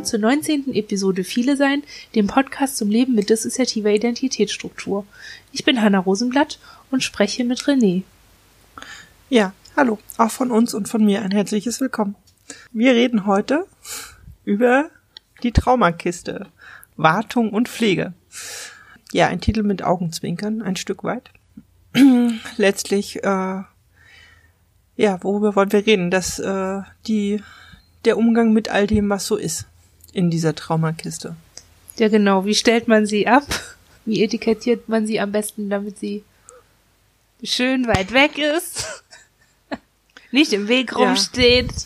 [0.00, 0.74] willkommen zur 19.
[0.74, 1.82] Episode Viele Sein,
[2.14, 5.04] dem Podcast zum Leben mit dissoziativer Identitätsstruktur.
[5.52, 6.58] Ich bin Hanna Rosenblatt
[6.90, 8.04] und spreche mit René.
[9.28, 12.14] Ja, hallo, auch von uns und von mir ein herzliches Willkommen.
[12.72, 13.66] Wir reden heute
[14.46, 14.88] über
[15.42, 16.46] die Traumakiste,
[16.96, 18.14] Wartung und Pflege.
[19.12, 21.30] Ja, ein Titel mit Augenzwinkern, ein Stück weit.
[22.56, 23.62] Letztlich, äh,
[24.96, 26.10] ja, worüber wollen wir reden?
[26.10, 27.42] Dass äh, die
[28.06, 29.66] der Umgang mit all dem, was so ist
[30.12, 31.36] in dieser Traumakiste.
[31.96, 32.44] Ja, genau.
[32.44, 33.44] Wie stellt man sie ab?
[34.04, 36.24] Wie etikettiert man sie am besten, damit sie
[37.42, 39.04] schön weit weg ist?
[40.30, 41.70] Nicht im Weg rumsteht.
[41.70, 41.78] Ja.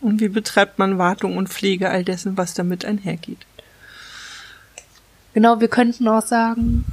[0.00, 3.46] Und wie betreibt man Wartung und Pflege all dessen, was damit einhergeht?
[5.34, 6.84] Genau, wir könnten auch sagen,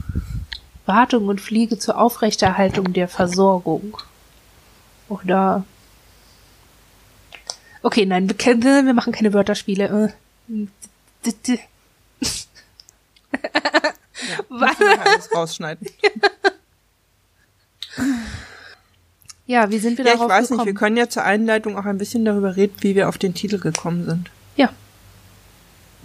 [0.85, 3.97] Wartung und Pflege zur Aufrechterhaltung der Versorgung.
[5.09, 5.63] Oder
[7.81, 8.37] Okay, nein, wir,
[8.85, 10.13] wir machen keine Wörterspiele.
[14.79, 15.87] ja, alles rausschneiden.
[19.45, 20.65] ja, wie sind wir ja, darauf ich weiß gekommen?
[20.65, 23.33] nicht, wir können ja zur Einleitung auch ein bisschen darüber reden, wie wir auf den
[23.33, 24.29] Titel gekommen sind.
[24.55, 24.71] Ja.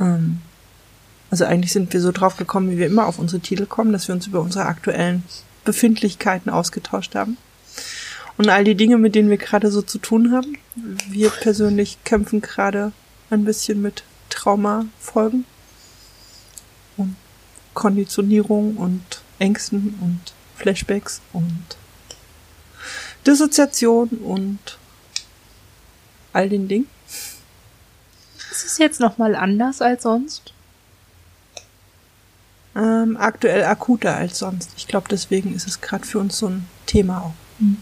[0.00, 0.40] Ähm,
[1.30, 4.08] also eigentlich sind wir so drauf gekommen, wie wir immer auf unsere Titel kommen, dass
[4.08, 5.22] wir uns über unsere aktuellen
[5.64, 7.38] Befindlichkeiten ausgetauscht haben
[8.38, 10.58] und all die Dinge, mit denen wir gerade so zu tun haben.
[11.08, 12.92] Wir persönlich kämpfen gerade
[13.30, 15.44] ein bisschen mit Traumafolgen
[16.96, 17.16] und
[17.74, 19.02] Konditionierung und
[19.38, 21.76] Ängsten und Flashbacks und
[23.26, 24.78] Dissoziation und
[26.32, 26.88] all den Dingen.
[28.50, 30.52] Ist es jetzt nochmal anders als sonst?
[32.74, 34.70] Ähm, aktuell akuter als sonst.
[34.76, 37.34] Ich glaube, deswegen ist es gerade für uns so ein Thema auch.
[37.58, 37.76] Mhm.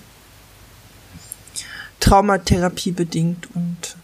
[2.00, 3.96] Traumatherapie bedingt und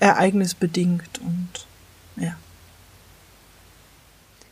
[0.00, 1.48] ereignisbedingt und
[2.16, 2.36] ja.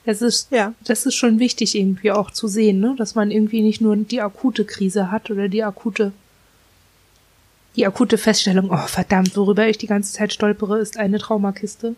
[0.05, 0.73] Das ist, ja.
[0.85, 2.95] das ist schon wichtig irgendwie auch zu sehen, ne?
[2.97, 6.13] dass man irgendwie nicht nur die akute Krise hat oder die akute,
[7.75, 11.97] die akute Feststellung, oh verdammt, worüber ich die ganze Zeit stolpere, ist eine Traumakiste,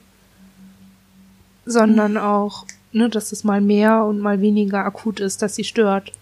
[1.66, 2.18] sondern mhm.
[2.18, 6.12] auch, ne, dass es mal mehr und mal weniger akut ist, dass sie stört.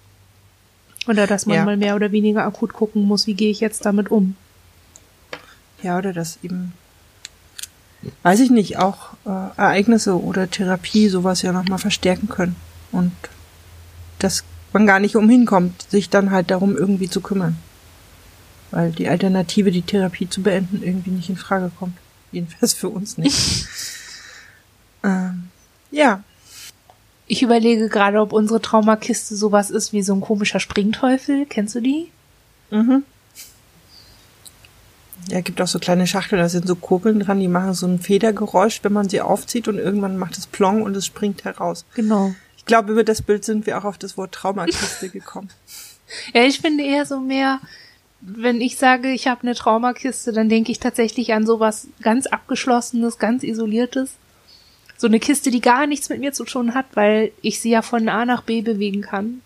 [1.06, 1.64] Oder dass man ja.
[1.64, 4.36] mal mehr oder weniger akut gucken muss, wie gehe ich jetzt damit um.
[5.82, 6.72] Ja, oder dass eben,
[8.22, 12.56] weiß ich nicht, auch äh, Ereignisse oder Therapie sowas ja nochmal verstärken können.
[12.92, 13.12] Und
[14.18, 17.56] dass man gar nicht umhin kommt, sich dann halt darum irgendwie zu kümmern.
[18.70, 21.96] Weil die Alternative, die Therapie zu beenden, irgendwie nicht in Frage kommt.
[22.32, 23.66] Jedenfalls für uns nicht.
[25.04, 25.48] ähm,
[25.90, 26.24] ja,
[27.26, 31.46] ich überlege gerade, ob unsere Traumakiste sowas ist wie so ein komischer Springteufel.
[31.46, 32.10] Kennst du die?
[32.70, 33.02] Mhm.
[35.28, 37.98] Ja, gibt auch so kleine Schachteln, da sind so Kurbeln dran, die machen so ein
[37.98, 41.84] Federgeräusch, wenn man sie aufzieht und irgendwann macht es Plong und es springt heraus.
[41.94, 42.34] Genau.
[42.56, 45.48] Ich glaube, über das Bild sind wir auch auf das Wort Traumakiste gekommen.
[46.32, 47.58] ja, ich finde eher so mehr,
[48.20, 53.18] wenn ich sage, ich habe eine Traumakiste, dann denke ich tatsächlich an sowas ganz abgeschlossenes,
[53.18, 54.10] ganz isoliertes
[54.96, 57.82] so eine Kiste, die gar nichts mit mir zu tun hat, weil ich sie ja
[57.82, 59.42] von A nach B bewegen kann.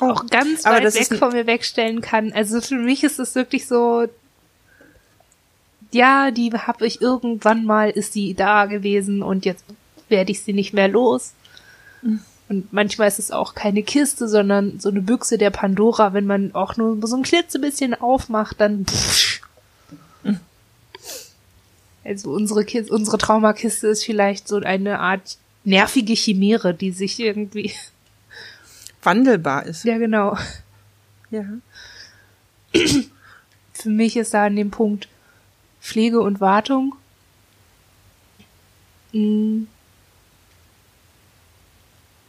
[0.00, 2.32] Oh, auch ganz weit weg von mir wegstellen kann.
[2.32, 4.06] Also für mich ist es wirklich so,
[5.90, 9.64] ja, die habe ich irgendwann mal, ist sie da gewesen und jetzt
[10.08, 11.32] werde ich sie nicht mehr los.
[12.48, 16.12] Und manchmal ist es auch keine Kiste, sondern so eine Büchse der Pandora.
[16.12, 19.40] Wenn man auch nur so ein klitzebisschen aufmacht, dann pff,
[22.06, 27.72] also unsere, Kiste, unsere Traumakiste ist vielleicht so eine Art nervige Chimäre, die sich irgendwie
[29.02, 29.84] wandelbar ist.
[29.84, 30.38] Ja, genau.
[31.30, 31.44] Ja.
[33.72, 35.08] Für mich ist da an dem Punkt
[35.80, 36.94] Pflege und Wartung
[39.12, 39.68] hm,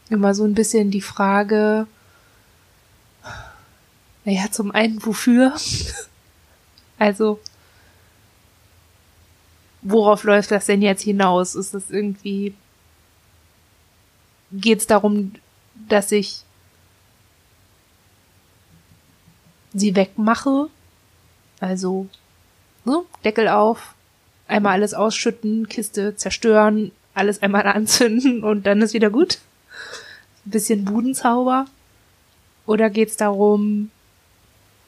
[0.08, 1.86] immer so ein bisschen die Frage,
[4.24, 5.54] naja, zum einen wofür?
[6.98, 7.40] also
[9.82, 11.54] worauf läuft das denn jetzt hinaus?
[11.54, 12.54] Ist das irgendwie,
[14.52, 15.32] geht es darum,
[15.88, 16.42] dass ich
[19.72, 20.68] sie wegmache?
[21.60, 22.06] Also,
[22.84, 23.02] ne?
[23.24, 23.94] Deckel auf,
[24.46, 29.38] einmal alles ausschütten, Kiste zerstören, alles einmal anzünden und dann ist wieder gut.
[30.44, 31.66] Bisschen Budenzauber.
[32.64, 33.90] Oder geht es darum,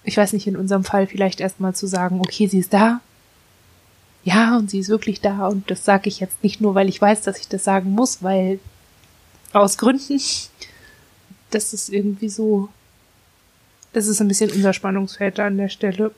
[0.04, 3.00] ich weiß nicht, in unserem Fall vielleicht erstmal zu sagen, okay, sie ist da,
[4.24, 7.00] ja, und sie ist wirklich da und das sage ich jetzt nicht nur, weil ich
[7.00, 8.60] weiß, dass ich das sagen muss, weil
[9.52, 10.20] aus Gründen,
[11.50, 12.68] das ist irgendwie so,
[13.92, 16.12] das ist ein bisschen unser Spannungsfeld an der Stelle.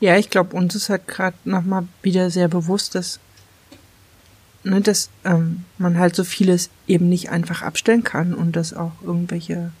[0.00, 3.20] Ja, ich glaube, uns ist halt gerade nochmal wieder sehr bewusst, dass,
[4.64, 8.92] ne, dass ähm, man halt so vieles eben nicht einfach abstellen kann und dass auch
[9.02, 9.72] irgendwelche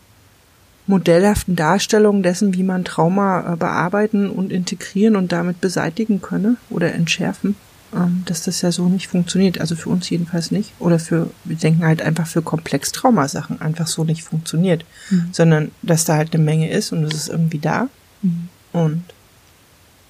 [0.86, 6.92] modellhaften Darstellungen dessen, wie man Trauma äh, bearbeiten und integrieren und damit beseitigen könne oder
[6.92, 7.54] entschärfen,
[7.94, 9.60] ähm, dass das ja so nicht funktioniert.
[9.60, 10.72] Also für uns jedenfalls nicht.
[10.78, 14.84] Oder für, wir denken halt einfach für komplex Traumasachen einfach so nicht funktioniert.
[15.10, 15.28] Mhm.
[15.32, 17.88] Sondern, dass da halt eine Menge ist und es ist irgendwie da.
[18.22, 18.48] Mhm.
[18.72, 19.04] Und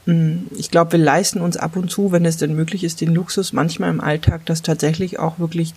[0.06, 3.14] mm, ich glaube, wir leisten uns ab und zu, wenn es denn möglich ist, den
[3.14, 5.75] Luxus manchmal im Alltag, das tatsächlich auch wirklich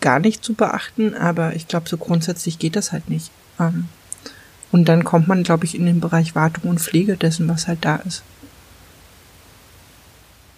[0.00, 1.14] gar nicht zu beachten.
[1.14, 3.30] Aber ich glaube, so grundsätzlich geht das halt nicht.
[3.60, 3.88] Ähm,
[4.72, 7.84] und dann kommt man, glaube ich, in den Bereich Wartung und Pflege dessen, was halt
[7.84, 8.22] da ist.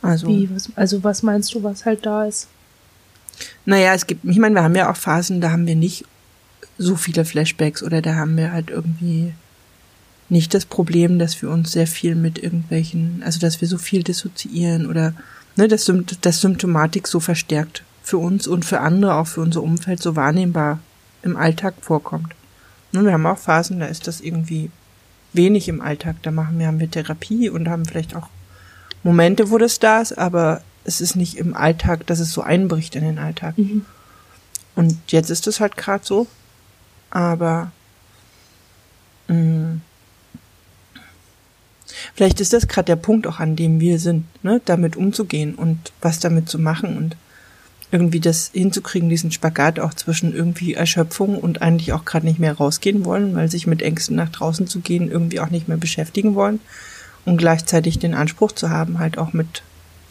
[0.00, 2.48] Also, Wie, was, also was meinst du, was halt da ist?
[3.64, 6.04] Naja, es gibt, ich meine, wir haben ja auch Phasen, da haben wir nicht
[6.78, 9.32] so viele Flashbacks oder da haben wir halt irgendwie
[10.28, 14.02] nicht das Problem, dass wir uns sehr viel mit irgendwelchen, also dass wir so viel
[14.02, 15.14] dissoziieren oder
[15.56, 15.90] ne, dass,
[16.20, 20.78] dass Symptomatik so verstärkt für uns und für andere, auch für unser Umfeld so wahrnehmbar
[21.22, 22.34] im Alltag vorkommt.
[22.94, 24.70] Ne, wir haben auch Phasen, da ist das irgendwie
[25.32, 26.14] wenig im Alltag.
[26.22, 28.28] Da machen wir, haben wir Therapie und haben vielleicht auch
[29.02, 32.94] Momente, wo das da ist, aber es ist nicht im Alltag, dass es so einbricht
[32.94, 33.58] in den Alltag.
[33.58, 33.84] Mhm.
[34.76, 36.28] Und jetzt ist es halt gerade so.
[37.10, 37.72] Aber
[39.26, 39.80] mh, mm,
[42.14, 45.92] vielleicht ist das gerade der Punkt auch, an dem wir sind, ne, damit umzugehen und
[46.00, 47.16] was damit zu machen und
[47.90, 52.54] irgendwie das hinzukriegen, diesen Spagat auch zwischen irgendwie Erschöpfung und eigentlich auch gerade nicht mehr
[52.54, 56.34] rausgehen wollen, weil sich mit Ängsten nach draußen zu gehen irgendwie auch nicht mehr beschäftigen
[56.34, 56.60] wollen
[57.24, 59.62] und gleichzeitig den Anspruch zu haben, halt auch mit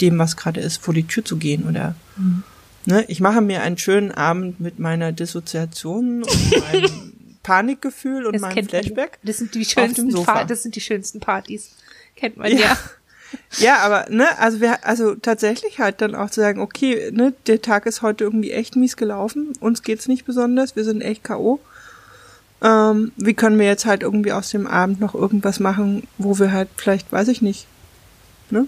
[0.02, 2.44] dem, was gerade ist, vor die Tür zu gehen oder mhm.
[2.86, 8.42] ne, ich mache mir einen schönen Abend mit meiner Dissoziation und meinem Panikgefühl und das
[8.42, 9.20] meinem Flashback.
[9.24, 10.12] Das sind die schönsten
[10.48, 11.76] das sind die schönsten Partys.
[12.16, 12.60] Kennt man ja.
[12.60, 12.78] ja.
[13.58, 17.62] Ja, aber ne, also wir, also tatsächlich halt dann auch zu sagen, okay, ne, der
[17.62, 21.60] Tag ist heute irgendwie echt mies gelaufen, uns geht's nicht besonders, wir sind echt K.O.
[22.62, 26.52] Ähm, wie können wir jetzt halt irgendwie aus dem Abend noch irgendwas machen, wo wir
[26.52, 27.68] halt vielleicht, weiß ich nicht,
[28.50, 28.68] ne?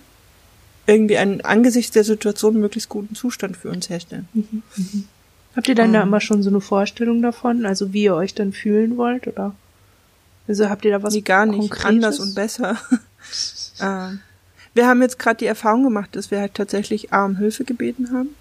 [0.87, 4.27] Irgendwie einen angesichts der Situation möglichst guten Zustand für uns herstellen.
[4.33, 5.07] Mhm, mhm.
[5.55, 6.09] Habt ihr dann um, da ähm.
[6.09, 9.55] immer schon so eine Vorstellung davon, also wie ihr euch dann fühlen wollt, oder?
[10.47, 11.85] Also habt ihr da was Nee, gar nicht, Konkretes?
[11.85, 12.77] anders und besser.
[13.81, 14.19] ähm,
[14.75, 18.11] wir haben jetzt gerade die Erfahrung gemacht, dass wir halt tatsächlich A um Hilfe gebeten
[18.11, 18.35] haben,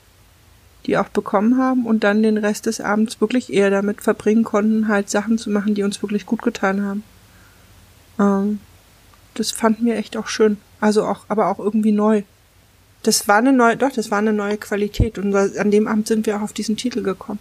[0.85, 4.89] die auch bekommen haben und dann den Rest des Abends wirklich eher damit verbringen konnten,
[4.89, 7.05] halt Sachen zu machen, die uns wirklich gut getan haben.
[8.19, 8.61] Ähm,
[9.35, 10.59] das fanden wir echt auch schön.
[10.81, 12.23] Also auch, aber auch irgendwie neu.
[13.05, 16.27] Das war eine neue, doch, das war eine neue Qualität und an dem Abend sind
[16.27, 17.39] wir auch auf diesen Titel gekommen.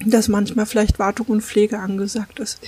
[0.00, 2.60] Dass manchmal vielleicht Wartung und Pflege angesagt ist.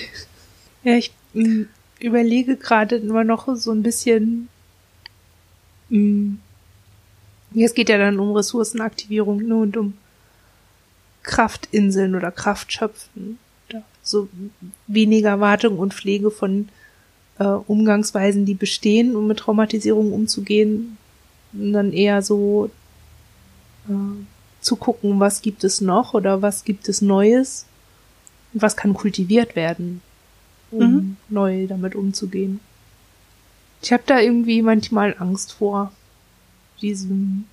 [0.83, 1.63] Ja, ich mm,
[2.01, 4.49] überlege gerade immer noch so ein bisschen.
[7.55, 9.95] Es geht ja dann um Ressourcenaktivierung ne, und um
[11.23, 13.39] Kraftinseln oder Kraftschöpfen.
[14.03, 14.29] So
[14.87, 16.69] weniger Wartung und Pflege von
[17.39, 20.97] äh, Umgangsweisen, die bestehen, um mit Traumatisierung umzugehen.
[21.53, 22.71] Und dann eher so
[23.89, 23.93] äh,
[24.61, 27.67] zu gucken, was gibt es noch oder was gibt es Neues
[28.53, 30.01] und was kann kultiviert werden,
[30.71, 31.17] um mhm.
[31.29, 32.61] neu damit umzugehen.
[33.83, 35.93] Ich habe da irgendwie manchmal Angst vor
[36.81, 37.45] diesem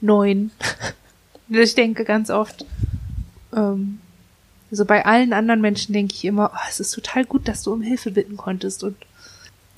[0.00, 0.50] neuen.
[1.48, 2.64] ich denke ganz oft,
[3.54, 4.00] ähm,
[4.70, 7.72] also bei allen anderen Menschen denke ich immer, oh, es ist total gut, dass du
[7.72, 8.84] um Hilfe bitten konntest.
[8.84, 8.96] Und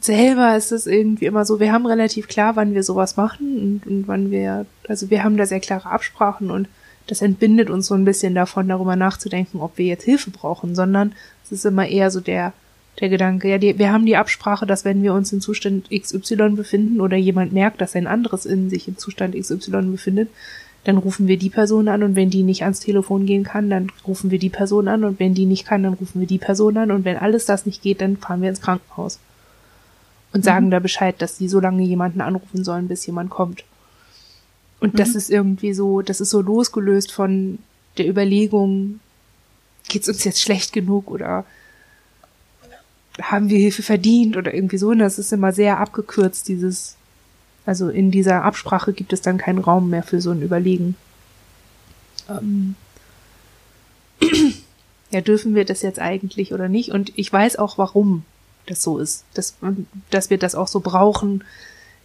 [0.01, 3.87] selber ist es irgendwie immer so, wir haben relativ klar, wann wir sowas machen und,
[3.87, 6.69] und wann wir, also wir haben da sehr klare Absprachen und
[7.07, 11.13] das entbindet uns so ein bisschen davon, darüber nachzudenken, ob wir jetzt Hilfe brauchen, sondern
[11.45, 12.53] es ist immer eher so der,
[13.01, 16.51] der Gedanke, ja, die, wir haben die Absprache, dass wenn wir uns in Zustand XY
[16.51, 20.29] befinden oder jemand merkt, dass ein anderes in sich im Zustand XY befindet,
[20.85, 23.91] dann rufen wir die Person an und wenn die nicht ans Telefon gehen kann, dann
[24.07, 26.77] rufen wir die Person an und wenn die nicht kann, dann rufen wir die Person
[26.77, 29.19] an und wenn alles das nicht geht, dann fahren wir ins Krankenhaus
[30.33, 30.71] und sagen mhm.
[30.71, 33.65] da Bescheid, dass die so lange jemanden anrufen sollen, bis jemand kommt.
[34.79, 34.99] Und mhm.
[34.99, 37.59] das ist irgendwie so, das ist so losgelöst von
[37.99, 39.01] der Überlegung,
[39.89, 41.45] geht's uns jetzt schlecht genug oder
[43.23, 44.89] haben wir Hilfe verdient oder irgendwie so.
[44.89, 46.97] Und das ist immer sehr abgekürzt, dieses,
[47.67, 50.97] also in dieser Absprache gibt es dann keinen Raum mehr für so ein Überlegen.
[52.29, 52.75] Ähm,
[55.11, 56.91] ja, dürfen wir das jetzt eigentlich oder nicht?
[56.91, 58.25] Und ich weiß auch, warum
[58.67, 59.25] das so ist.
[59.35, 59.57] Dass,
[60.11, 61.45] dass wir das auch so brauchen,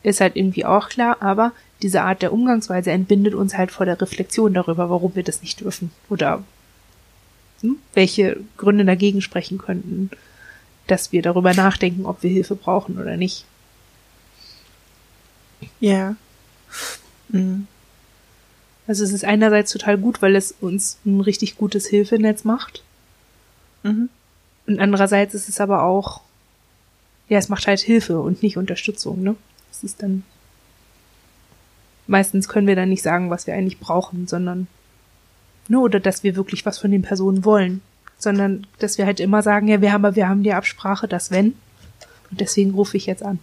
[0.03, 3.99] ist halt irgendwie auch klar, aber diese Art der Umgangsweise entbindet uns halt vor der
[3.99, 6.43] Reflexion darüber, warum wir das nicht dürfen oder
[7.61, 10.09] hm, welche Gründe dagegen sprechen könnten
[10.87, 13.45] dass wir darüber nachdenken, ob wir Hilfe brauchen oder nicht.
[15.79, 16.15] Ja.
[17.29, 17.67] Mhm.
[18.87, 22.83] Also es ist einerseits total gut, weil es uns ein richtig gutes Hilfenetz macht.
[23.83, 24.09] Mhm.
[24.67, 26.21] Und andererseits ist es aber auch,
[27.29, 29.35] ja, es macht halt Hilfe und nicht Unterstützung, ne?
[29.71, 30.23] Es ist dann,
[32.07, 34.67] meistens können wir dann nicht sagen, was wir eigentlich brauchen, sondern,
[35.67, 37.81] nur, oder dass wir wirklich was von den Personen wollen,
[38.17, 41.55] sondern, dass wir halt immer sagen, ja, wir haben, wir haben die Absprache, dass wenn,
[42.31, 43.39] und deswegen rufe ich jetzt an.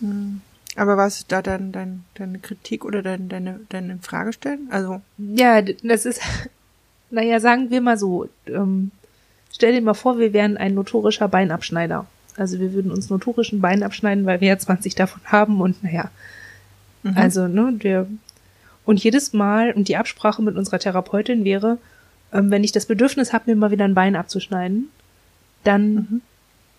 [0.00, 0.40] Mhm.
[0.76, 4.68] Aber was ist da dann dein, deine Kritik oder dein, deine, deine Frage stellen?
[4.70, 5.02] Also.
[5.18, 6.20] Ja, das ist,
[7.10, 8.90] naja, sagen wir mal so, ähm,
[9.52, 12.06] stell dir mal vor, wir wären ein notorischer Beinabschneider.
[12.36, 16.10] Also wir würden uns notorischen Bein abschneiden, weil wir ja 20 davon haben und naja.
[17.02, 17.16] Mhm.
[17.16, 18.06] Also, ne, wir,
[18.84, 21.78] und jedes Mal, und die Absprache mit unserer Therapeutin wäre,
[22.32, 24.90] ähm, wenn ich das Bedürfnis habe, mir mal wieder ein Bein abzuschneiden,
[25.64, 26.22] dann mhm.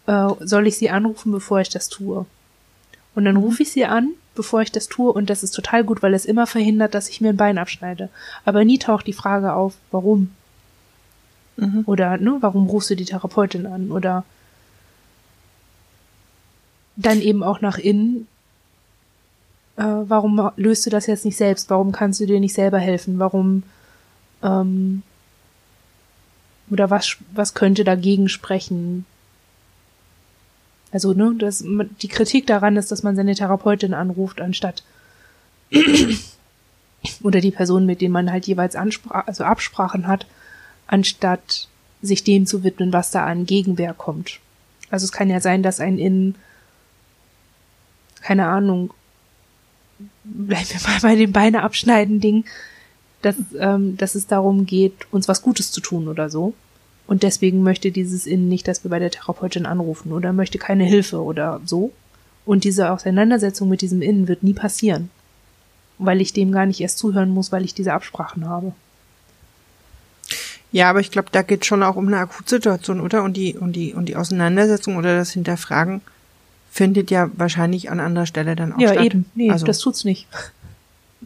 [0.08, 2.26] äh, soll ich sie anrufen, bevor ich das tue.
[3.16, 6.02] Und dann rufe ich sie an, bevor ich das tue, und das ist total gut,
[6.02, 8.10] weil es immer verhindert, dass ich mir ein Bein abschneide.
[8.46, 10.32] Aber nie taucht die Frage auf, warum?
[11.58, 11.84] Mhm.
[11.86, 13.92] Oder, ne, warum rufst du die Therapeutin an?
[13.92, 14.26] Oder
[16.96, 18.28] dann eben auch nach innen,
[19.78, 21.70] äh, warum löst du das jetzt nicht selbst?
[21.70, 23.20] Warum kannst du dir nicht selber helfen?
[23.20, 23.64] Warum,
[24.42, 25.04] ähm,
[26.70, 29.06] oder was, was könnte dagegen sprechen?
[30.92, 31.64] Also, ne, das,
[32.02, 34.84] die Kritik daran ist, dass man seine Therapeutin anruft, anstatt
[37.24, 40.28] oder die Person, mit denen man halt jeweils Anspra also Absprachen hat,
[40.86, 41.68] anstatt
[42.02, 44.40] sich dem zu widmen, was da an Gegenwehr kommt.
[44.92, 46.36] Also es kann ja sein, dass ein in
[48.24, 48.94] keine Ahnung,
[50.24, 52.46] bleiben wir mal bei dem Beine abschneiden Ding,
[53.22, 56.54] dass, ähm, dass es darum geht, uns was Gutes zu tun oder so.
[57.06, 60.86] Und deswegen möchte dieses Innen nicht, dass wir bei der Therapeutin anrufen oder möchte keine
[60.86, 61.92] Hilfe oder so.
[62.46, 65.10] Und diese Auseinandersetzung mit diesem Innen wird nie passieren,
[65.98, 68.74] weil ich dem gar nicht erst zuhören muss, weil ich diese Absprachen habe.
[70.72, 73.24] Ja, aber ich glaube, da geht schon auch um eine Akutsituation, oder?
[73.24, 76.02] Und die, und die, und die Auseinandersetzung oder das Hinterfragen
[76.74, 78.98] findet ja wahrscheinlich an anderer Stelle dann auch ja, statt.
[78.98, 79.26] Ja, eben.
[79.36, 80.28] Nee, also, das tut's nicht.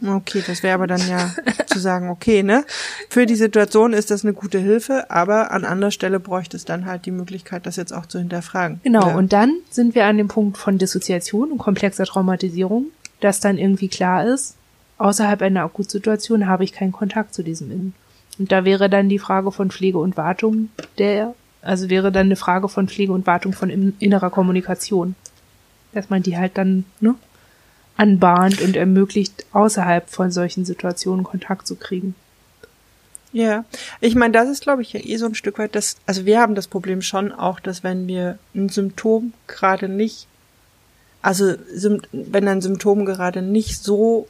[0.06, 1.30] Okay, das wäre aber dann ja
[1.66, 2.64] zu sagen, okay, ne?
[3.08, 6.84] Für die Situation ist das eine gute Hilfe, aber an anderer Stelle bräuchte es dann
[6.84, 8.80] halt die Möglichkeit, das jetzt auch zu hinterfragen.
[8.84, 9.16] Genau, Oder?
[9.16, 12.88] und dann sind wir an dem Punkt von Dissoziation und komplexer Traumatisierung,
[13.20, 14.54] dass dann irgendwie klar ist,
[14.98, 17.94] außerhalb einer Akutsituation habe ich keinen Kontakt zu diesem Innen.
[18.38, 22.36] Und da wäre dann die Frage von Pflege und Wartung der, also wäre dann eine
[22.36, 25.16] Frage von Pflege und Wartung von innerer Kommunikation.
[25.92, 27.14] Dass man die halt dann, ne,
[27.98, 32.14] anbahnt und ermöglicht, außerhalb von solchen Situationen Kontakt zu kriegen.
[33.32, 33.64] Ja,
[34.00, 36.40] ich meine, das ist, glaube ich, ja eh so ein Stück weit das, also wir
[36.40, 40.26] haben das Problem schon auch, dass wenn wir ein Symptom gerade nicht,
[41.20, 41.54] also
[42.12, 44.28] wenn ein Symptom gerade nicht so,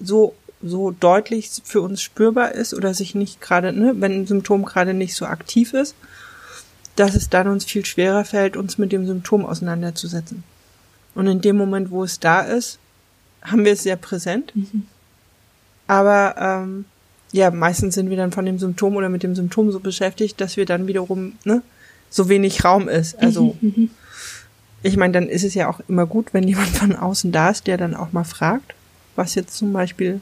[0.00, 4.64] so, so deutlich für uns spürbar ist oder sich nicht gerade, ne, wenn ein Symptom
[4.64, 5.94] gerade nicht so aktiv ist,
[6.96, 10.44] dass es dann uns viel schwerer fällt, uns mit dem Symptom auseinanderzusetzen.
[11.18, 12.78] Und in dem Moment, wo es da ist,
[13.42, 14.54] haben wir es sehr präsent.
[14.54, 14.86] Mhm.
[15.88, 16.84] Aber ähm,
[17.32, 20.56] ja, meistens sind wir dann von dem Symptom oder mit dem Symptom so beschäftigt, dass
[20.56, 21.62] wir dann wiederum ne,
[22.08, 23.18] so wenig Raum ist.
[23.20, 23.72] Also mhm.
[23.76, 23.90] mhm.
[24.84, 27.66] ich meine, dann ist es ja auch immer gut, wenn jemand von außen da ist,
[27.66, 28.76] der dann auch mal fragt,
[29.16, 30.20] was jetzt zum Beispiel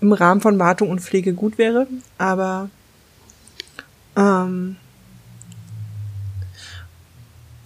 [0.00, 1.86] im Rahmen von Wartung und Pflege gut wäre.
[2.18, 2.70] Aber
[4.16, 4.74] ähm,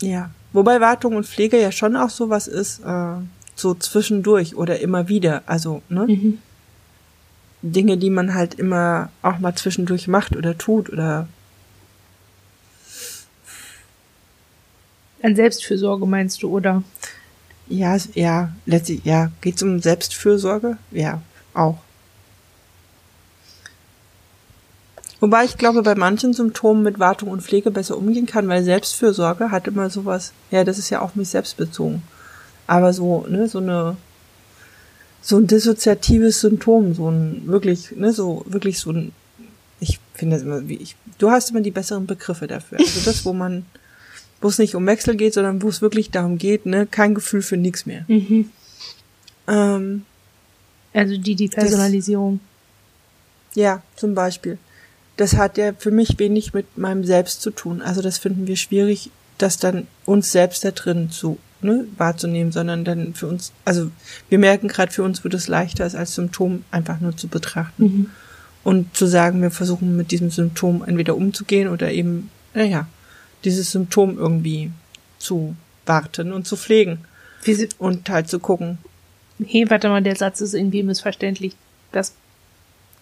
[0.03, 3.17] ja, Wobei Wartung und Pflege ja schon auch sowas ist, äh,
[3.57, 5.43] so zwischendurch oder immer wieder.
[5.47, 6.07] Also, ne?
[6.07, 6.39] Mhm.
[7.61, 11.27] Dinge, die man halt immer auch mal zwischendurch macht oder tut oder.
[15.23, 16.85] An Selbstfürsorge meinst du, oder?
[17.67, 19.33] Ja, ja, letztlich, ja.
[19.41, 20.77] Geht's um Selbstfürsorge?
[20.93, 21.21] Ja,
[21.53, 21.79] auch.
[25.25, 29.50] Wobei ich glaube, bei manchen Symptomen mit Wartung und Pflege besser umgehen kann, weil Selbstfürsorge
[29.50, 32.02] hat immer sowas, ja, das ist ja auch mich selbst bezogen.
[32.66, 33.97] Aber so, ne, so eine,
[35.23, 39.12] so ein dissoziatives Symptom, so ein wirklich, ne, so wirklich so ein,
[39.81, 42.78] ich finde das immer, wie ich, du hast immer die besseren Begriffe dafür.
[42.78, 43.64] Also das, wo man,
[44.43, 47.40] wo es nicht um Wechsel geht, sondern wo es wirklich darum geht, ne, kein Gefühl
[47.40, 48.04] für nichts mehr.
[48.09, 48.50] Mhm.
[49.49, 50.04] Ähm,
[50.93, 52.40] also die, die Personalisierung.
[53.54, 54.59] Das, ja, zum Beispiel
[55.16, 57.83] das hat ja für mich wenig mit meinem Selbst zu tun.
[57.83, 62.85] Also das finden wir schwierig, das dann uns selbst da drin zu ne, wahrzunehmen, sondern
[62.85, 63.90] dann für uns, also
[64.28, 67.83] wir merken gerade, für uns wird es leichter, es als Symptom einfach nur zu betrachten.
[67.83, 68.11] Mhm.
[68.62, 72.87] Und zu sagen, wir versuchen mit diesem Symptom entweder umzugehen oder eben, naja,
[73.44, 74.71] dieses Symptom irgendwie
[75.18, 75.54] zu
[75.87, 76.99] abzuwarten und zu pflegen.
[77.40, 78.78] Sie, Und halt zu gucken.
[79.44, 81.54] hey, warte mal, der Satz ist irgendwie missverständlich.
[81.92, 82.14] Das,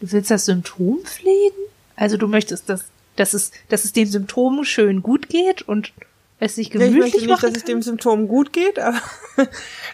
[0.00, 1.62] du willst das Symptom pflegen?
[1.96, 2.84] Also du möchtest, dass,
[3.16, 5.92] dass es, dass es dem Symptom schön gut geht und
[6.38, 9.00] es sich Ja, ich gemütlich möchte nicht, machen dass es dem Symptom gut geht, aber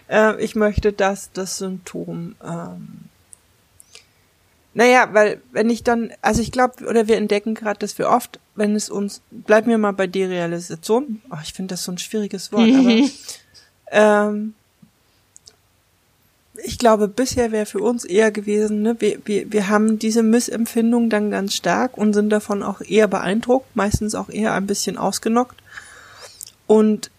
[0.09, 3.09] äh, ich möchte, dass das Symptom ähm,
[4.73, 8.39] naja, weil wenn ich dann, also ich glaube, oder wir entdecken gerade, dass wir oft,
[8.55, 12.51] wenn es uns, bleiben wir mal bei Derealisation, oh, ich finde das so ein schwieriges
[12.51, 13.09] Wort, aber
[13.91, 14.53] ähm,
[16.63, 21.09] ich glaube, bisher wäre für uns eher gewesen, ne, wir, wir, wir haben diese Missempfindung
[21.09, 25.61] dann ganz stark und sind davon auch eher beeindruckt, meistens auch eher ein bisschen ausgenockt
[26.67, 27.11] und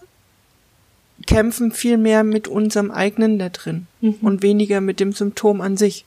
[1.27, 4.17] kämpfen viel mehr mit unserem eigenen da drin Mhm.
[4.23, 6.07] und weniger mit dem Symptom an sich.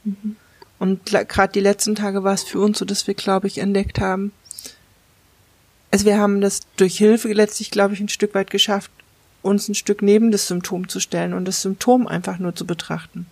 [0.80, 4.00] Und gerade die letzten Tage war es für uns so, dass wir, glaube ich, entdeckt
[4.00, 4.32] haben,
[5.92, 8.90] also wir haben das durch Hilfe letztlich, glaube ich, ein Stück weit geschafft,
[9.44, 13.28] uns ein Stück neben das Symptom zu stellen und das Symptom einfach nur zu betrachten.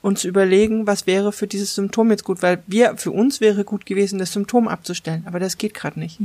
[0.00, 3.64] Und zu überlegen, was wäre für dieses Symptom jetzt gut, weil wir, für uns wäre
[3.64, 6.18] gut gewesen, das Symptom abzustellen, aber das geht gerade nicht.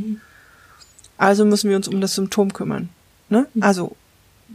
[1.17, 2.89] Also müssen wir uns um das Symptom kümmern.
[3.29, 3.47] Ne?
[3.59, 3.95] Also,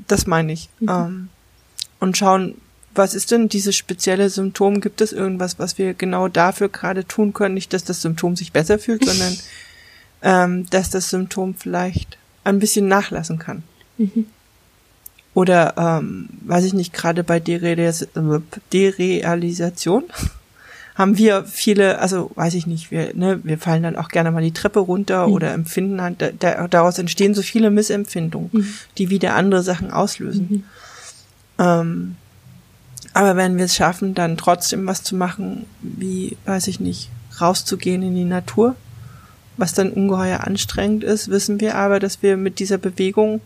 [0.06, 0.68] das meine ich.
[0.88, 1.28] Ähm,
[2.00, 2.56] und schauen,
[2.94, 4.80] was ist denn dieses spezielle Symptom?
[4.80, 7.54] Gibt es irgendwas, was wir genau dafür gerade tun können?
[7.54, 9.38] Nicht, dass das Symptom sich besser fühlt, sondern
[10.23, 13.62] ähm, dass das Symptom vielleicht ein bisschen nachlassen kann.
[15.35, 18.07] Oder, ähm, weiß ich nicht, gerade bei Derealis
[18.73, 20.05] Derealisation
[20.95, 24.43] haben wir viele, also weiß ich nicht, wir, ne, wir fallen dann auch gerne mal
[24.43, 29.35] die Treppe runter oder empfinden halt, da, da, daraus entstehen so viele Missempfindungen, die wieder
[29.35, 30.65] andere Sachen auslösen.
[31.59, 32.17] Ähm,
[33.15, 38.02] aber wenn wir es schaffen, dann trotzdem was zu machen, wie, weiß ich nicht, rauszugehen
[38.02, 38.75] in die Natur,
[39.56, 43.41] was dann ungeheuer anstrengend ist, wissen wir aber, dass wir mit dieser Bewegung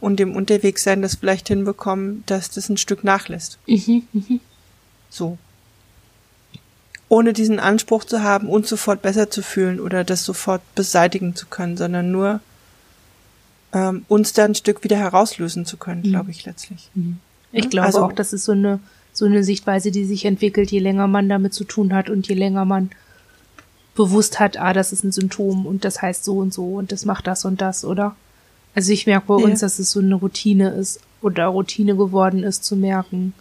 [0.00, 3.58] und dem Unterwegssein das vielleicht hinbekommen, dass das ein Stück nachlässt.
[5.10, 5.38] So.
[7.08, 11.46] Ohne diesen Anspruch zu haben, uns sofort besser zu fühlen oder das sofort beseitigen zu
[11.46, 12.40] können, sondern nur
[13.72, 16.90] ähm, uns da ein Stück wieder herauslösen zu können, glaube ich letztlich.
[17.52, 18.80] Ich glaube Also- auch, das ist so eine,
[19.12, 22.34] so eine Sichtweise, die sich entwickelt, je länger man damit zu tun hat und je
[22.34, 22.90] länger man
[23.96, 27.04] bewusst hat, ah, das ist ein Symptom und das heißt so und so und das
[27.04, 28.14] macht das und das, oder?
[28.74, 29.44] Also ich merke bei Ja.
[29.44, 33.34] uns, dass es so eine Routine ist oder Routine geworden ist, zu merken,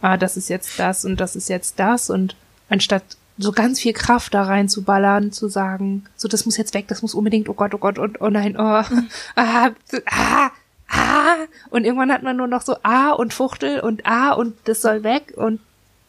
[0.00, 2.36] ah, das ist jetzt das und das ist jetzt das und
[2.68, 3.02] anstatt
[3.38, 7.14] so ganz viel Kraft da reinzuballern, zu sagen, so das muss jetzt weg, das muss
[7.14, 8.60] unbedingt, oh Gott, oh Gott, und oh nein, oh,
[9.36, 9.70] ah,
[10.06, 10.50] ah,
[10.88, 11.36] ah,
[11.70, 15.02] und irgendwann hat man nur noch so ah und Fuchtel und ah und das soll
[15.02, 15.60] weg und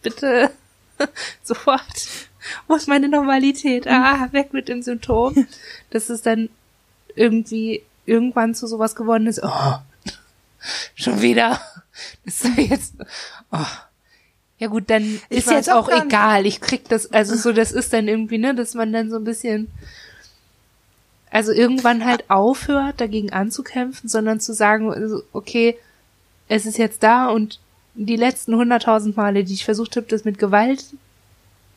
[0.01, 0.51] bitte
[1.43, 1.81] sofort,
[2.67, 3.87] wo ist meine Normalität?
[3.87, 5.47] Ah, weg mit dem Symptom.
[5.89, 6.49] Das ist dann
[7.15, 9.76] irgendwie irgendwann zu sowas geworden ist, oh,
[10.95, 11.60] schon wieder.
[12.26, 12.93] Das ist jetzt,
[13.52, 13.65] oh.
[14.58, 16.45] Ja gut, dann Ich ist jetzt auch egal.
[16.45, 19.24] Ich krieg das, also so, das ist dann irgendwie, ne, dass man dann so ein
[19.24, 19.71] bisschen,
[21.32, 25.78] also irgendwann halt aufhört, dagegen anzukämpfen, sondern zu sagen, also, okay,
[26.47, 27.60] es ist jetzt da und
[27.95, 30.86] die letzten hunderttausend Male, die ich versucht habe, das mit Gewalt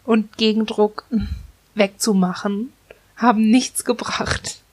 [0.05, 1.05] und Gegendruck
[1.75, 2.73] wegzumachen,
[3.16, 4.63] haben nichts gebracht.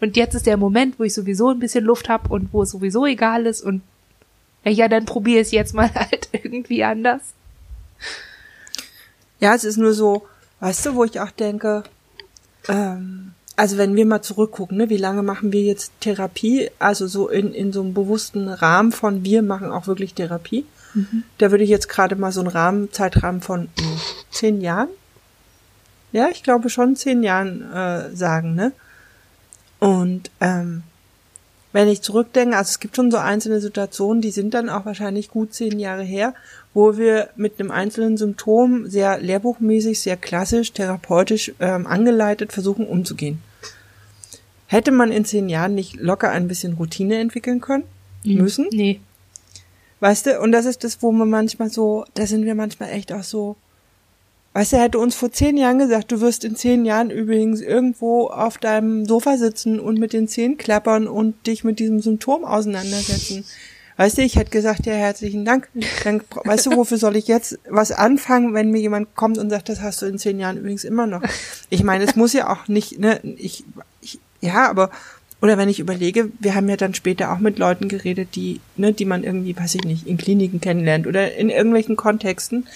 [0.00, 2.70] Und jetzt ist der Moment, wo ich sowieso ein bisschen Luft habe und wo es
[2.70, 3.82] sowieso egal ist und
[4.64, 7.22] ja, dann probiere es jetzt mal halt irgendwie anders.
[9.38, 10.26] Ja, es ist nur so,
[10.60, 11.84] weißt du, wo ich auch denke,
[12.68, 17.28] ähm, also wenn wir mal zurückgucken, ne, wie lange machen wir jetzt Therapie, also so
[17.28, 20.66] in, in so einem bewussten Rahmen von wir machen auch wirklich Therapie.
[21.38, 24.00] Da würde ich jetzt gerade mal so einen Rahmen, Zeitrahmen von mh,
[24.32, 24.88] zehn Jahren,
[26.12, 28.72] ja, ich glaube schon zehn Jahren äh, sagen, ne?
[29.80, 30.84] Und ähm,
[31.72, 35.30] wenn ich zurückdenke, also es gibt schon so einzelne Situationen, die sind dann auch wahrscheinlich
[35.30, 36.34] gut zehn Jahre her,
[36.74, 43.40] wo wir mit einem einzelnen Symptom sehr lehrbuchmäßig, sehr klassisch, therapeutisch ähm, angeleitet versuchen umzugehen.
[44.66, 47.84] Hätte man in zehn Jahren nicht locker ein bisschen Routine entwickeln können?
[48.22, 48.68] Müssen?
[48.70, 49.00] Nee.
[50.00, 53.12] Weißt du, und das ist das, wo man manchmal so, da sind wir manchmal echt
[53.12, 53.56] auch so,
[54.52, 57.60] weißt du, er hätte uns vor zehn Jahren gesagt, du wirst in zehn Jahren übrigens
[57.60, 62.44] irgendwo auf deinem Sofa sitzen und mit den Zähnen klappern und dich mit diesem Symptom
[62.44, 63.44] auseinandersetzen.
[63.96, 65.68] Weißt du, ich hätte gesagt, ja, herzlichen Dank.
[66.04, 69.68] Dann, weißt du, wofür soll ich jetzt was anfangen, wenn mir jemand kommt und sagt,
[69.68, 71.22] das hast du in zehn Jahren übrigens immer noch.
[71.68, 73.62] Ich meine, es muss ja auch nicht, ne, ich,
[74.00, 74.90] ich ja, aber
[75.42, 78.92] oder wenn ich überlege, wir haben ja dann später auch mit Leuten geredet, die, ne,
[78.92, 82.66] die man irgendwie, weiß ich nicht, in Kliniken kennenlernt oder in irgendwelchen Kontexten.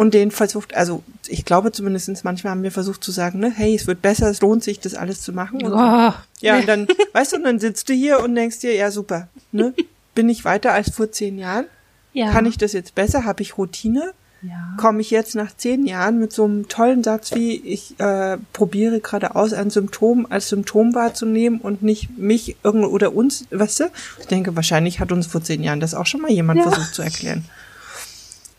[0.00, 3.74] Und den versucht, also ich glaube zumindestens manchmal haben wir versucht zu sagen, ne, hey,
[3.74, 5.62] es wird besser, es lohnt sich, das alles zu machen.
[5.62, 8.74] Und Oh, ja, und dann, weißt du, und dann sitzt du hier und denkst dir,
[8.74, 9.74] ja, super, ne?
[10.14, 11.66] Bin ich weiter als vor zehn Jahren?
[12.14, 12.30] ja.
[12.32, 13.26] Kann ich das jetzt besser?
[13.26, 14.12] Habe ich Routine?
[14.42, 14.74] Ja.
[14.78, 19.00] Komme ich jetzt nach zehn Jahren mit so einem tollen Satz wie, ich äh, probiere
[19.00, 23.84] gerade aus, ein Symptom als Symptom wahrzunehmen und nicht mich irgend oder uns, weißt du?
[24.18, 26.70] Ich denke, wahrscheinlich hat uns vor zehn Jahren das auch schon mal jemand Ja.
[26.70, 27.44] versucht zu erklären.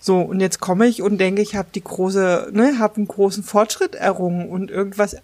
[0.03, 3.43] So, und jetzt komme ich und denke, ich habe die große, ne, habe einen großen
[3.43, 5.15] Fortschritt errungen und irgendwas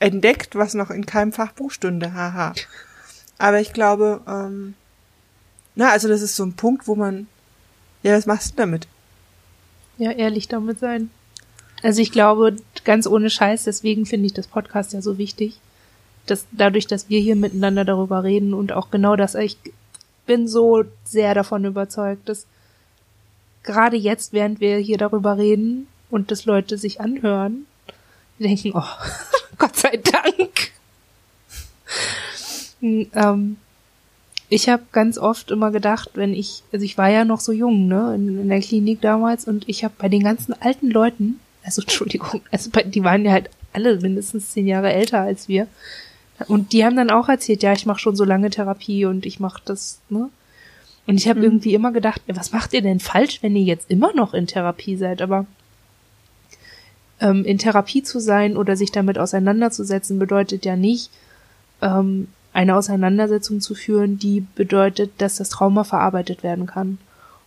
[0.00, 2.52] entdeckt, was noch in keinem Fachbuch stünde, haha.
[3.38, 4.74] Aber ich glaube, ähm,
[5.76, 7.28] na, also das ist so ein Punkt, wo man,
[8.02, 8.88] ja, was machst du damit?
[9.98, 11.10] Ja, ehrlich damit sein.
[11.84, 15.60] Also ich glaube, ganz ohne Scheiß, deswegen finde ich das Podcast ja so wichtig.
[16.26, 19.58] Dass dadurch, dass wir hier miteinander darüber reden und auch genau das, ich
[20.26, 22.46] bin so sehr davon überzeugt, dass
[23.64, 27.66] gerade jetzt, während wir hier darüber reden und das Leute sich anhören,
[28.38, 28.82] denken, oh,
[29.58, 30.70] Gott sei Dank.
[32.80, 33.56] Hm, ähm,
[34.48, 37.88] ich habe ganz oft immer gedacht, wenn ich, also ich war ja noch so jung,
[37.88, 41.82] ne, in, in der Klinik damals und ich habe bei den ganzen alten Leuten, also
[41.82, 45.66] Entschuldigung, also bei, die waren ja halt alle mindestens zehn Jahre älter als wir
[46.48, 49.40] und die haben dann auch erzählt, ja, ich mache schon so lange Therapie und ich
[49.40, 50.28] mache das, ne.
[51.06, 51.44] Und ich habe Mhm.
[51.44, 54.96] irgendwie immer gedacht, was macht ihr denn falsch, wenn ihr jetzt immer noch in Therapie
[54.96, 55.20] seid?
[55.20, 55.46] Aber
[57.20, 61.10] ähm, in Therapie zu sein oder sich damit auseinanderzusetzen bedeutet ja nicht,
[61.82, 66.98] ähm, eine Auseinandersetzung zu führen, die bedeutet, dass das Trauma verarbeitet werden kann.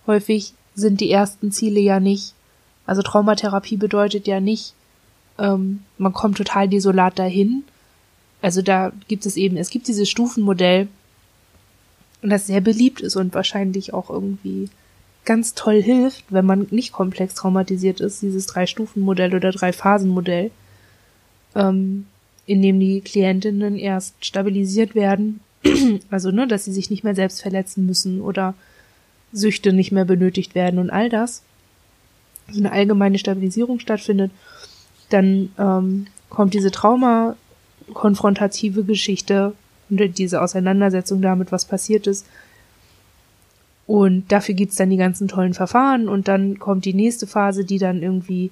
[0.05, 2.33] Häufig sind die ersten Ziele ja nicht,
[2.85, 4.73] also Traumatherapie bedeutet ja nicht,
[5.39, 7.63] ähm, man kommt total desolat dahin.
[8.41, 10.87] Also da gibt es eben, es gibt dieses Stufenmodell,
[12.21, 14.69] und das sehr beliebt ist und wahrscheinlich auch irgendwie
[15.25, 20.51] ganz toll hilft, wenn man nicht komplex traumatisiert ist, dieses Drei-Stufen-Modell oder Drei-Phasen-Modell,
[21.53, 22.07] ähm,
[22.45, 25.41] in dem die Klientinnen erst stabilisiert werden,
[26.09, 28.55] also ne, dass sie sich nicht mehr selbst verletzen müssen oder
[29.33, 31.43] Süchte nicht mehr benötigt werden und all das,
[32.49, 34.31] so eine allgemeine Stabilisierung stattfindet,
[35.09, 39.51] dann ähm, kommt diese Trauma-konfrontative Geschichte
[39.89, 42.25] und diese Auseinandersetzung damit, was passiert ist.
[43.85, 47.77] Und dafür gibt's dann die ganzen tollen Verfahren und dann kommt die nächste Phase, die
[47.77, 48.51] dann irgendwie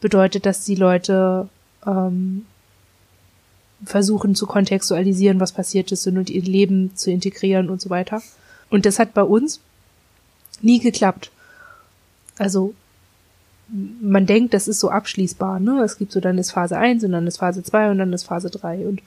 [0.00, 1.48] bedeutet, dass die Leute
[1.86, 2.46] ähm,
[3.84, 8.22] versuchen zu kontextualisieren, was passiert ist und ihr Leben zu integrieren und so weiter.
[8.70, 9.60] Und das hat bei uns
[10.62, 11.30] nie geklappt.
[12.38, 12.74] Also
[13.68, 15.82] man denkt, das ist so abschließbar, ne?
[15.82, 18.24] Es gibt so, dann ist Phase 1 und dann ist Phase 2 und dann ist
[18.24, 18.86] Phase 3.
[18.86, 19.02] Und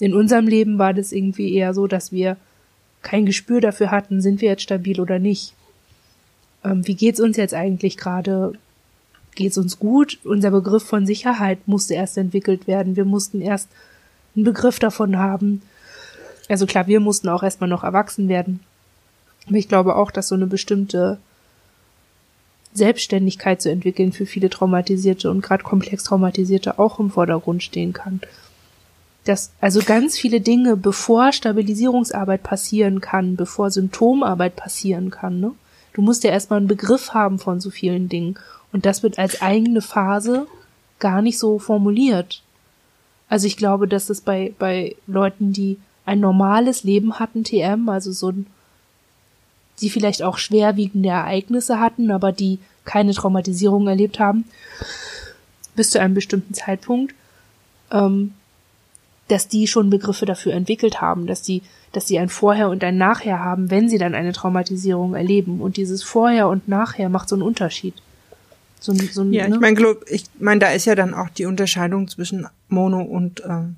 [0.00, 2.36] in unserem Leben war das irgendwie eher so, dass wir
[3.02, 5.54] kein Gespür dafür hatten, sind wir jetzt stabil oder nicht.
[6.64, 8.52] Ähm, wie geht's uns jetzt eigentlich gerade?
[9.34, 10.18] Geht's uns gut?
[10.24, 12.96] Unser Begriff von Sicherheit musste erst entwickelt werden.
[12.96, 13.68] Wir mussten erst
[14.34, 15.62] einen Begriff davon haben.
[16.48, 18.60] Also klar, wir mussten auch erstmal noch erwachsen werden.
[19.46, 21.18] Aber ich glaube auch, dass so eine bestimmte
[22.74, 28.20] Selbstständigkeit zu entwickeln für viele Traumatisierte und gerade komplex Traumatisierte auch im Vordergrund stehen kann.
[29.28, 35.52] Dass also ganz viele Dinge, bevor Stabilisierungsarbeit passieren kann, bevor Symptomarbeit passieren kann, ne?
[35.92, 38.38] Du musst ja erstmal einen Begriff haben von so vielen Dingen.
[38.72, 40.46] Und das wird als eigene Phase
[40.98, 42.42] gar nicht so formuliert.
[43.28, 48.12] Also ich glaube, dass es bei, bei Leuten, die ein normales Leben hatten, TM, also
[48.12, 48.46] so ein,
[49.82, 54.44] die vielleicht auch schwerwiegende Ereignisse hatten, aber die keine Traumatisierung erlebt haben,
[55.76, 57.14] bis zu einem bestimmten Zeitpunkt,
[57.90, 58.32] ähm,
[59.28, 61.62] dass die schon Begriffe dafür entwickelt haben, dass die,
[61.92, 65.60] dass sie ein Vorher und ein Nachher haben, wenn sie dann eine Traumatisierung erleben.
[65.60, 67.94] Und dieses Vorher und Nachher macht so einen Unterschied.
[68.80, 69.54] So, ein- so, Ja, ne?
[69.56, 73.76] ich meine, ich mein, da ist ja dann auch die Unterscheidung zwischen Mono und ähm,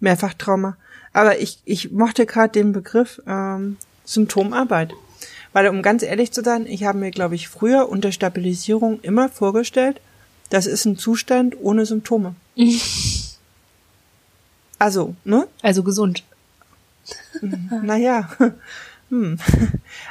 [0.00, 0.76] Mehrfachtrauma.
[1.12, 4.92] Aber ich, ich mochte gerade den Begriff ähm, Symptomarbeit.
[5.52, 9.28] Weil, um ganz ehrlich zu sein, ich habe mir, glaube ich, früher unter Stabilisierung immer
[9.30, 10.00] vorgestellt,
[10.50, 12.34] das ist ein Zustand ohne Symptome.
[14.78, 15.46] Also, ne?
[15.62, 16.22] also gesund.
[17.82, 18.28] Naja.
[19.08, 19.38] Hm.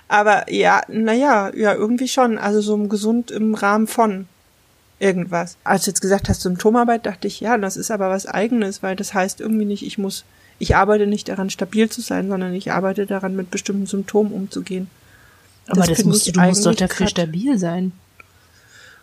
[0.08, 2.38] Aber ja, naja, ja, irgendwie schon.
[2.38, 4.26] Also so gesund im Rahmen von
[5.00, 5.58] irgendwas.
[5.66, 8.96] Als du jetzt gesagt hast, Symptomarbeit, dachte ich, ja, das ist aber was eigenes, weil
[8.96, 10.24] das heißt irgendwie nicht, ich muss,
[10.60, 14.90] ich arbeite nicht daran, stabil zu sein, sondern ich arbeite daran, mit bestimmten Symptomen umzugehen.
[15.68, 17.92] Aber das, finde musst du, du musst doch dafür stabil sein.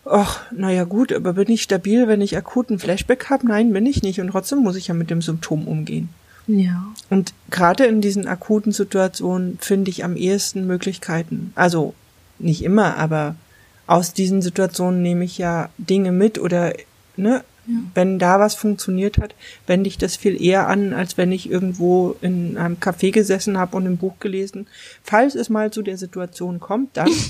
[0.04, 3.46] Ach, naja gut, aber bin ich stabil, wenn ich akuten Flashback habe?
[3.46, 4.20] Nein, bin ich nicht.
[4.20, 6.08] Und trotzdem muss ich ja mit dem Symptom umgehen.
[6.46, 6.92] Ja.
[7.08, 11.52] Und gerade in diesen akuten Situationen finde ich am ehesten Möglichkeiten.
[11.54, 11.94] Also
[12.38, 13.36] nicht immer, aber
[13.86, 16.72] aus diesen Situationen nehme ich ja Dinge mit oder
[17.16, 17.74] ne, ja.
[17.94, 19.34] wenn da was funktioniert hat,
[19.66, 23.76] wende ich das viel eher an, als wenn ich irgendwo in einem Café gesessen habe
[23.76, 24.66] und ein Buch gelesen.
[25.04, 27.10] Falls es mal zu der Situation kommt, dann.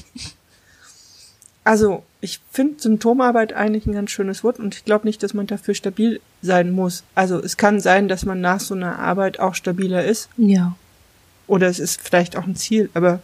[1.65, 5.47] also ich finde Symptomarbeit eigentlich ein ganz schönes Wort und ich glaube nicht, dass man
[5.47, 7.05] dafür stabil sein muss.
[7.15, 10.29] Also es kann sein, dass man nach so einer Arbeit auch stabiler ist.
[10.37, 10.77] Ja.
[11.47, 13.21] Oder es ist vielleicht auch ein Ziel, aber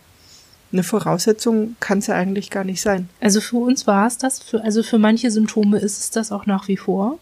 [0.73, 3.09] eine Voraussetzung kann es ja eigentlich gar nicht sein.
[3.21, 6.47] Also für uns war es das, für, also für manche Symptome ist es das auch
[6.47, 7.19] nach wie vor.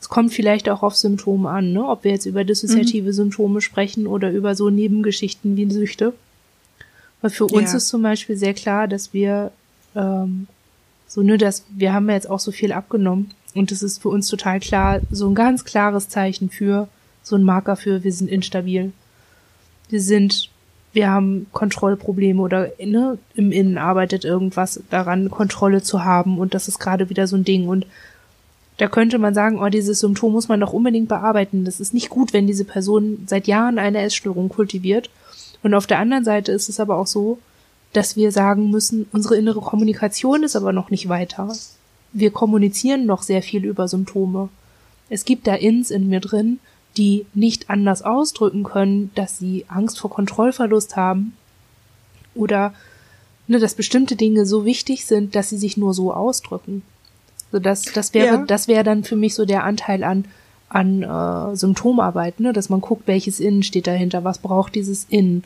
[0.00, 1.84] Es kommt vielleicht auch auf Symptome an, ne?
[1.84, 3.12] ob wir jetzt über dissoziative mhm.
[3.12, 6.12] Symptome sprechen oder über so Nebengeschichten wie Süchte.
[7.20, 7.78] Weil für uns ja.
[7.78, 9.50] ist zum Beispiel sehr klar, dass wir
[9.96, 10.46] ähm,
[11.08, 14.08] so, ne, dass wir haben ja jetzt auch so viel abgenommen und es ist für
[14.08, 16.88] uns total klar, so ein ganz klares Zeichen für,
[17.22, 18.92] so ein Marker für, wir sind instabil.
[19.88, 20.50] Wir sind
[20.92, 26.68] wir haben Kontrollprobleme oder ne, im Innen arbeitet irgendwas daran, Kontrolle zu haben und das
[26.68, 27.86] ist gerade wieder so ein Ding und
[28.78, 31.64] da könnte man sagen, oh, dieses Symptom muss man doch unbedingt bearbeiten.
[31.64, 35.08] Das ist nicht gut, wenn diese Person seit Jahren eine Essstörung kultiviert.
[35.62, 37.38] Und auf der anderen Seite ist es aber auch so,
[37.96, 41.50] dass wir sagen müssen, unsere innere Kommunikation ist aber noch nicht weiter.
[42.12, 44.50] Wir kommunizieren noch sehr viel über Symptome.
[45.08, 46.58] Es gibt da Ins in mir drin,
[46.98, 51.34] die nicht anders ausdrücken können, dass sie Angst vor Kontrollverlust haben
[52.34, 52.74] oder
[53.46, 56.82] ne, dass bestimmte Dinge so wichtig sind, dass sie sich nur so ausdrücken.
[57.50, 58.44] So das, das wäre, ja.
[58.46, 60.26] das wäre dann für mich so der Anteil an
[60.68, 65.44] an äh, Symptomarbeit, ne, dass man guckt, welches Innen steht dahinter, was braucht dieses Innen,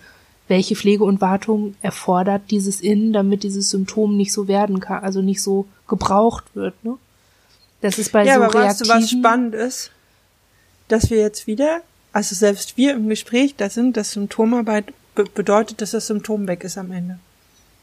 [0.50, 5.22] welche Pflege und Wartung erfordert dieses Innen, damit dieses Symptom nicht so werden kann, also
[5.22, 6.96] nicht so gebraucht wird, ne?
[7.80, 9.90] Das ist bei ja, so aber weißt du, was spannend ist?
[10.90, 11.82] dass wir jetzt wieder,
[12.12, 16.64] also selbst wir im Gespräch da sind, dass Symptomarbeit be bedeutet, dass das Symptom weg
[16.64, 17.18] ist am Ende.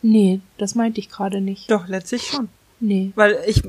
[0.02, 1.72] Nee, das meinte ich gerade nicht.
[1.72, 2.50] Doch, letztlich schon.
[2.80, 3.12] Nee.
[3.16, 3.64] Weil ich.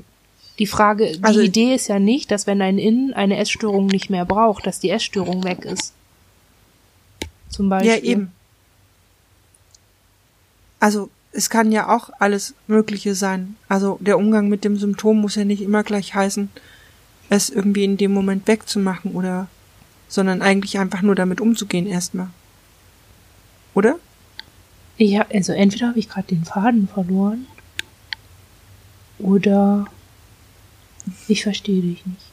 [0.59, 4.11] Die Frage, die also Idee ist ja nicht, dass wenn ein Innen eine Essstörung nicht
[4.11, 5.95] mehr braucht, dass die Essstörung weg ist.
[7.49, 7.91] Zum Beispiel.
[7.91, 8.33] Ja, eben.
[10.81, 13.57] Also, es kann ja auch alles Mögliche sein.
[13.69, 16.51] Also, der Umgang mit dem Symptom muss ja nicht immer gleich heißen,
[17.29, 19.49] es irgendwie in dem Moment wegzumachen oder,
[20.09, 22.29] sondern eigentlich einfach nur damit umzugehen erstmal.
[23.75, 23.99] Oder?
[24.97, 27.47] Ja, also entweder habe ich gerade den Faden verloren
[29.19, 29.87] oder
[31.29, 32.33] ich verstehe dich nicht.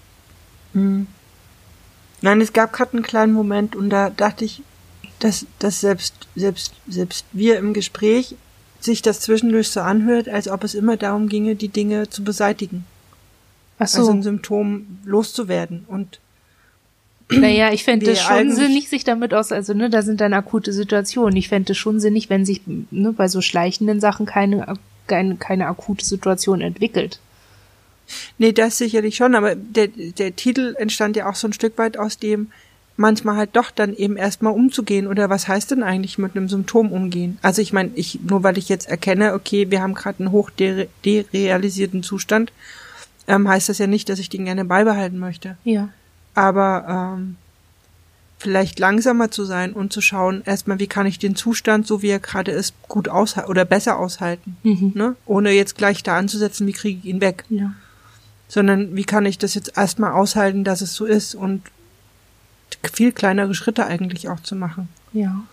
[0.73, 1.07] Hm.
[2.21, 4.63] Nein, es gab gerade einen kleinen Moment und da dachte ich,
[5.19, 8.35] dass, dass selbst, selbst, selbst wir im Gespräch
[8.79, 12.85] sich das zwischendurch so anhört, als ob es immer darum ginge, die Dinge zu beseitigen.
[13.79, 13.99] Ach so.
[13.99, 16.19] Also ein Symptom loszuwerden und
[17.29, 20.71] naja, ich fände es schon sinnig, sich damit aus, also ne, da sind dann akute
[20.71, 21.35] Situationen.
[21.35, 24.75] Ich fände es schon sinnig, wenn sich ne, bei so schleichenden Sachen keine,
[25.07, 27.19] keine, keine akute Situation entwickelt.
[28.37, 31.97] Nee, das sicherlich schon, aber der, der Titel entstand ja auch so ein Stück weit
[31.97, 32.51] aus dem,
[32.97, 36.91] manchmal halt doch dann eben erstmal umzugehen oder was heißt denn eigentlich mit einem Symptom
[36.91, 37.37] umgehen?
[37.41, 40.49] Also ich meine, ich nur weil ich jetzt erkenne, okay, wir haben gerade einen hoch
[40.49, 42.51] derealisierten Zustand
[43.27, 45.57] ähm, heißt das ja nicht, dass ich den gerne beibehalten möchte.
[45.63, 45.89] Ja.
[46.33, 47.37] Aber ähm,
[48.37, 52.09] vielleicht langsamer zu sein und zu schauen, erstmal, wie kann ich den Zustand, so wie
[52.09, 54.57] er gerade ist, gut aushalten oder besser aushalten.
[54.63, 54.91] Mhm.
[54.93, 55.15] Ne?
[55.25, 57.45] Ohne jetzt gleich da anzusetzen, wie kriege ich ihn weg.
[57.49, 57.73] Ja.
[58.47, 61.63] Sondern wie kann ich das jetzt erstmal aushalten, dass es so ist und
[62.93, 64.89] viel kleinere Schritte eigentlich auch zu machen.
[65.13, 65.43] Ja.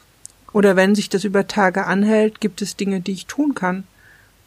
[0.53, 3.85] Oder wenn sich das über Tage anhält, gibt es Dinge, die ich tun kann,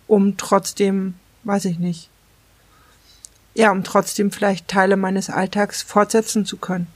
[0.07, 2.09] um trotzdem, weiß ich nicht,
[3.55, 6.87] ja, um trotzdem vielleicht Teile meines Alltags fortsetzen zu können.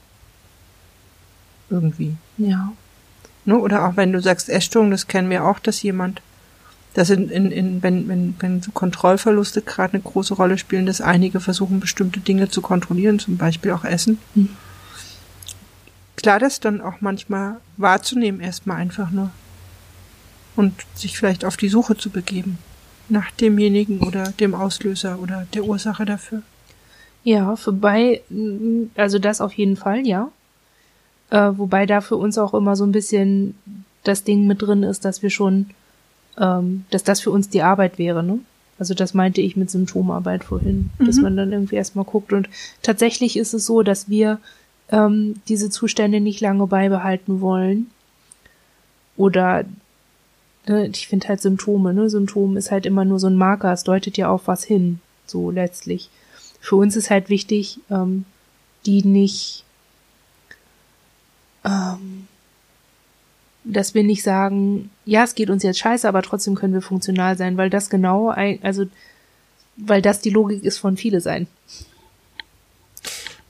[1.70, 2.16] Irgendwie.
[2.38, 2.74] Ja.
[3.46, 3.58] Ne?
[3.58, 6.22] Oder auch wenn du sagst Essstörung, das kennen wir auch, dass jemand,
[6.94, 11.00] dass in, in, in wenn, wenn, wenn so Kontrollverluste gerade eine große Rolle spielen, dass
[11.00, 14.20] einige versuchen, bestimmte Dinge zu kontrollieren, zum Beispiel auch Essen.
[14.34, 14.50] Hm.
[16.22, 19.32] Klar, das dann auch manchmal wahrzunehmen, erstmal einfach nur.
[20.58, 22.58] Und sich vielleicht auf die Suche zu begeben
[23.08, 26.42] nach demjenigen oder dem Auslöser oder der Ursache dafür.
[27.24, 28.22] Ja, wobei,
[28.96, 30.30] also das auf jeden Fall, ja.
[31.30, 33.56] Äh, wobei da für uns auch immer so ein bisschen
[34.04, 35.68] das Ding mit drin ist, dass wir schon,
[36.38, 38.40] ähm, dass das für uns die Arbeit wäre, ne?
[38.78, 41.06] Also das meinte ich mit Symptomarbeit vorhin, mhm.
[41.06, 42.34] dass man dann irgendwie erstmal guckt.
[42.34, 42.50] Und
[42.82, 44.40] tatsächlich ist es so, dass wir
[44.92, 47.90] ähm, diese Zustände nicht lange beibehalten wollen.
[49.18, 49.66] Oder
[50.68, 52.10] ne, ich finde halt Symptome, ne?
[52.10, 55.52] Symptom ist halt immer nur so ein Marker, es deutet ja auf was hin, so
[55.52, 56.10] letztlich.
[56.60, 58.26] Für uns ist halt wichtig, ähm,
[58.86, 59.64] die nicht,
[61.66, 62.28] ähm,
[63.64, 67.38] dass wir nicht sagen, ja, es geht uns jetzt scheiße, aber trotzdem können wir funktional
[67.38, 68.86] sein, weil das genau, ein, also,
[69.78, 71.48] weil das die Logik ist von viele sein.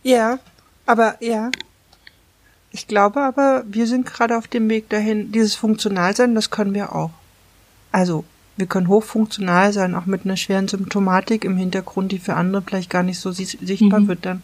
[0.03, 0.39] Ja,
[0.89, 1.51] aber ja.
[2.71, 6.95] Ich glaube aber, wir sind gerade auf dem Weg dahin, dieses Funktionalsein, das können wir
[6.95, 7.11] auch.
[7.91, 8.25] Also,
[8.57, 12.89] wir können hochfunktional sein, auch mit einer schweren Symptomatik im Hintergrund, die für andere vielleicht
[12.89, 14.07] gar nicht so sichtbar mhm.
[14.07, 14.43] wird dann.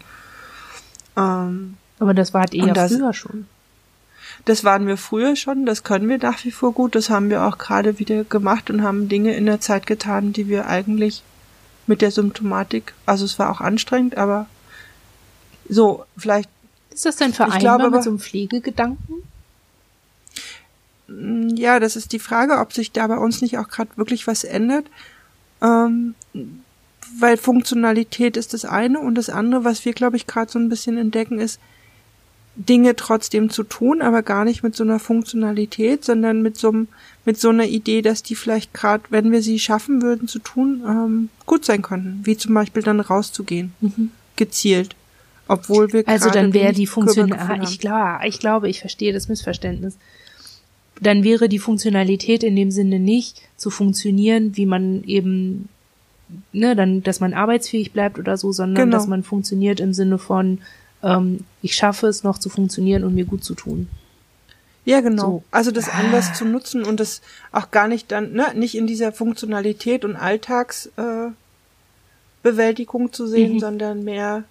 [1.18, 3.48] Ähm, aber das war halt eher das, früher schon.
[4.46, 7.44] Das waren wir früher schon, das können wir nach wie vor gut, das haben wir
[7.44, 11.24] auch gerade wieder gemacht und haben Dinge in der Zeit getan, die wir eigentlich
[11.88, 14.48] mit der Symptomatik, also es war auch anstrengend, aber
[15.70, 16.50] so, vielleicht.
[16.94, 19.24] Ist das denn vereinbar glaube, mit so einem Pflegegedanken?
[21.08, 24.28] Mm, ja, das ist die Frage, ob sich da bei uns nicht auch gerade wirklich
[24.28, 24.86] was ändert.
[25.62, 26.16] Ähm,
[27.20, 30.70] weil Funktionalität ist das eine und das andere, was wir, glaube ich, gerade so ein
[30.70, 31.60] bisschen entdecken, ist,
[32.56, 36.74] Dinge trotzdem zu tun, aber gar nicht mit so einer Funktionalität, sondern mit so,
[37.26, 40.82] mit so einer Idee, dass die vielleicht gerade, wenn wir sie schaffen würden zu tun,
[40.88, 42.22] ähm, gut sein könnten.
[42.24, 44.12] Wie zum Beispiel dann rauszugehen, mhm.
[44.38, 44.96] gezielt.
[45.48, 49.28] Obwohl wir Also dann wäre die Funktion, ah, ich glaube, ich glaube, ich verstehe das
[49.28, 49.98] Missverständnis.
[51.00, 55.70] Dann wäre die Funktionalität in dem Sinne nicht zu funktionieren, wie man eben,
[56.52, 58.98] ne, dann, dass man arbeitsfähig bleibt oder so, sondern genau.
[58.98, 60.60] dass man funktioniert im Sinne von,
[61.04, 63.88] ähm, ich schaffe es noch zu funktionieren und mir gut zu tun.
[64.86, 65.24] Ja, genau.
[65.24, 65.44] So.
[65.52, 66.00] Also das ah.
[66.00, 70.16] anders zu nutzen und das auch gar nicht dann, ne, nicht in dieser Funktionalität und
[70.16, 73.60] Alltagsbewältigung äh, zu sehen, mhm.
[73.60, 74.44] sondern mehr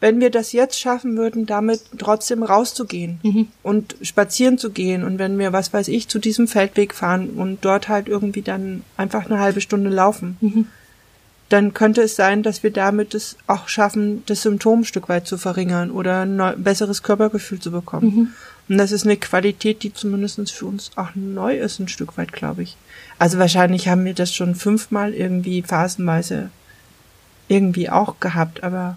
[0.00, 3.48] wenn wir das jetzt schaffen würden, damit trotzdem rauszugehen mhm.
[3.62, 7.64] und spazieren zu gehen und wenn wir, was weiß ich, zu diesem Feldweg fahren und
[7.64, 10.66] dort halt irgendwie dann einfach eine halbe Stunde laufen, mhm.
[11.50, 15.26] dann könnte es sein, dass wir damit es auch schaffen, das Symptom ein Stück weit
[15.26, 18.06] zu verringern oder ein besseres Körpergefühl zu bekommen.
[18.16, 18.28] Mhm.
[18.70, 22.32] Und das ist eine Qualität, die zumindest für uns auch neu ist, ein Stück weit,
[22.32, 22.76] glaube ich.
[23.18, 26.50] Also wahrscheinlich haben wir das schon fünfmal irgendwie phasenweise
[27.48, 28.96] irgendwie auch gehabt, aber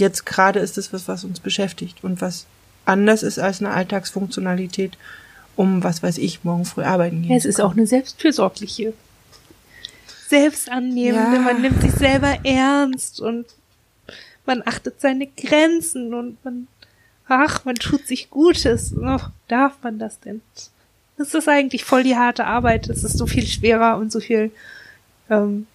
[0.00, 2.46] jetzt gerade ist es was, was uns beschäftigt und was
[2.84, 4.98] anders ist als eine Alltagsfunktionalität,
[5.56, 7.30] um, was weiß ich, morgen früh arbeiten gehen.
[7.30, 8.94] Ja, es ist auch eine selbstfürsorgliche,
[10.28, 11.42] selbstannehmende, ja.
[11.42, 13.46] man nimmt sich selber ernst und
[14.46, 16.66] man achtet seine Grenzen und man,
[17.28, 18.94] ach, man tut sich Gutes.
[18.96, 20.40] Oh, darf man das denn?
[21.16, 22.88] Das ist eigentlich voll die harte Arbeit.
[22.88, 24.50] Es ist so viel schwerer und so viel,
[25.28, 25.66] ähm,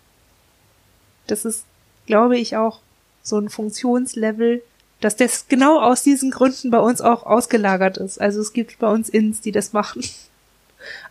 [1.28, 1.66] das ist,
[2.08, 2.80] glaube ich, auch
[3.26, 4.62] so ein Funktionslevel,
[5.02, 8.22] dass das genau aus diesen Gründen bei uns auch ausgelagert ist.
[8.22, 10.04] Also es gibt bei uns Ins, die das machen.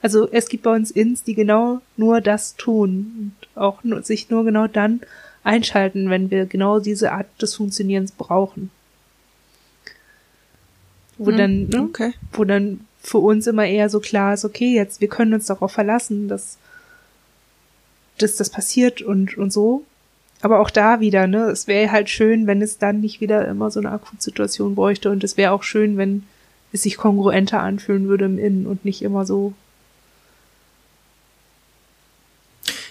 [0.02, 4.30] Also es gibt bei uns Ins, die genau nur das tun und auch nur, sich
[4.30, 5.00] nur genau dann
[5.42, 8.70] einschalten, wenn wir genau diese Art des Funktionierens brauchen.
[11.18, 12.14] Wo hm, dann, ne, okay.
[12.32, 15.72] wo dann für uns immer eher so klar ist, okay, jetzt, wir können uns darauf
[15.72, 16.56] verlassen, dass,
[18.18, 19.84] dass das passiert und, und so.
[20.44, 23.70] Aber auch da wieder, ne, es wäre halt schön, wenn es dann nicht wieder immer
[23.70, 26.24] so eine Akutsituation bräuchte und es wäre auch schön, wenn
[26.70, 29.54] es sich kongruenter anfühlen würde im Innen und nicht immer so.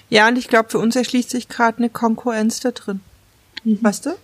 [0.09, 3.01] Ja, und ich glaube, für uns erschließt sich gerade eine Konkurrenz da drin.
[3.63, 3.77] Mhm.
[3.81, 4.15] Weißt du?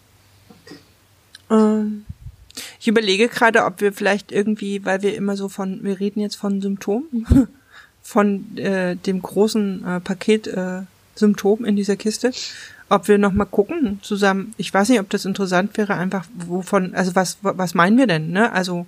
[1.51, 2.07] Ähm,
[2.79, 6.35] ich überlege gerade, ob wir vielleicht irgendwie, weil wir immer so von, wir reden jetzt
[6.35, 7.47] von Symptomen, mhm.
[8.01, 10.81] von äh, dem großen äh, Paket äh,
[11.13, 12.31] Symptom in dieser Kiste,
[12.89, 14.53] ob wir noch mal gucken zusammen.
[14.57, 18.31] Ich weiß nicht, ob das interessant wäre, einfach wovon, also was, was meinen wir denn,
[18.31, 18.51] ne?
[18.51, 18.85] Also,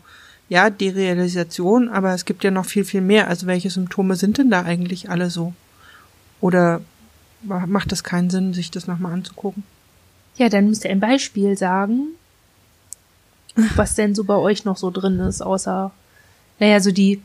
[0.50, 3.28] ja, die Realisation, aber es gibt ja noch viel, viel mehr.
[3.28, 5.54] Also, welche Symptome sind denn da eigentlich alle so?
[6.42, 6.82] Oder
[7.44, 9.64] macht das keinen Sinn, sich das nochmal anzugucken?
[10.36, 12.08] Ja, dann müsst ihr ein Beispiel sagen,
[13.76, 15.92] was denn so bei euch noch so drin ist, außer,
[16.60, 17.22] naja, so die,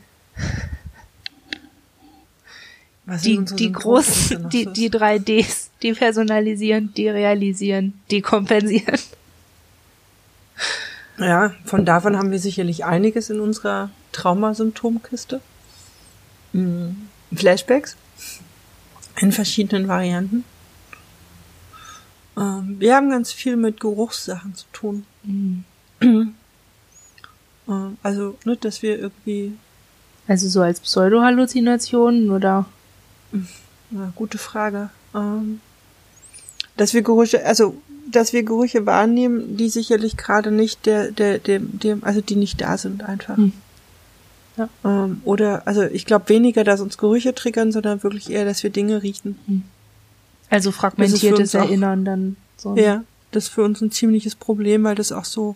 [3.05, 4.89] was die, die großen, die, die
[5.79, 8.99] drei Ds, depersonalisieren, derealisieren, dekompensieren.
[11.19, 15.41] Ja, von davon haben wir sicherlich einiges in unserer Traumasymptomkiste.
[16.53, 17.97] Hm, Flashbacks
[19.19, 20.43] in verschiedenen Varianten.
[22.37, 25.05] Ähm, wir haben ganz viel mit Geruchssachen zu tun.
[25.23, 25.63] Mhm.
[28.03, 29.53] also, ne, dass wir irgendwie.
[30.27, 32.65] Also so als Pseudo-Halluzinationen oder?
[33.91, 34.89] Ja, gute Frage.
[35.15, 35.61] Ähm,
[36.77, 37.75] dass wir Gerüche, also
[38.09, 42.61] dass wir Gerüche wahrnehmen, die sicherlich gerade nicht der, der, dem, dem, also die nicht
[42.61, 43.37] da sind einfach.
[43.37, 43.51] Hm.
[44.55, 44.69] Ja.
[44.85, 48.69] Ähm, oder, also ich glaube weniger, dass uns Gerüche triggern, sondern wirklich eher, dass wir
[48.69, 49.37] Dinge riechen.
[49.45, 49.63] Hm.
[50.49, 52.37] Also fragmentiertes Erinnern dann.
[52.55, 52.75] So.
[52.75, 55.55] Ja, das ist für uns ein ziemliches Problem, weil das auch so,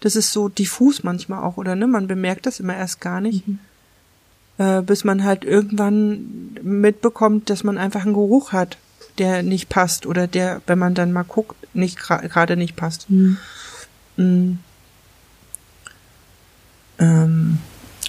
[0.00, 1.86] das ist so diffus manchmal auch, oder ne?
[1.86, 3.46] Man bemerkt das immer erst gar nicht.
[3.46, 3.58] Mhm.
[4.58, 8.76] äh, bis man halt irgendwann mitbekommt, dass man einfach einen Geruch hat,
[9.22, 13.08] der nicht passt oder der, wenn man dann mal guckt, nicht gerade nicht passt.
[13.08, 13.38] Mhm.
[14.16, 14.58] Mhm.
[16.98, 17.58] Ähm,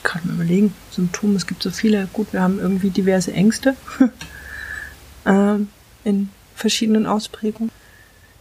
[0.04, 2.08] gerade mal überlegen, Symptome, es gibt so viele.
[2.14, 3.76] Gut, wir haben irgendwie diverse Ängste
[5.26, 5.70] ähm,
[6.04, 7.72] in verschiedenen Ausprägungen.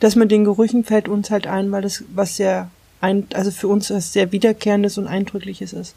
[0.00, 2.70] Das mit den Gerüchen fällt uns halt ein, weil das was sehr
[3.02, 5.94] ein, also für uns was sehr wiederkehrendes und eindrückliches ist.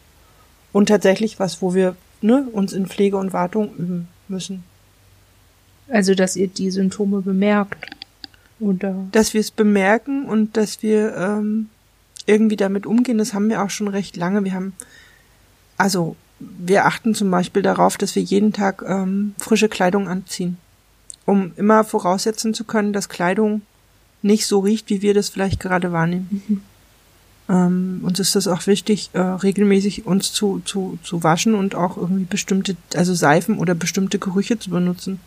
[0.73, 4.65] Und tatsächlich was, wo wir ne, uns in Pflege und Wartung üben müssen.
[5.87, 7.85] Also, dass ihr die Symptome bemerkt.
[8.59, 9.05] Oder?
[9.11, 11.69] Dass wir es bemerken und dass wir ähm,
[12.25, 14.43] irgendwie damit umgehen, das haben wir auch schon recht lange.
[14.43, 14.73] Wir haben,
[15.77, 20.57] also wir achten zum Beispiel darauf, dass wir jeden Tag ähm, frische Kleidung anziehen,
[21.25, 23.61] um immer voraussetzen zu können, dass Kleidung
[24.21, 26.43] nicht so riecht, wie wir das vielleicht gerade wahrnehmen.
[26.47, 26.61] Mhm.
[27.47, 31.95] Ähm, uns ist das auch wichtig, äh, regelmäßig uns zu, zu, zu waschen und auch
[31.95, 35.19] irgendwie bestimmte, also Seifen oder bestimmte Gerüche zu benutzen.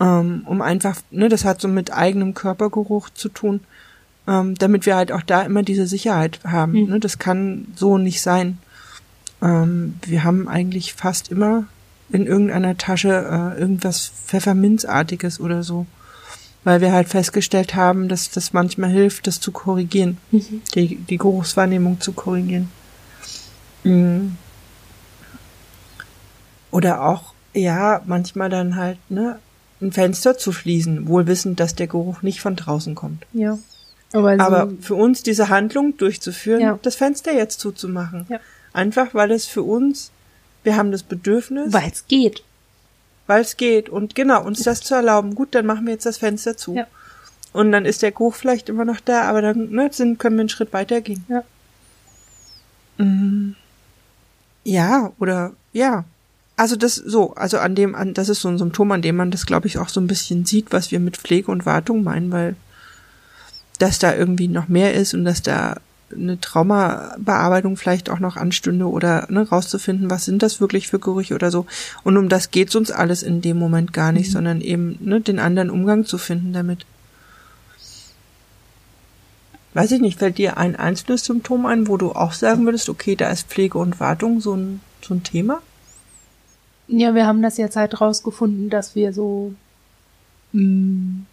[0.00, 3.60] Ähm, um einfach, ne, das hat so mit eigenem Körpergeruch zu tun,
[4.28, 6.72] ähm, damit wir halt auch da immer diese Sicherheit haben.
[6.72, 6.90] Mhm.
[6.90, 7.00] Ne?
[7.00, 8.58] Das kann so nicht sein.
[9.42, 11.64] Ähm, wir haben eigentlich fast immer
[12.10, 15.86] in irgendeiner Tasche äh, irgendwas Pfefferminzartiges oder so
[16.66, 20.62] weil wir halt festgestellt haben, dass das manchmal hilft, das zu korrigieren, mhm.
[20.74, 22.72] die, die Geruchswahrnehmung zu korrigieren.
[23.84, 24.36] Mhm.
[26.72, 29.38] Oder auch, ja, manchmal dann halt, ne,
[29.80, 33.26] ein Fenster zu schließen, wohl wissend, dass der Geruch nicht von draußen kommt.
[33.32, 33.58] Ja.
[34.12, 36.78] Aber, Aber für uns diese Handlung durchzuführen, ja.
[36.82, 38.26] das Fenster jetzt zuzumachen.
[38.28, 38.40] Ja.
[38.72, 40.10] Einfach, weil es für uns,
[40.62, 41.72] wir haben das Bedürfnis.
[41.72, 42.42] Weil es geht
[43.26, 43.88] weil es geht.
[43.88, 46.74] Und genau, uns das zu erlauben, gut, dann machen wir jetzt das Fenster zu.
[46.74, 46.86] Ja.
[47.52, 50.40] Und dann ist der Geruch vielleicht immer noch da, aber dann ne, sind, können wir
[50.40, 51.24] einen Schritt weitergehen.
[51.28, 51.44] Ja.
[52.98, 53.56] Mhm.
[54.64, 56.04] Ja, oder ja.
[56.56, 59.30] Also das so, also an dem, an, das ist so ein Symptom, an dem man
[59.30, 62.32] das, glaube ich, auch so ein bisschen sieht, was wir mit Pflege und Wartung meinen,
[62.32, 62.56] weil
[63.78, 65.76] dass da irgendwie noch mehr ist und dass da
[66.14, 71.34] eine Traumabearbeitung vielleicht auch noch anstünde oder ne, rauszufinden, was sind das wirklich für Gerüche
[71.34, 71.66] oder so.
[72.04, 74.32] Und um das geht's uns alles in dem Moment gar nicht, mhm.
[74.32, 76.86] sondern eben ne, den anderen Umgang zu finden damit.
[79.74, 83.14] Weiß ich nicht, fällt dir ein einzelnes Symptom ein, wo du auch sagen würdest, okay,
[83.14, 85.60] da ist Pflege und Wartung so ein, so ein Thema?
[86.88, 89.54] Ja, wir haben das jetzt halt rausgefunden, dass wir so
[90.52, 91.26] mh, mm,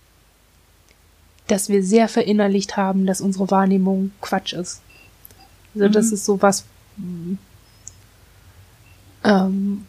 [1.48, 4.82] dass wir sehr verinnerlicht haben, dass unsere Wahrnehmung Quatsch ist.
[5.76, 5.92] Also mhm.
[5.92, 6.66] das ist so was,
[9.24, 9.86] ähm,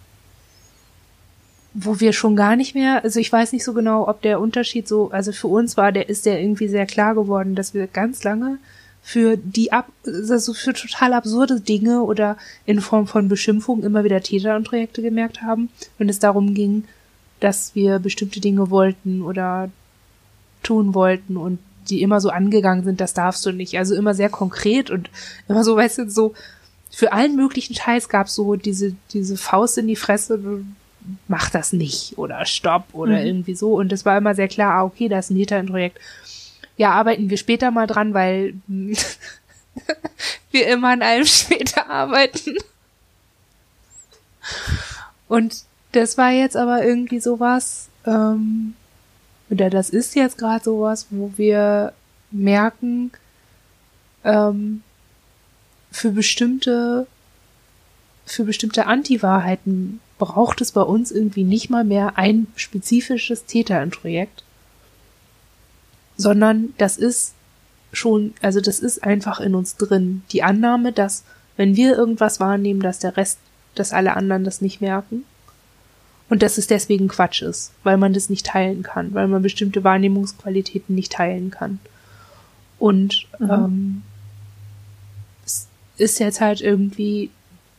[1.72, 4.88] wo wir schon gar nicht mehr, also ich weiß nicht so genau, ob der Unterschied
[4.88, 8.24] so, also für uns war der, ist der irgendwie sehr klar geworden, dass wir ganz
[8.24, 8.58] lange
[9.06, 14.22] für die ab, also für total absurde Dinge oder in Form von Beschimpfung immer wieder
[14.22, 16.84] Täter und Projekte gemerkt haben, wenn es darum ging,
[17.38, 19.70] dass wir bestimmte Dinge wollten oder
[20.62, 21.58] tun wollten und
[21.90, 23.76] die immer so angegangen sind, das darfst du nicht.
[23.76, 25.10] Also immer sehr konkret und
[25.48, 26.32] immer so, weißt du, so
[26.90, 30.64] für allen möglichen Scheiß gab es so diese, diese Faust in die Fresse,
[31.28, 33.26] mach das nicht oder stopp oder mhm.
[33.26, 33.74] irgendwie so.
[33.74, 35.98] Und es war immer sehr klar, ah, okay, da ist ein Hintergrundprojekt.
[36.76, 38.54] Ja, arbeiten wir später mal dran, weil
[40.50, 42.56] wir immer an allem später arbeiten.
[45.28, 48.74] Und das war jetzt aber irgendwie sowas, ähm,
[49.50, 51.92] oder das ist jetzt gerade sowas, wo wir
[52.30, 53.12] merken,
[54.24, 54.82] ähm,
[55.90, 57.06] für bestimmte,
[58.26, 64.42] für bestimmte Anti-Wahrheiten braucht es bei uns irgendwie nicht mal mehr ein spezifisches Täterintrojekt,
[66.16, 67.34] sondern das ist
[67.92, 70.22] schon, also das ist einfach in uns drin.
[70.32, 71.24] Die Annahme, dass
[71.56, 73.38] wenn wir irgendwas wahrnehmen, dass der Rest,
[73.74, 75.24] dass alle anderen das nicht merken
[76.28, 79.84] und dass es deswegen Quatsch ist, weil man das nicht teilen kann, weil man bestimmte
[79.84, 81.78] Wahrnehmungsqualitäten nicht teilen kann.
[82.78, 83.50] Und mhm.
[83.50, 84.02] ähm,
[85.44, 87.30] es ist jetzt halt irgendwie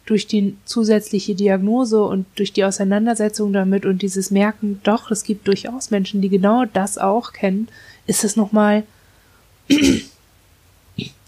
[0.05, 5.47] durch die zusätzliche Diagnose und durch die Auseinandersetzung damit und dieses Merken, doch, es gibt
[5.47, 7.67] durchaus Menschen, die genau das auch kennen,
[8.05, 8.83] ist es nochmal,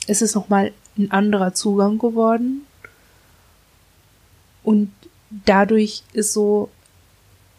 [0.07, 2.61] ist es nochmal ein anderer Zugang geworden.
[4.63, 4.91] Und
[5.45, 6.69] dadurch ist so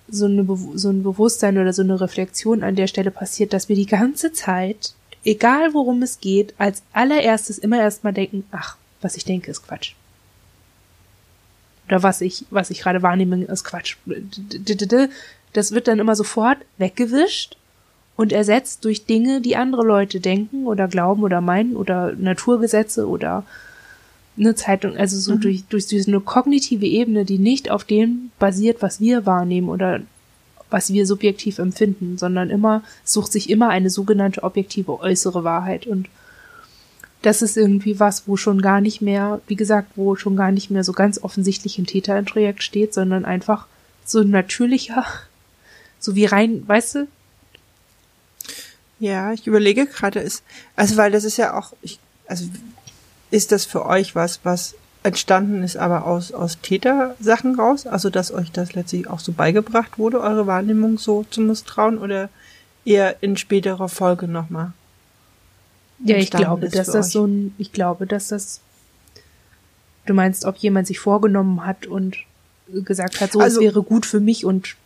[0.09, 3.77] so, eine, so ein Bewusstsein oder so eine Reflexion an der Stelle passiert, dass wir
[3.77, 4.95] die ganze Zeit,
[5.25, 9.95] egal worum es geht, als allererstes immer erstmal denken, ach, was ich denke, ist Quatsch.
[11.89, 13.97] Oder was ich, was ich gerade wahrnehme, ist Quatsch.
[15.55, 17.57] Das wird dann immer sofort weggewischt
[18.17, 23.45] und ersetzt durch Dinge, die andere Leute denken oder glauben oder meinen oder Naturgesetze oder
[24.37, 25.41] eine Zeitung, also so mhm.
[25.41, 30.01] durch, durch, durch eine kognitive Ebene, die nicht auf dem basiert, was wir wahrnehmen oder
[30.71, 36.09] was wir subjektiv empfinden, sondern immer, sucht sich immer eine sogenannte objektive äußere Wahrheit und
[37.23, 40.71] das ist irgendwie was, wo schon gar nicht mehr, wie gesagt, wo schon gar nicht
[40.71, 43.67] mehr so ganz offensichtlich ein Täter im Projekt steht, sondern einfach
[44.05, 45.05] so natürlicher,
[45.99, 47.09] so wie rein, weißt du?
[49.01, 50.43] Ja, ich überlege gerade, ist,
[50.75, 52.47] also weil das ist ja auch, ich, also
[53.31, 57.87] ist das für euch was, was entstanden ist, aber aus, aus Tätersachen raus?
[57.87, 62.29] Also, dass euch das letztlich auch so beigebracht wurde, eure Wahrnehmung so zu misstrauen oder
[62.85, 64.73] eher in späterer Folge nochmal?
[66.05, 67.13] Ja, ich glaube, dass das euch?
[67.13, 68.61] so ein, ich glaube, dass das,
[70.07, 72.17] du meinst, ob jemand sich vorgenommen hat und
[72.73, 74.77] gesagt hat, so, also, es wäre gut für mich und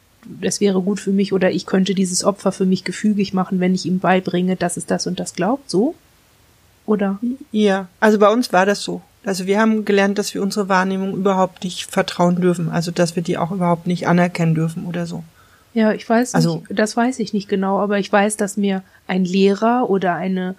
[0.40, 3.74] es wäre gut für mich oder ich könnte dieses Opfer für mich gefügig machen, wenn
[3.74, 5.94] ich ihm beibringe, dass es das und das glaubt, so?
[6.86, 7.18] Oder?
[7.50, 9.02] Ja, also bei uns war das so.
[9.24, 13.22] Also wir haben gelernt, dass wir unsere Wahrnehmung überhaupt nicht vertrauen dürfen, also dass wir
[13.22, 15.22] die auch überhaupt nicht anerkennen dürfen oder so.
[15.74, 18.82] Ja, ich weiß also, nicht, das weiß ich nicht genau, aber ich weiß, dass mir
[19.06, 20.54] ein Lehrer oder eine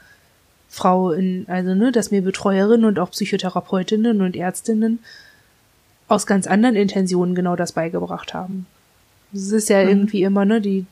[0.73, 4.97] Frau in, also ne, dass mir Betreuerinnen und auch Psychotherapeutinnen und Ärztinnen
[6.07, 8.65] aus ganz anderen Intentionen genau das beigebracht haben.
[9.31, 9.89] Es ist ja mhm.
[9.89, 10.87] irgendwie immer, ne, die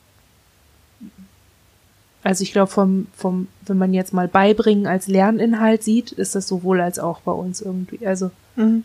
[2.22, 6.46] also ich glaube, vom, vom, wenn man jetzt mal beibringen als Lerninhalt sieht, ist das
[6.46, 8.06] sowohl als auch bei uns irgendwie.
[8.06, 8.84] Also mhm.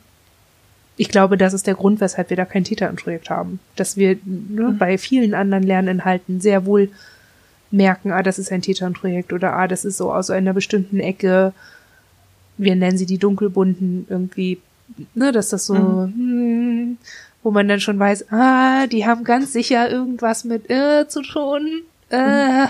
[0.95, 3.59] ich glaube, das ist der Grund, weshalb wir da kein Täterprojekt haben.
[3.75, 4.77] Dass wir ne, mhm.
[4.79, 6.89] bei vielen anderen Lerninhalten sehr wohl
[7.71, 11.53] merken, ah, das ist ein Täterprojekt oder ah, das ist so aus einer bestimmten Ecke,
[12.57, 14.59] wir nennen sie die dunkelbunten irgendwie,
[15.13, 16.13] ne, dass das so, mhm.
[16.13, 16.97] hm,
[17.43, 21.83] wo man dann schon weiß, ah, die haben ganz sicher irgendwas mit äh, zu tun.
[22.09, 22.67] Äh, mhm.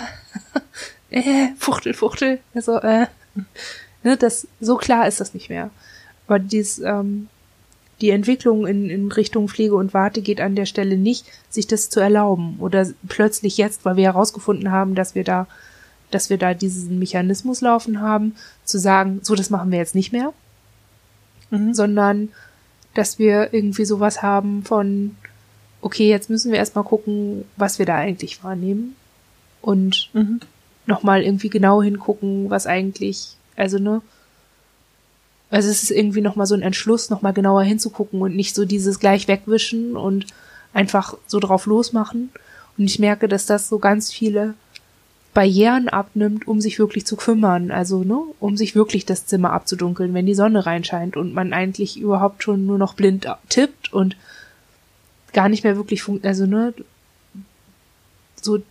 [1.10, 2.40] äh, Fuchtel, Fuchtel.
[2.54, 3.08] Also, äh,
[4.04, 5.70] ne, das, so klar ist das nicht mehr.
[6.28, 7.30] Aber dies, ähm,
[8.02, 11.90] die Entwicklung in, in Richtung Pflege und Warte geht an der Stelle nicht, sich das
[11.90, 12.58] zu erlauben.
[12.60, 15.48] Oder plötzlich jetzt, weil wir herausgefunden haben, dass wir da,
[16.12, 18.36] dass wir da diesen Mechanismus laufen haben,
[18.66, 20.34] zu sagen, so, das machen wir jetzt nicht mehr.
[21.50, 21.74] Mhm.
[21.74, 22.30] Sondern,
[22.94, 25.16] dass wir irgendwie sowas haben von,
[25.82, 28.96] okay, jetzt müssen wir erstmal gucken, was wir da eigentlich wahrnehmen
[29.62, 30.40] und mhm.
[30.86, 34.02] nochmal irgendwie genau hingucken, was eigentlich, also ne,
[35.50, 39.00] also es ist irgendwie nochmal so ein Entschluss, nochmal genauer hinzugucken und nicht so dieses
[39.00, 40.26] gleich wegwischen und
[40.74, 42.32] einfach so drauf losmachen.
[42.78, 44.54] Und ich merke, dass das so ganz viele
[45.34, 47.72] Barrieren abnimmt, um sich wirklich zu kümmern.
[47.72, 52.00] Also, ne, um sich wirklich das Zimmer abzudunkeln, wenn die Sonne reinscheint und man eigentlich
[52.00, 54.18] überhaupt schon nur noch blind tippt und
[55.34, 56.74] gar nicht mehr wirklich funkt, also, ne,
[58.42, 58.62] so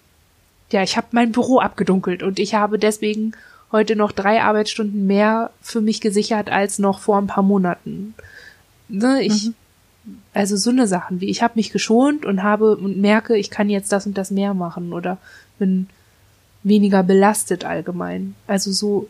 [0.72, 3.32] ja, ich habe mein Büro abgedunkelt und ich habe deswegen
[3.76, 8.14] heute noch drei Arbeitsstunden mehr für mich gesichert als noch vor ein paar Monaten.
[8.88, 9.54] Ne, ich, mhm.
[10.32, 13.68] also so eine Sachen wie ich habe mich geschont und habe und merke, ich kann
[13.68, 15.18] jetzt das und das mehr machen oder
[15.58, 15.88] bin
[16.62, 18.34] weniger belastet allgemein.
[18.46, 19.08] Also so,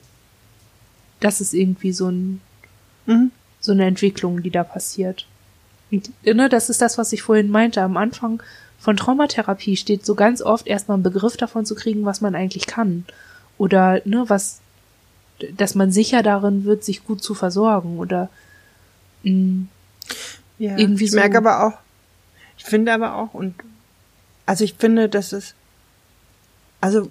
[1.21, 2.41] das ist irgendwie so ein,
[3.07, 3.31] mhm.
[3.61, 5.27] so eine Entwicklung, die da passiert.
[5.91, 7.81] Und, ne, das ist das, was ich vorhin meinte.
[7.81, 8.43] Am Anfang
[8.79, 12.67] von Traumatherapie steht so ganz oft erstmal ein Begriff davon zu kriegen, was man eigentlich
[12.67, 13.05] kann.
[13.59, 14.61] Oder, ne, was,
[15.57, 18.29] dass man sicher darin wird, sich gut zu versorgen oder
[19.23, 19.69] mh, mm,
[20.59, 21.17] ja, irgendwie ich so.
[21.17, 21.79] Ich merke aber auch,
[22.59, 23.55] ich finde aber auch, und
[24.47, 25.55] also ich finde, dass es,
[26.81, 27.11] also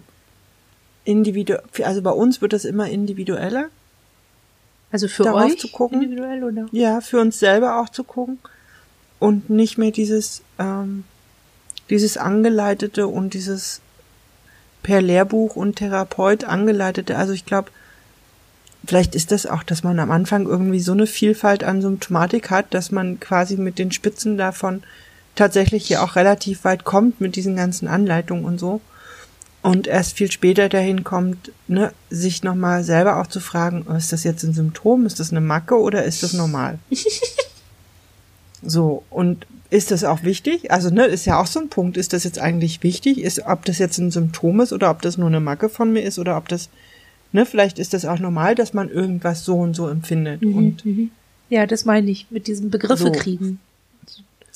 [1.03, 3.69] individuell, also bei uns wird das immer individueller.
[4.91, 6.01] Also für darauf euch zu gucken.
[6.01, 6.67] individuell oder?
[6.71, 8.39] Ja, für uns selber auch zu gucken
[9.19, 11.03] und nicht mehr dieses ähm,
[11.89, 13.81] dieses angeleitete und dieses
[14.85, 17.17] per Lehrbuch und Therapeut angeleitete.
[17.17, 17.71] Also ich glaube,
[18.85, 22.71] vielleicht ist das auch, dass man am Anfang irgendwie so eine Vielfalt an Symptomatik hat,
[22.71, 24.83] dass man quasi mit den Spitzen davon
[25.33, 28.79] tatsächlich ja auch relativ weit kommt mit diesen ganzen Anleitungen und so.
[29.63, 34.23] Und erst viel später dahin kommt, ne, sich nochmal selber auch zu fragen, ist das
[34.23, 36.77] jetzt ein Symptom, ist das eine Macke oder ist das normal?
[38.61, 40.71] so, und ist das auch wichtig?
[40.71, 41.97] Also, ne, ist ja auch so ein Punkt.
[41.97, 43.19] Ist das jetzt eigentlich wichtig?
[43.19, 46.01] Ist, ob das jetzt ein Symptom ist oder ob das nur eine Macke von mir
[46.01, 46.69] ist oder ob das,
[47.31, 50.41] ne, vielleicht ist das auch normal, dass man irgendwas so und so empfindet.
[50.41, 51.11] Mhm, und mhm.
[51.49, 53.11] ja, das meine ich mit diesem Begriffe so.
[53.11, 53.59] kriegen.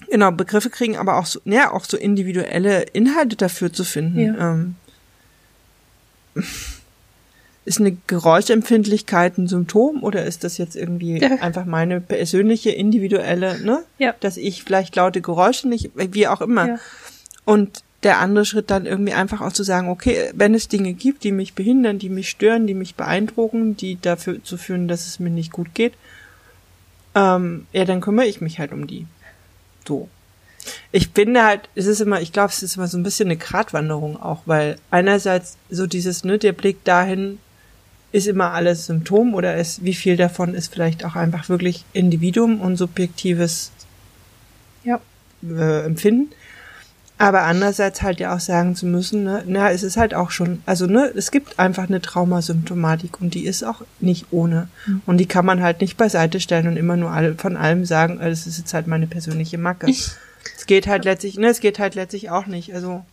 [0.09, 4.19] Genau, Begriffe kriegen, aber auch so, ja, auch so individuelle Inhalte dafür zu finden.
[4.19, 4.53] Ja.
[4.53, 4.75] Ähm,
[7.69, 11.35] ist eine Geräuschempfindlichkeit ein Symptom oder ist das jetzt irgendwie ja.
[11.39, 13.83] einfach meine persönliche, individuelle, ne?
[13.99, 14.15] Ja.
[14.19, 16.67] Dass ich vielleicht laute Geräusche nicht, wie auch immer.
[16.67, 16.79] Ja.
[17.45, 21.23] Und der andere Schritt dann irgendwie einfach auch zu sagen, okay, wenn es Dinge gibt,
[21.23, 25.19] die mich behindern, die mich stören, die mich beeindrucken, die dafür zu führen, dass es
[25.19, 25.93] mir nicht gut geht,
[27.13, 29.05] ähm, ja, dann kümmere ich mich halt um die.
[29.87, 30.09] So.
[30.91, 33.37] Ich finde halt, es ist immer, ich glaube, es ist immer so ein bisschen eine
[33.37, 37.37] Gratwanderung auch, weil einerseits so dieses, ne, der Blick dahin
[38.11, 42.59] ist immer alles Symptom oder ist, wie viel davon ist vielleicht auch einfach wirklich Individuum
[42.61, 43.71] und subjektives
[44.83, 44.99] Ja.
[45.47, 46.31] äh, Empfinden.
[47.21, 50.61] Aber andererseits halt ja auch sagen zu müssen, ne, na, es ist halt auch schon,
[50.65, 54.69] also ne, es gibt einfach eine Traumasymptomatik und die ist auch nicht ohne.
[55.05, 58.21] Und die kann man halt nicht beiseite stellen und immer nur alle, von allem sagen,
[58.21, 59.87] äh, das ist jetzt halt meine persönliche Macke.
[59.89, 60.17] es
[60.65, 62.73] geht halt letztlich, ne, es geht halt letztlich auch nicht.
[62.73, 63.03] Also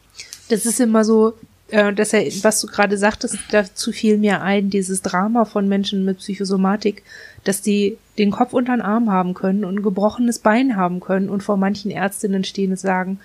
[0.50, 1.34] Das ist immer so,
[1.68, 6.04] äh, dass er, was du gerade sagtest, dazu fiel mir ein, dieses Drama von Menschen
[6.04, 7.02] mit Psychosomatik,
[7.44, 11.28] dass die den Kopf unter den Arm haben können und ein gebrochenes Bein haben können
[11.28, 13.18] und vor manchen Ärztinnen stehen und sagen,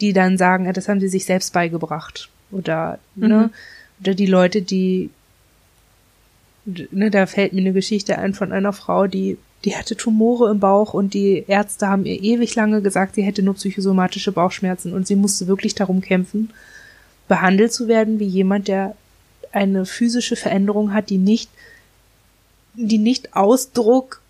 [0.00, 2.30] die dann sagen, das haben sie sich selbst beigebracht.
[2.50, 3.50] Oder, ne,
[4.00, 5.10] oder die Leute, die,
[6.64, 10.60] ne, da fällt mir eine Geschichte ein von einer Frau, die, die hatte Tumore im
[10.60, 15.06] Bauch und die Ärzte haben ihr ewig lange gesagt, sie hätte nur psychosomatische Bauchschmerzen und
[15.06, 16.50] sie musste wirklich darum kämpfen,
[17.28, 18.96] behandelt zu werden wie jemand, der
[19.52, 21.50] eine physische Veränderung hat, die nicht,
[22.74, 24.20] die nicht Ausdruck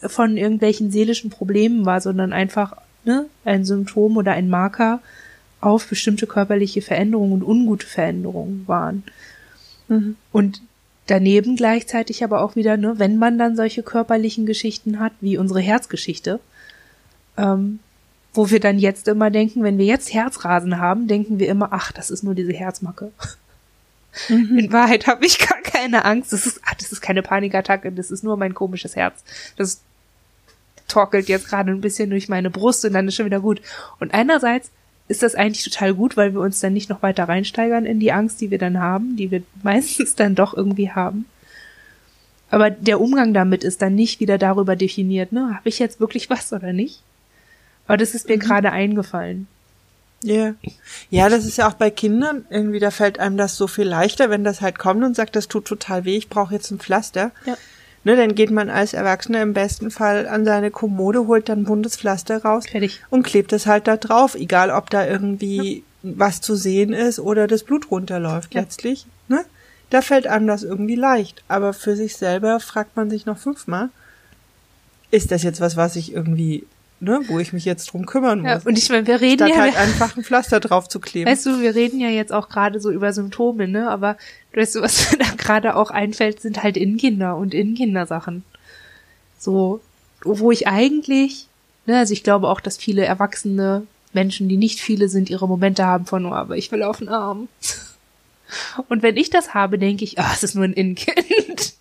[0.00, 5.00] von irgendwelchen seelischen Problemen war, sondern einfach ne, ein Symptom oder ein Marker
[5.60, 9.02] auf bestimmte körperliche Veränderungen und ungute Veränderungen waren.
[10.32, 10.60] Und
[11.06, 15.60] daneben gleichzeitig aber auch wieder, ne, wenn man dann solche körperlichen Geschichten hat, wie unsere
[15.60, 16.40] Herzgeschichte,
[17.36, 17.78] ähm,
[18.34, 21.92] wo wir dann jetzt immer denken, wenn wir jetzt Herzrasen haben, denken wir immer, ach,
[21.92, 23.12] das ist nur diese Herzmacke.
[24.28, 26.32] In Wahrheit habe ich gar keine Angst.
[26.32, 29.24] Das ist, ach, das ist keine Panikattacke, das ist nur mein komisches Herz.
[29.56, 29.80] Das
[30.88, 33.60] torkelt jetzt gerade ein bisschen durch meine Brust und dann ist schon wieder gut.
[34.00, 34.70] Und einerseits
[35.08, 38.12] ist das eigentlich total gut, weil wir uns dann nicht noch weiter reinsteigern in die
[38.12, 41.26] Angst, die wir dann haben, die wir meistens dann doch irgendwie haben.
[42.50, 45.54] Aber der Umgang damit ist dann nicht wieder darüber definiert, ne?
[45.56, 47.02] Habe ich jetzt wirklich was oder nicht?
[47.86, 49.46] Aber das ist mir gerade eingefallen.
[50.22, 50.54] Ja.
[51.10, 54.30] Ja, das ist ja auch bei Kindern irgendwie, da fällt einem das so viel leichter,
[54.30, 57.30] wenn das halt kommt und sagt, das tut total weh, ich brauche jetzt ein Pflaster.
[57.44, 57.56] Ja.
[58.04, 61.64] Ne, dann geht man als Erwachsener im besten Fall an seine Kommode, holt dann ein
[61.64, 63.02] buntes Pflaster raus Fertig.
[63.10, 67.46] und klebt es halt da drauf, egal ob da irgendwie was zu sehen ist oder
[67.46, 68.60] das Blut runterläuft Ja.
[68.60, 69.06] letztlich.
[69.28, 69.42] Ne?
[69.88, 71.42] Da fällt einem das irgendwie leicht.
[71.48, 73.88] Aber für sich selber fragt man sich noch fünfmal,
[75.10, 76.66] ist das jetzt was, was ich irgendwie,
[77.04, 78.50] ne, wo ich mich jetzt drum kümmern muss?
[78.50, 81.30] Ja, und ich meine, wir reden Statt ja, halt einfach ein Pflaster drauf zu kleben.
[81.30, 83.88] weißt du, wir reden ja jetzt auch gerade so über Symptome, ne?
[83.90, 84.16] Aber
[84.54, 88.44] weißt du, was mir da gerade auch einfällt, sind halt Innenkinder und Innenkindersachen.
[89.38, 89.80] So,
[90.22, 91.46] wo ich eigentlich,
[91.86, 95.84] ne, also ich glaube auch, dass viele erwachsene Menschen, die nicht viele sind, ihre Momente
[95.84, 97.48] haben von, oh, aber ich will auf den Arm.
[98.88, 101.74] Und wenn ich das habe, denke ich, ah, es ist nur ein Innenkind.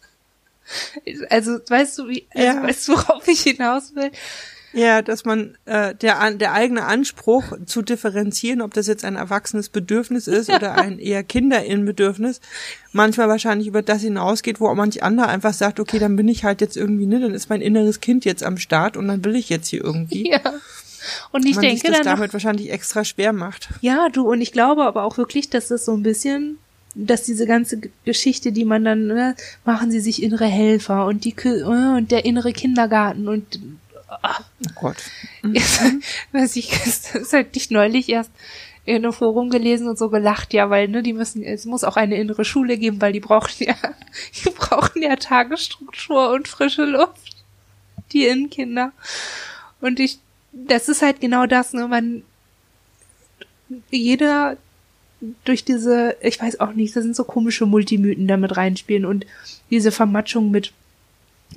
[1.29, 2.63] Also, weißt du, wie, also, Ja.
[2.63, 4.11] weißt du, worauf ich hinaus will?
[4.73, 9.69] Ja, dass man äh, der der eigene Anspruch zu differenzieren, ob das jetzt ein erwachsenes
[9.69, 12.41] Bedürfnis ist oder ein eher Kinderinnenbedürfnis,
[12.91, 16.61] manchmal wahrscheinlich über das hinausgeht, wo manch anderer einfach sagt, okay, dann bin ich halt
[16.61, 19.49] jetzt irgendwie, ne, dann ist mein inneres Kind jetzt am Start und dann will ich
[19.49, 20.29] jetzt hier irgendwie.
[20.31, 20.39] Ja.
[21.31, 23.69] Und ich man sich denke das dann, noch- damit wahrscheinlich extra schwer macht.
[23.81, 26.57] Ja, du, und ich glaube aber auch wirklich, dass das so ein bisschen,
[26.95, 31.35] dass diese ganze Geschichte, die man dann, ne, machen sie sich innere Helfer und die
[31.43, 33.59] äh, und der innere Kindergarten und
[34.21, 34.97] Oh Gott.
[36.55, 38.31] ich, das ist halt nicht neulich erst
[38.85, 41.95] in einem Forum gelesen und so gelacht, ja, weil, ne, die müssen, es muss auch
[41.95, 43.75] eine innere Schule geben, weil die brauchen ja,
[44.43, 47.37] die brauchen ja Tagesstruktur und frische Luft.
[48.11, 48.91] Die Innenkinder.
[49.79, 50.19] Und ich,
[50.51, 52.23] das ist halt genau das, ne, man,
[53.89, 54.57] jeder
[55.45, 59.25] durch diese, ich weiß auch nicht, das sind so komische Multimythen da mit reinspielen und
[59.69, 60.73] diese Vermatschung mit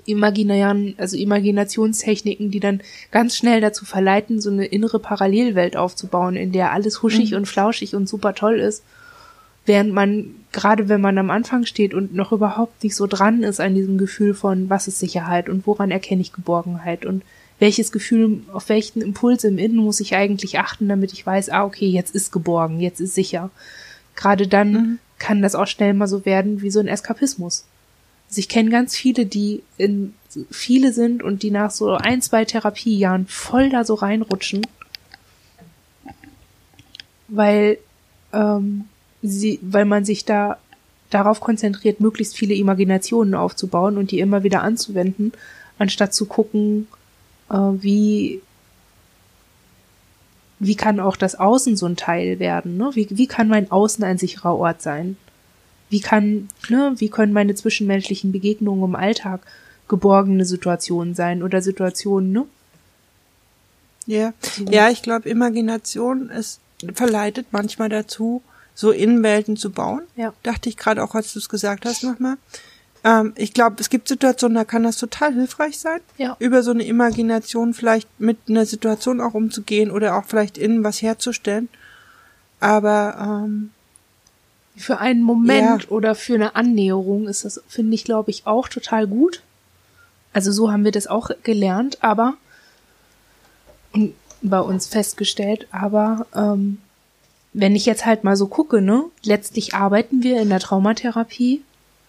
[0.07, 2.80] imaginären, also Imaginationstechniken, die dann
[3.11, 7.94] ganz schnell dazu verleiten, so eine innere Parallelwelt aufzubauen, in der alles huschig und flauschig
[7.94, 8.84] und super toll ist.
[9.64, 13.61] Während man, gerade wenn man am Anfang steht und noch überhaupt nicht so dran ist
[13.61, 17.22] an diesem Gefühl von, was ist Sicherheit und woran erkenne ich Geborgenheit und
[17.59, 21.64] welches Gefühl, auf welchen Impuls im Innen muss ich eigentlich achten, damit ich weiß, ah,
[21.64, 23.51] okay, jetzt ist geborgen, jetzt ist sicher.
[24.14, 27.64] Gerade dann kann das auch schnell mal so werden wie so ein Eskapismus.
[28.37, 30.12] Also ich kenne ganz viele, die in
[30.51, 34.61] viele sind und die nach so ein, zwei Therapiejahren voll da so reinrutschen,
[37.28, 37.78] weil
[38.34, 38.84] ähm,
[39.22, 40.59] sie, weil man sich da
[41.09, 45.32] darauf konzentriert, möglichst viele Imaginationen aufzubauen und die immer wieder anzuwenden,
[45.78, 46.89] anstatt zu gucken,
[47.49, 48.43] äh, wie
[50.59, 52.91] wie kann auch das Außen so ein Teil werden, ne?
[52.93, 55.16] Wie, wie kann mein Außen ein sicherer Ort sein?
[55.89, 59.41] Wie kann, ne, wie können meine zwischenmenschlichen Begegnungen im Alltag
[59.89, 62.47] geborgene Situationen sein oder Situationen, ne?
[64.07, 64.32] Ja,
[64.70, 66.61] ja, ich glaube, Imagination es
[66.95, 68.43] verleitet manchmal dazu,
[68.74, 70.03] so Innenwelten zu bauen.
[70.16, 70.32] Ja.
[70.43, 72.37] Dachte ich gerade auch, als du es gesagt hast nochmal.
[73.03, 76.37] Ähm, ich glaube, es gibt Situationen, da kann das total hilfreich sein, Ja.
[76.39, 81.03] über so eine Imagination vielleicht mit einer Situation auch umzugehen oder auch vielleicht innen was
[81.03, 81.68] herzustellen.
[82.61, 83.70] Aber ähm,
[84.77, 89.07] Für einen Moment oder für eine Annäherung ist das, finde ich, glaube ich, auch total
[89.07, 89.43] gut.
[90.33, 92.35] Also so haben wir das auch gelernt, aber
[94.43, 96.79] bei uns festgestellt, aber ähm,
[97.55, 101.62] wenn ich jetzt halt mal so gucke, ne, letztlich arbeiten wir in der Traumatherapie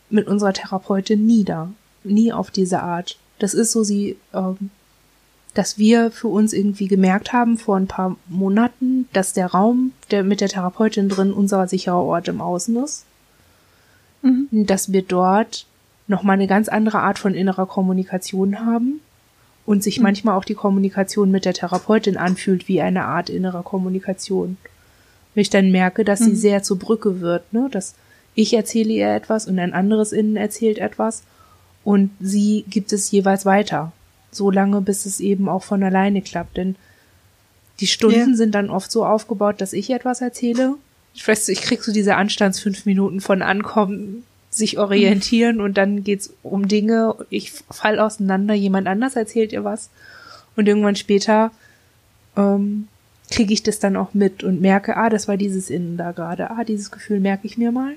[0.09, 1.71] mit unserer Therapeutin nie da.
[2.03, 3.17] Nie auf diese Art.
[3.39, 4.71] Das ist so sie, ähm,
[5.57, 10.23] dass wir für uns irgendwie gemerkt haben vor ein paar Monaten, dass der Raum, der
[10.23, 13.05] mit der Therapeutin drin unser sicherer Ort im Außen ist.
[14.51, 15.65] Dass wir dort
[16.07, 19.01] nochmal eine ganz andere Art von innerer Kommunikation haben
[19.65, 24.57] und sich manchmal auch die Kommunikation mit der Therapeutin anfühlt wie eine Art innerer Kommunikation.
[25.33, 27.95] Wenn ich dann merke, dass sie sehr zur Brücke wird, ne, dass
[28.35, 31.23] ich erzähle ihr etwas und ein anderes Innen erzählt etwas
[31.83, 33.91] und sie gibt es jeweils weiter.
[34.31, 36.57] So lange, bis es eben auch von alleine klappt.
[36.57, 36.75] Denn
[37.79, 38.35] die Stunden Ja.
[38.35, 40.75] sind dann oft so aufgebaut, dass ich etwas erzähle.
[41.13, 46.03] Ich weiß, ich krieg so diese Anstands fünf Minuten von Ankommen, sich orientieren und dann
[46.03, 47.15] geht's um Dinge.
[47.29, 49.89] Ich fall auseinander, jemand anders erzählt ihr was
[50.55, 51.51] und irgendwann später
[52.35, 52.87] ähm,
[53.29, 56.49] kriege ich das dann auch mit und merke, ah, das war dieses Innen da gerade.
[56.51, 57.93] Ah, dieses Gefühl merke ich mir mal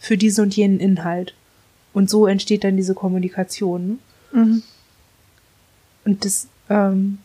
[0.00, 1.34] für diesen und jenen Inhalt.
[1.94, 3.98] Und so entsteht dann diese Kommunikation.
[4.32, 4.62] mhm.
[6.04, 7.18] Und das, ähm,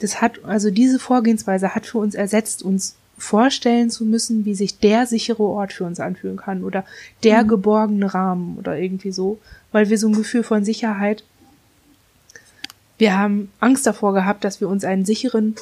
[0.00, 4.78] das hat, also diese Vorgehensweise hat für uns ersetzt, uns vorstellen zu müssen, wie sich
[4.78, 6.84] der sichere Ort für uns anfühlen kann oder
[7.22, 9.38] der geborgene Rahmen oder irgendwie so,
[9.70, 11.22] weil wir so ein Gefühl von Sicherheit,
[12.98, 15.54] wir haben Angst davor gehabt, dass wir uns einen sicheren,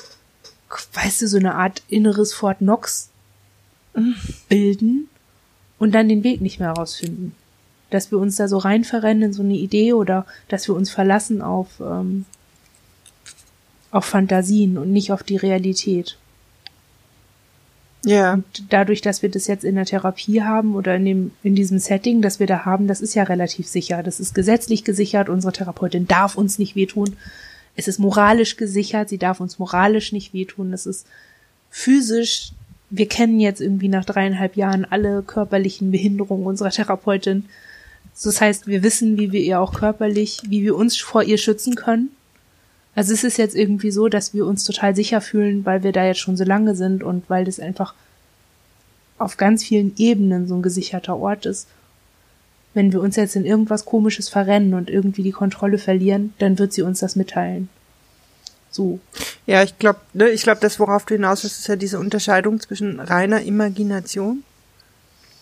[0.95, 3.11] weißt du, so eine Art inneres Fort Knox
[4.49, 5.09] bilden
[5.79, 7.35] und dann den Weg nicht mehr herausfinden
[7.93, 10.91] dass wir uns da so rein verrennen in so eine Idee oder dass wir uns
[10.91, 12.25] verlassen auf, ähm,
[13.91, 16.17] auf Fantasien und nicht auf die Realität.
[18.05, 21.55] ja, Und dadurch, dass wir das jetzt in der Therapie haben oder in dem, in
[21.55, 24.03] diesem Setting, das wir da haben, das ist ja relativ sicher.
[24.03, 25.29] Das ist gesetzlich gesichert.
[25.29, 27.17] Unsere Therapeutin darf uns nicht wehtun.
[27.77, 29.09] Es ist moralisch gesichert.
[29.09, 30.73] Sie darf uns moralisch nicht wehtun.
[30.73, 31.07] Das ist
[31.71, 32.53] physisch.
[32.91, 37.47] Wir kennen jetzt irgendwie nach dreieinhalb Jahren alle körperlichen Behinderungen unserer Therapeutin.
[38.23, 41.75] Das heißt, wir wissen, wie wir ihr auch körperlich, wie wir uns vor ihr schützen
[41.75, 42.11] können.
[42.95, 46.05] Also es ist jetzt irgendwie so, dass wir uns total sicher fühlen, weil wir da
[46.05, 47.95] jetzt schon so lange sind und weil das einfach
[49.19, 51.69] auf ganz vielen Ebenen so ein gesicherter Ort ist.
[52.75, 56.73] Wenn wir uns jetzt in irgendwas Komisches verrennen und irgendwie die Kontrolle verlieren, dann wird
[56.73, 57.69] sie uns das mitteilen.
[58.71, 59.01] So.
[59.47, 62.59] ja, ich glaube, ne, ich glaube, das, worauf du hinaus willst, ist ja diese Unterscheidung
[62.59, 64.45] zwischen reiner Imagination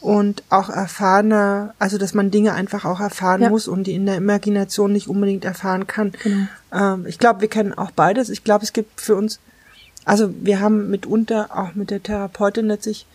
[0.00, 3.50] und auch erfahrener, also dass man Dinge einfach auch erfahren Ja.
[3.50, 6.12] muss und die in der Imagination nicht unbedingt erfahren kann.
[6.22, 6.46] Genau.
[6.72, 8.30] Ähm, ich glaube, wir kennen auch beides.
[8.30, 9.40] Ich glaube, es gibt für uns,
[10.04, 13.06] also wir haben mitunter auch mit der Therapeutin letztlich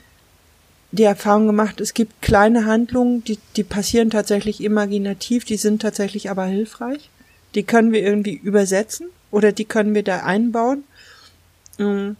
[0.91, 6.29] die Erfahrung gemacht, es gibt kleine Handlungen, die, die passieren tatsächlich imaginativ, die sind tatsächlich
[6.29, 7.09] aber hilfreich.
[7.55, 10.83] Die können wir irgendwie übersetzen oder die können wir da einbauen.
[11.79, 12.15] Ähm,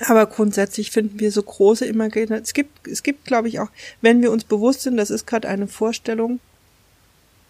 [0.00, 2.42] Aber grundsätzlich finden wir so große Imagination.
[2.42, 3.68] Es gibt, es gibt, glaube ich, auch,
[4.00, 6.40] wenn wir uns bewusst sind, das ist gerade eine Vorstellung,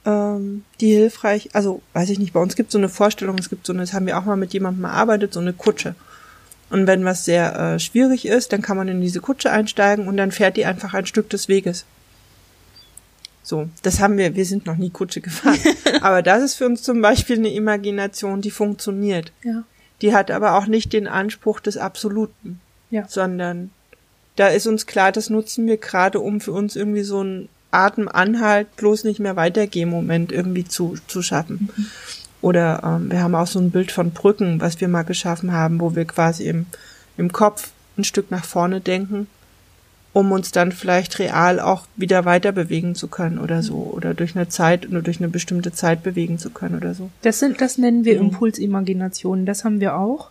[0.05, 3.67] ähm, die hilfreich, also weiß ich nicht, bei uns gibt so eine Vorstellung, es gibt
[3.67, 5.95] so eine, das haben wir auch mal mit jemandem erarbeitet, so eine Kutsche.
[6.71, 10.17] Und wenn was sehr äh, schwierig ist, dann kann man in diese Kutsche einsteigen und
[10.17, 11.85] dann fährt die einfach ein Stück des Weges.
[13.43, 15.59] So, das haben wir, wir sind noch nie Kutsche gefahren.
[16.01, 19.33] aber das ist für uns zum Beispiel eine Imagination, die funktioniert.
[19.43, 19.65] Ja.
[20.03, 23.07] Die hat aber auch nicht den Anspruch des Absoluten, Ja.
[23.09, 23.71] sondern
[24.37, 28.75] da ist uns klar, das nutzen wir gerade, um für uns irgendwie so einen Atemanhalt,
[28.77, 31.71] bloß nicht mehr weitergehen Moment irgendwie zu, zu schaffen.
[32.41, 35.81] Oder ähm, wir haben auch so ein Bild von Brücken, was wir mal geschaffen haben,
[35.81, 36.67] wo wir quasi im,
[37.17, 39.27] im Kopf ein Stück nach vorne denken,
[40.13, 43.77] um uns dann vielleicht real auch wieder weiter bewegen zu können oder so.
[43.95, 47.11] Oder durch eine Zeit, nur durch eine bestimmte Zeit bewegen zu können oder so.
[47.23, 48.27] Das sind, das nennen wir Mhm.
[48.29, 49.47] Impulsimaginationen.
[49.47, 50.31] Das haben wir auch.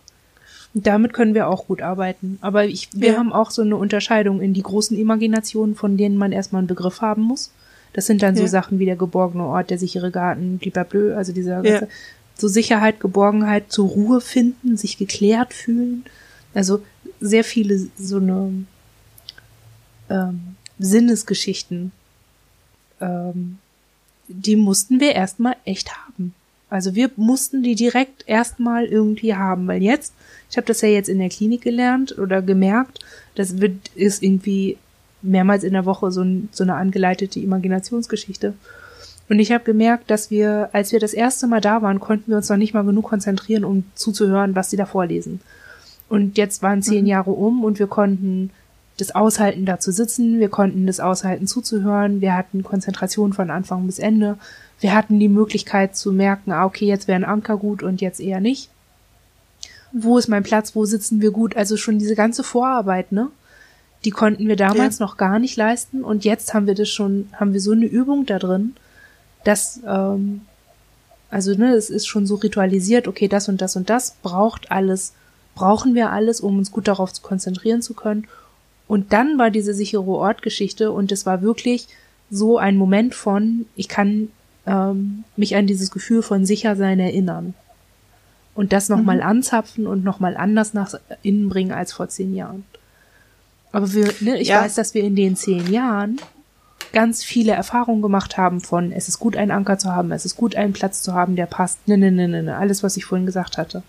[0.74, 2.38] Und damit können wir auch gut arbeiten.
[2.40, 3.18] Aber ich, wir Ja.
[3.18, 7.00] haben auch so eine Unterscheidung in die großen Imaginationen, von denen man erstmal einen Begriff
[7.00, 7.50] haben muss.
[7.92, 8.48] Das sind dann so Ja.
[8.48, 11.62] Sachen wie der geborgene Ort, der sichere Garten, blablabla, also dieser Ja.
[11.62, 11.88] ganze,
[12.38, 16.04] so Sicherheit, Geborgenheit, zur Ruhe finden, sich geklärt fühlen.
[16.54, 16.82] Also
[17.20, 18.50] sehr viele so eine
[20.12, 21.92] ähm, Sinnesgeschichten
[23.02, 23.58] ähm,
[24.28, 26.34] die mussten wir erstmal echt haben.
[26.70, 30.14] Also wir mussten die direkt erstmal irgendwie haben, weil jetzt,
[30.50, 33.00] ich habe das ja jetzt in der Klinik gelernt oder gemerkt,
[33.34, 34.78] das wird ist irgendwie
[35.20, 38.54] mehrmals in der Woche so, ein, so eine angeleitete Imaginationsgeschichte.
[39.28, 42.38] Und ich habe gemerkt, dass wir, als wir das erste Mal da waren, konnten wir
[42.38, 45.40] uns noch nicht mal genug konzentrieren, um zuzuhören, was sie da vorlesen.
[46.08, 47.10] Und jetzt waren zehn mhm.
[47.10, 48.50] Jahre um und wir konnten
[48.98, 53.86] das aushalten, da zu sitzen, wir konnten das aushalten, zuzuhören, wir hatten Konzentration von Anfang
[53.86, 54.38] bis Ende,
[54.80, 58.20] wir hatten die Möglichkeit zu merken, ah, okay, jetzt wäre ein Anker gut und jetzt
[58.20, 58.68] eher nicht.
[59.92, 61.56] Wo ist mein Platz, wo sitzen wir gut?
[61.56, 63.28] Also schon diese ganze Vorarbeit, ne?
[64.04, 65.06] Die konnten wir damals ja.
[65.06, 68.26] noch gar nicht leisten und jetzt haben wir das schon, haben wir so eine Übung
[68.26, 68.74] da drin,
[69.44, 70.42] dass, ähm,
[71.30, 75.12] also ne, es ist schon so ritualisiert, okay, das und das und das braucht alles,
[75.54, 78.26] brauchen wir alles, um uns gut darauf zu konzentrieren zu können.
[78.92, 81.88] Und dann war diese sichere Ortgeschichte und es war wirklich
[82.30, 84.28] so ein Moment von, ich kann
[84.66, 87.54] ähm, mich an dieses Gefühl von Sichersein erinnern.
[88.54, 89.22] Und das nochmal mhm.
[89.22, 92.66] anzapfen und nochmal anders nach innen bringen als vor zehn Jahren.
[93.72, 94.60] Aber wir, ne, ich ja.
[94.60, 96.20] weiß, dass wir in den zehn Jahren
[96.92, 100.36] ganz viele Erfahrungen gemacht haben von, es ist gut, einen Anker zu haben, es ist
[100.36, 103.06] gut, einen Platz zu haben, der passt, ne, ne, ne, ne, ne, alles, was ich
[103.06, 103.82] vorhin gesagt hatte.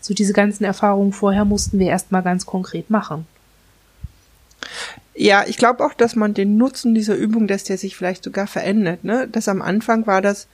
[0.00, 3.24] So diese ganzen Erfahrungen vorher mussten wir erstmal ganz konkret machen.
[5.14, 8.46] Ja, ich glaube auch, dass man den Nutzen dieser Übung, dass der sich vielleicht sogar
[8.46, 9.28] verändert, ne?
[9.30, 10.46] Das am Anfang war das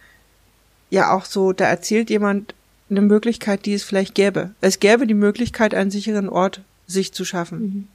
[0.90, 2.54] ja auch so, da erzählt jemand
[2.90, 4.50] eine Möglichkeit, die es vielleicht gäbe.
[4.60, 7.60] Es gäbe die Möglichkeit, einen sicheren Ort sich zu schaffen.
[7.60, 7.88] Mhm.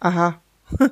[0.00, 0.40] Aha.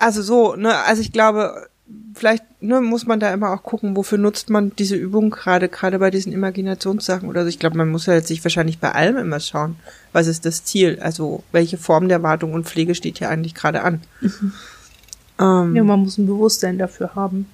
[0.00, 1.68] Also so, ne, also ich glaube,
[2.14, 5.98] vielleicht ne, muss man da immer auch gucken, wofür nutzt man diese Übung gerade, gerade
[5.98, 7.48] bei diesen Imaginationssachen oder so.
[7.48, 9.76] Ich glaube, man muss ja jetzt sich wahrscheinlich bei allem immer schauen,
[10.12, 13.82] was ist das Ziel, also welche Form der Wartung und Pflege steht hier eigentlich gerade
[13.82, 14.02] an.
[14.20, 14.52] Mhm.
[15.40, 17.46] Ähm, ja, man muss ein Bewusstsein dafür haben.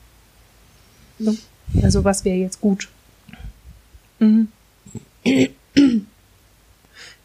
[1.19, 1.37] Ne?
[1.83, 2.89] Also was wäre jetzt gut?
[4.19, 4.49] Mhm.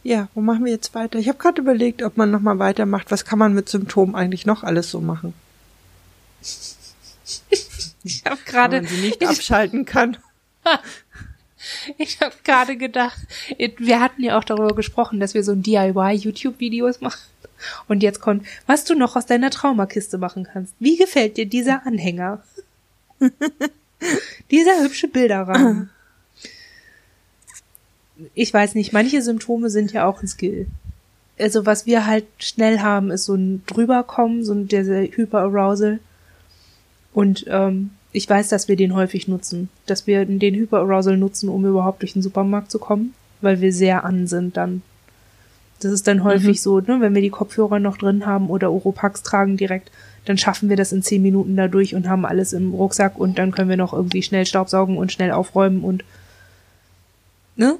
[0.03, 1.19] Ja, wo machen wir jetzt weiter?
[1.19, 3.11] Ich habe gerade überlegt, ob man nochmal weitermacht.
[3.11, 5.33] Was kann man mit Symptomen eigentlich noch alles so machen?
[8.03, 8.77] Ich habe gerade.
[8.77, 10.17] Wenn man sie nicht abschalten kann.
[11.97, 13.19] Ich habe gerade gedacht,
[13.77, 17.19] wir hatten ja auch darüber gesprochen, dass wir so ein DIY-YouTube-Videos machen.
[17.89, 20.73] Und jetzt kommt, was du noch aus deiner Traumakiste machen kannst.
[20.79, 22.41] Wie gefällt dir dieser Anhänger?
[24.49, 25.89] dieser hübsche Bilderrahmen
[28.33, 30.67] ich weiß nicht, manche Symptome sind ja auch ein Skill.
[31.37, 35.99] Also was wir halt schnell haben, ist so ein drüberkommen, so ein dieser Hyperarousal.
[37.13, 41.65] Und ähm, ich weiß, dass wir den häufig nutzen, dass wir den Hyperarousal nutzen, um
[41.65, 44.81] überhaupt durch den Supermarkt zu kommen, weil wir sehr an sind dann.
[45.79, 46.61] Das ist dann häufig mhm.
[46.61, 49.91] so, ne, wenn wir die Kopfhörer noch drin haben oder Oropax tragen direkt,
[50.25, 53.51] dann schaffen wir das in zehn Minuten dadurch und haben alles im Rucksack und dann
[53.51, 56.03] können wir noch irgendwie schnell Staubsaugen und schnell aufräumen und
[57.55, 57.77] ne?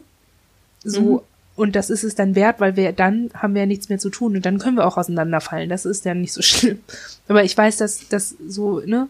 [0.84, 1.20] So, mhm.
[1.58, 4.10] und das ist es dann wert, weil wir dann haben wir ja nichts mehr zu
[4.10, 5.70] tun und dann können wir auch auseinanderfallen.
[5.70, 6.80] Das ist ja nicht so schlimm.
[7.28, 9.10] Aber ich weiß, dass das so, ne,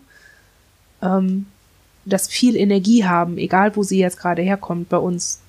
[1.01, 1.45] ähm,
[2.05, 5.39] dass viel Energie haben, egal wo sie jetzt gerade herkommt bei uns,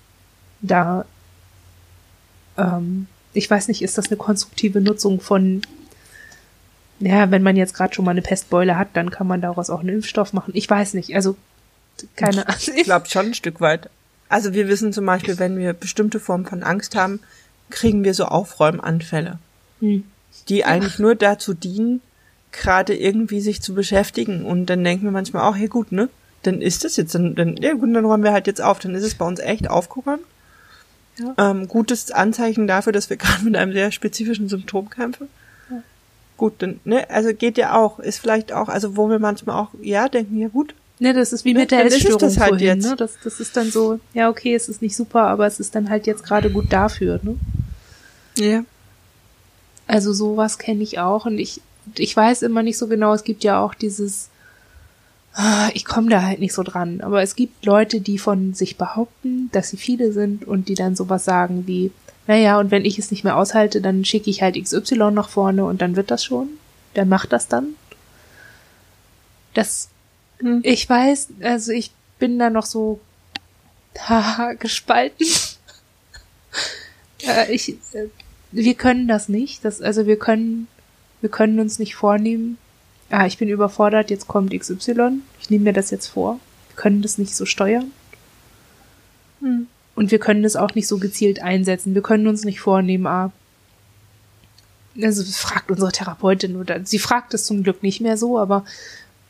[0.60, 1.04] da,
[2.56, 5.62] ähm, ich weiß nicht, ist das eine konstruktive Nutzung von,
[6.98, 9.80] ja, wenn man jetzt gerade schon mal eine Pestbeule hat, dann kann man daraus auch
[9.80, 10.52] einen Impfstoff machen.
[10.54, 11.36] Ich weiß nicht, also
[12.16, 12.60] keine Ahnung.
[12.76, 13.90] Ich glaube schon ein Stück weit.
[14.28, 17.20] Also wir wissen zum Beispiel, wenn wir bestimmte Formen von Angst haben,
[17.68, 19.38] kriegen wir so Aufräumanfälle,
[19.80, 20.04] hm.
[20.48, 22.00] die eigentlich nur dazu dienen,
[22.52, 24.44] gerade irgendwie sich zu beschäftigen.
[24.44, 26.08] Und dann denken wir manchmal auch, hey gut, ne?
[26.42, 28.78] Dann ist das jetzt, dann, dann, ja gut, dann räumen wir halt jetzt auf.
[28.78, 30.22] Dann ist es bei uns echt aufgeräumt.
[31.18, 31.50] Ja.
[31.50, 35.28] Ähm, gutes Anzeichen dafür, dass wir gerade mit einem sehr spezifischen Symptom kämpfen.
[35.70, 35.82] Ja.
[36.36, 39.68] Gut, dann, ne, also geht ja auch, ist vielleicht auch, also wo wir manchmal auch,
[39.82, 42.84] ja, denken, ja gut, Ne, das ist wie mit der Essstörung das halt vorhin, jetzt.
[42.86, 42.94] Ne?
[42.94, 45.88] Das, das ist dann so, ja, okay, es ist nicht super, aber es ist dann
[45.88, 47.36] halt jetzt gerade gut dafür, ne?
[48.36, 48.64] Ja.
[49.86, 51.62] Also sowas kenne ich auch und ich,
[51.98, 54.28] ich weiß immer nicht so genau, es gibt ja auch dieses,
[55.34, 58.76] ah, ich komme da halt nicht so dran, aber es gibt Leute, die von sich
[58.76, 61.90] behaupten, dass sie viele sind und die dann sowas sagen wie,
[62.26, 65.64] naja, und wenn ich es nicht mehr aushalte, dann schicke ich halt XY nach vorne
[65.64, 66.48] und dann wird das schon.
[66.94, 67.74] Wer macht das dann?
[69.54, 69.88] Das
[70.40, 70.60] hm.
[70.64, 73.00] Ich weiß, also ich bin da noch so
[73.98, 75.26] haha, gespalten.
[77.22, 78.08] äh, ich, äh,
[78.50, 79.64] wir können das nicht.
[79.64, 80.68] Das, also wir können,
[81.20, 82.58] wir können uns nicht vornehmen.
[83.10, 85.20] Ah, ich bin überfordert, jetzt kommt XY.
[85.40, 86.38] Ich nehme mir das jetzt vor.
[86.68, 87.90] Wir können das nicht so steuern.
[89.40, 89.66] Hm.
[89.94, 91.94] Und wir können das auch nicht so gezielt einsetzen.
[91.94, 93.32] Wir können uns nicht vornehmen, ah,
[95.00, 98.64] also fragt unsere Therapeutin oder sie fragt es zum Glück nicht mehr so, aber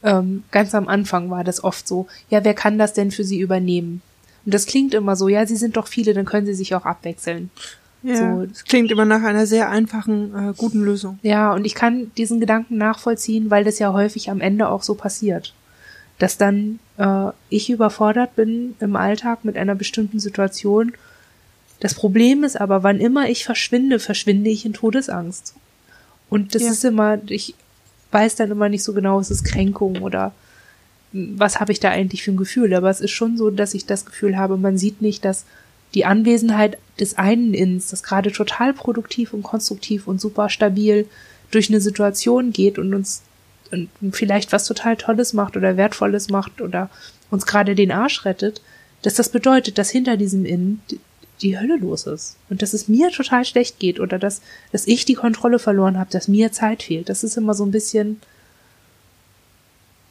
[0.03, 3.41] ähm, ganz am Anfang war das oft so, ja, wer kann das denn für sie
[3.41, 4.03] übernehmen?
[4.45, 6.87] Und das klingt immer so, ja, sie sind doch viele, dann können sie sich auch
[6.87, 7.51] abwechseln.
[8.03, 8.47] Ja, So.
[8.47, 11.19] das klingt immer nach einer sehr einfachen, äh, guten Lösung.
[11.23, 14.95] Ja, und ich kann diesen Gedanken nachvollziehen, weil das ja häufig am Ende auch so
[14.95, 15.55] passiert.
[16.19, 20.93] Dass dann äh, ich überfordert bin im Alltag mit einer bestimmten Situation.
[21.81, 25.55] Das Problem ist aber, wann immer ich verschwinde, verschwinde ich in Todesangst.
[26.29, 26.71] Und das Ja.
[26.71, 27.55] ist immer, ich
[28.13, 30.33] weiß dann immer nicht so genau, ist es Kränkung oder
[31.13, 32.73] hm, was habe ich da eigentlich für ein Gefühl.
[32.75, 35.45] Aber es ist schon so, dass ich das Gefühl habe, man sieht nicht, dass
[35.95, 41.07] die Anwesenheit des einen Inns, das gerade total produktiv und konstruktiv und super stabil
[41.51, 43.23] durch eine Situation geht und uns
[43.71, 46.91] und vielleicht was total Tolles macht oder Wertvolles macht oder
[47.31, 48.61] uns gerade den Arsch rettet,
[49.03, 50.83] dass das bedeutet, dass hinter diesem Innen
[51.41, 54.43] die, Hölle los ist und dass es mir total schlecht geht oder dass,
[54.73, 57.09] dass ich die Kontrolle verloren habe, dass mir Zeit fehlt.
[57.09, 58.21] Das ist immer so ein bisschen,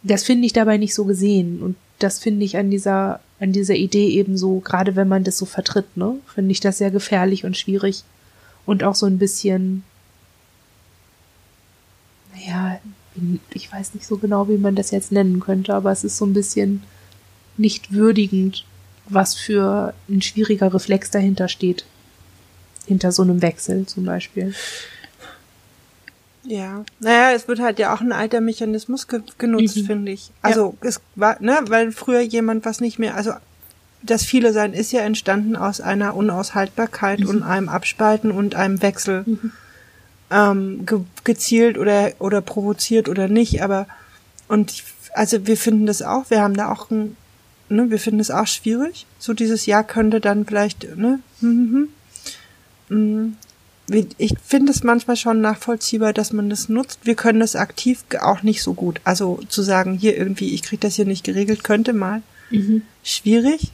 [0.02, 3.76] das finde ich dabei nicht so gesehen und das finde ich an dieser an dieser
[3.76, 7.46] Idee eben so, gerade wenn man das so vertritt, ne, finde ich das sehr gefährlich
[7.46, 8.04] und schwierig
[8.66, 9.84] und auch so ein bisschen,
[12.36, 12.80] naja,
[13.54, 16.26] ich weiß nicht so genau, wie man das jetzt nennen könnte, aber es ist so
[16.26, 16.84] ein bisschen
[17.58, 18.66] nicht würdigend,
[19.08, 21.86] was für ein schwieriger Reflex dahinter steht.
[22.86, 24.54] Hinter so einem Wechsel zum Beispiel.
[26.44, 29.86] Ja, naja, es wird halt ja auch ein alter Mechanismus ge genutzt, Mhm.
[29.86, 30.32] finde ich.
[30.42, 33.34] Also es war, ne, weil früher jemand was nicht mehr, also
[34.02, 39.26] das viele sein ist ja entstanden aus einer Unaushaltbarkeit und einem Abspalten und einem Wechsel.
[40.32, 43.88] Ähm, ge gezielt oder oder provoziert oder nicht, aber
[44.48, 44.84] und ich,
[45.14, 47.18] also wir finden das auch, wir haben da auch ein,
[47.68, 49.08] ne, wir finden es auch schwierig.
[49.18, 51.90] So dieses Jahr könnte dann vielleicht, ne, hm, hm,
[52.90, 53.38] hm.
[54.18, 57.00] Ich finde es manchmal schon nachvollziehbar, dass man das nutzt.
[57.04, 59.02] Wir können das aktiv auch nicht so gut.
[59.04, 62.22] Also zu sagen, hier irgendwie, ich kriege das hier nicht geregelt, könnte mal
[63.04, 63.72] schwierig.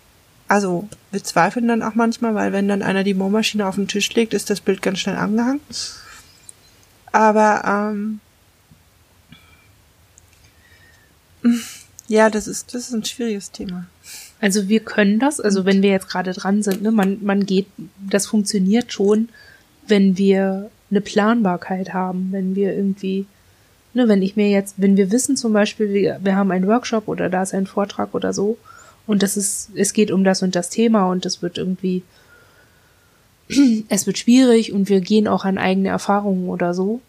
[0.47, 4.13] Also wir zweifeln dann auch manchmal, weil wenn dann einer die Bohrmaschine auf den Tisch
[4.13, 5.61] legt, ist das Bild ganz schnell angehangen.
[7.11, 8.19] Aber ähm,
[12.07, 13.87] ja, das ist das ist ein schwieriges Thema.
[14.41, 17.67] Also wir können das, also wenn wir jetzt gerade dran sind, ne, man, man geht,
[18.07, 19.29] das funktioniert schon,
[19.87, 23.25] wenn wir eine Planbarkeit haben, wenn wir irgendwie,
[23.93, 27.07] ne, wenn ich mir jetzt, wenn wir wissen zum Beispiel, wir, wir haben einen Workshop
[27.07, 28.57] oder da ist ein Vortrag oder so
[29.07, 32.03] und das ist, es geht um das und das Thema und es wird irgendwie,
[33.89, 37.01] es wird schwierig und wir gehen auch an eigene Erfahrungen oder so,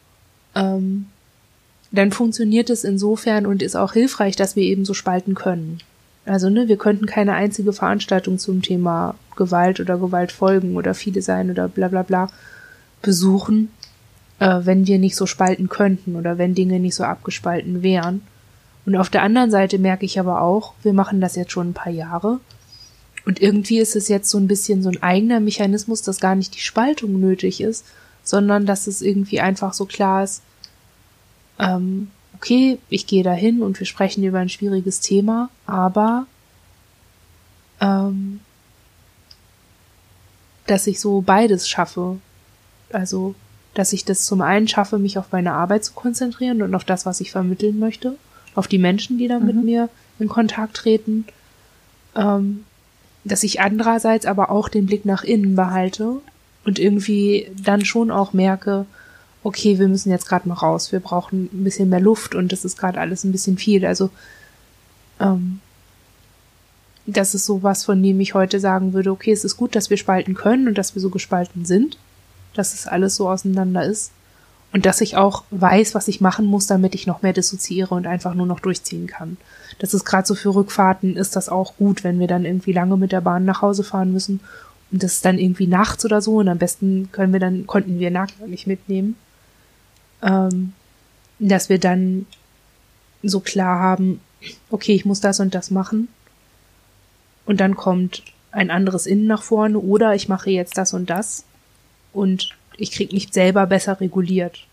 [0.55, 1.07] ähm,
[1.93, 5.79] dann funktioniert es insofern und ist auch hilfreich, dass wir eben so spalten können.
[6.24, 11.51] Also, ne, wir könnten keine einzige Veranstaltung zum Thema Gewalt oder Gewaltfolgen oder viele sein
[11.51, 12.29] oder bla bla bla
[13.07, 13.71] besuchen,
[14.41, 18.23] äh, wenn wir nicht so spalten könnten oder wenn Dinge nicht so abgespalten wären.
[18.85, 21.75] Und auf der anderen Seite merke ich aber auch, wir machen das jetzt schon ein
[21.75, 22.41] paar Jahre.
[23.25, 26.55] Und irgendwie ist es jetzt so ein bisschen so ein eigener Mechanismus, dass gar nicht
[26.55, 27.85] die Spaltung nötig ist,
[28.23, 30.43] sondern dass es irgendwie einfach so klar ist,
[31.59, 36.27] ähm, okay, ich gehe dahin und wir sprechen über ein schwieriges Thema, aber
[37.81, 38.41] ähm,
[40.67, 42.19] dass ich so beides schaffe.
[42.91, 43.34] Also,
[43.74, 47.07] dass ich das zum einen schaffe, mich auf meine Arbeit zu konzentrieren und auf das,
[47.07, 48.16] was ich vermitteln möchte,
[48.55, 51.26] auf die Menschen, die da mit mir in Kontakt treten,
[52.14, 52.64] ähm,
[53.24, 56.16] dass ich andererseits aber auch den Blick nach innen behalte
[56.64, 58.87] und irgendwie dann schon auch merke,
[59.43, 62.64] okay, wir müssen jetzt gerade mal raus, wir brauchen ein bisschen mehr Luft und das
[62.64, 63.84] ist gerade alles ein bisschen viel.
[63.87, 64.11] Also
[65.20, 65.61] ähm,
[67.07, 69.91] das ist so was, von dem ich heute sagen würde, okay, es ist gut, dass
[69.91, 71.99] wir spalten können und dass wir so gespalten sind,
[72.59, 74.13] dass es alles so auseinander ist.
[74.73, 78.07] Und dass ich auch weiß, was ich machen muss, damit ich noch mehr dissoziiere und
[78.07, 79.37] einfach nur noch durchziehen kann.
[79.79, 82.97] Das ist gerade so für Rückfahrten ist das auch gut, wenn wir dann irgendwie lange
[82.97, 84.41] mit der Bahn nach Hause fahren müssen.
[84.91, 86.37] Und das ist dann irgendwie nachts oder so.
[86.37, 89.17] Und am besten können wir dann konnten wir Nagel nicht mitnehmen,
[90.23, 90.73] ähm,
[91.39, 92.27] dass wir dann
[93.23, 94.21] so klar haben,
[94.71, 96.09] okay, ich muss das und das machen.
[97.47, 99.79] Und dann kommt ein anderes Innen nach vorne.
[99.79, 101.45] Oder ich mache jetzt das und das
[102.17, 104.67] und ich krieg mich selber besser reguliert.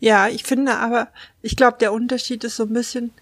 [0.00, 1.08] Ja, ich finde aber,
[1.42, 3.12] ich glaube, der Unterschied ist so ein bisschen,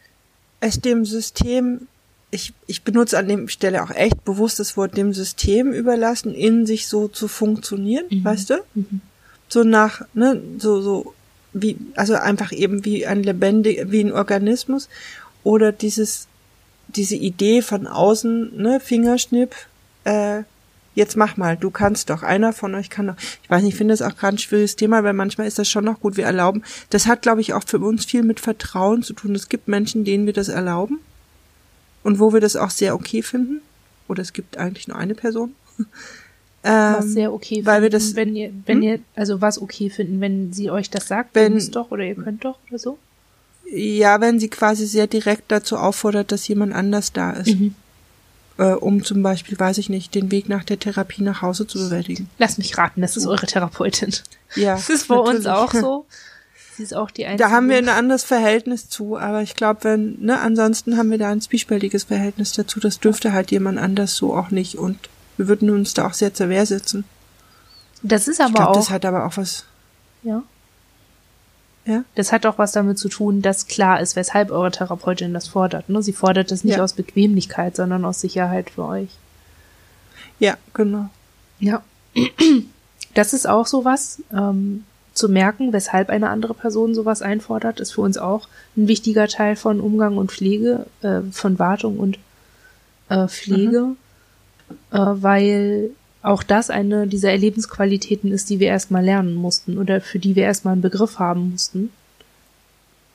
[0.61, 1.87] es dem System,
[2.31, 6.67] ich, ich benutze an dem Stelle auch echt bewusst das Wort dem System überlassen, in
[6.67, 8.55] sich so zu funktionieren, weißt du?
[9.49, 11.15] So nach, ne, so, so,
[11.53, 14.89] wie, also einfach eben wie ein lebendig, wie ein Organismus
[15.45, 16.27] oder dieses,
[16.89, 19.55] diese Idee von außen, ne, Fingerschnipp,
[20.05, 20.43] äh,
[20.95, 23.17] jetzt mach mal, du kannst doch, einer von euch kann doch.
[23.43, 25.69] Ich weiß nicht, ich finde das auch gerade ein schwieriges Thema, weil manchmal ist das
[25.69, 26.63] schon noch gut, wir erlauben.
[26.91, 29.35] Das hat, glaube ich, auch für uns viel mit Vertrauen zu tun.
[29.35, 31.01] Es gibt Menschen, denen wir das erlauben
[32.03, 33.61] und wo wir das auch sehr okay finden.
[34.09, 35.55] Oder es gibt eigentlich nur eine Person.
[36.63, 38.83] was sehr okay Ähm, weil wir das- wenn ihr, wenn Hm?
[38.83, 42.05] ihr, also was okay finden, wenn sie euch das sagt, Wenn- ihr müsst doch oder
[42.05, 42.99] ihr könnt doch oder so.
[43.71, 47.49] Ja, wenn sie quasi sehr direkt dazu auffordert, dass jemand anders da ist.
[47.59, 47.75] Mhm.
[48.57, 51.79] Äh, um zum Beispiel, weiß ich nicht, den Weg nach der Therapie nach Hause zu
[51.79, 52.31] bewältigen.
[52.39, 54.15] Lass mich raten, das ist eure Therapeutin.
[54.55, 54.75] Ja.
[54.75, 56.07] Das ist bei uns auch so.
[56.77, 57.49] Sie ist auch die einzige.
[57.49, 61.19] Da haben wir ein anderes Verhältnis zu, aber ich glaube, wenn, ne, ansonsten haben wir
[61.19, 62.81] da ein zwiespältiges Verhältnis dazu.
[62.81, 64.99] Das dürfte halt jemand anders so auch nicht und
[65.37, 67.05] wir würden uns da auch sehr zur Wehr setzen.
[68.03, 69.65] das ist Ich aber glaube, auch, das hat aber auch was.
[70.23, 70.43] ja.
[71.87, 72.05] Ja?
[72.15, 75.89] Das hat auch was damit zu tun, dass klar ist, weshalb eure Therapeutin das fordert.
[75.89, 76.03] Ne?
[76.03, 76.85] Sie fordert das nicht Ja.
[76.85, 79.11] aus Bequemlichkeit, sondern aus Sicherheit für euch.
[80.39, 81.09] Ja, genau.
[81.61, 81.83] Ja.
[83.15, 84.21] Das ist auch sowas.
[84.33, 84.83] Ähm,
[85.13, 89.55] zu merken, weshalb eine andere Person sowas einfordert, ist für uns auch ein wichtiger Teil
[89.55, 92.19] von Umgang und Pflege, äh, von Wartung und
[93.09, 93.91] äh, Pflege,
[94.91, 95.91] äh, weil
[96.25, 100.45] auch das eine dieser Erlebensqualitäten ist, die wir erstmal lernen mussten oder für die wir
[100.45, 101.91] erstmal einen Begriff haben mussten,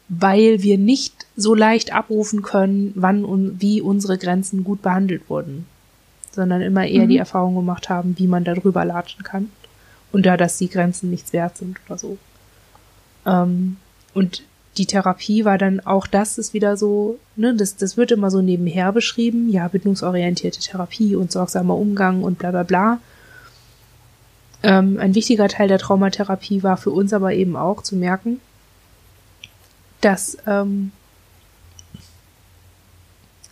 [0.10, 5.66] weil wir nicht so leicht abrufen können, wann und wie unsere Grenzen gut behandelt wurden,
[6.32, 7.10] sondern immer eher Mhm.
[7.10, 9.50] die Erfahrung gemacht haben, wie man darüber latschen kann
[10.12, 12.18] und da, dass die Grenzen nichts wert sind oder so.
[13.26, 13.78] Ähm,
[14.14, 14.44] und
[14.78, 18.42] die Therapie war dann auch das ist wieder so, ne, das, das wird immer so
[18.42, 23.00] nebenher beschrieben, ja, bindungsorientierte Therapie und sorgsamer Umgang und bla bla bla.
[24.62, 28.40] Ähm, ein wichtiger Teil der Traumatherapie war für uns aber eben auch zu merken,
[30.02, 30.92] dass ähm,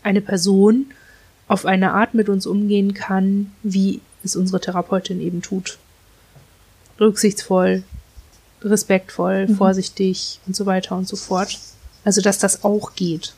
[0.03, 0.88] eine Person
[1.47, 5.78] auf eine Art mit uns umgehen kann, wie es unsere Therapeutin eben tut.
[6.99, 7.84] Rücksichtsvoll,
[8.62, 11.60] respektvoll, vorsichtig und so weiter und so fort.
[12.03, 13.34] Also, dass das auch geht,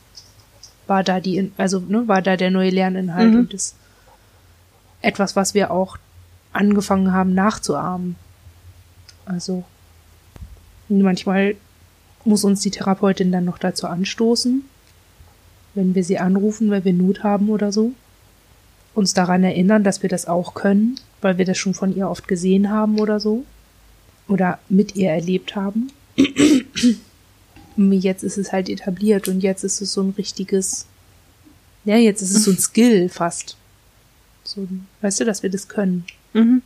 [0.86, 3.38] war da die, also, ne, war da der neue Lerninhalt Mhm.
[3.40, 3.74] und das
[5.02, 5.96] etwas, was wir auch
[6.52, 8.16] angefangen haben nachzuahmen.
[9.24, 9.64] Also,
[10.88, 11.54] manchmal
[12.24, 14.62] muss uns die Therapeutin dann noch dazu anstoßen,
[15.74, 17.92] wenn wir sie anrufen, weil wir Not haben oder so,
[18.94, 22.26] uns daran erinnern, dass wir das auch können, weil wir das schon von ihr oft
[22.28, 23.44] gesehen haben oder so,
[24.30, 25.90] oder mit ihr erlebt haben.
[27.76, 30.86] Und jetzt ist es halt etabliert und jetzt ist es so ein richtiges,
[31.84, 33.56] ja, jetzt ist es so ein Skill fast.
[34.44, 34.66] So,
[35.00, 36.04] weißt du, dass wir das können.
[36.32, 36.62] Mhm.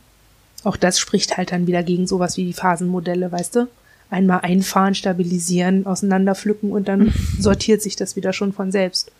[0.63, 3.67] Auch das spricht halt dann wieder gegen sowas wie die Phasenmodelle, weißt du?
[4.09, 9.11] Einmal einfahren, stabilisieren, auseinanderpflücken und dann sortiert sich das wieder schon von selbst.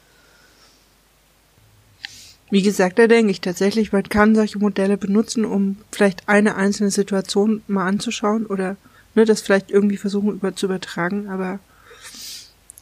[2.55, 6.89] Wie gesagt, da denke ich tatsächlich, man kann solche Modelle benutzen, um vielleicht eine einzelne
[6.89, 8.77] Situation mal anzuschauen oder
[9.13, 11.59] ne, das vielleicht irgendwie versuchen über, zu übertragen, aber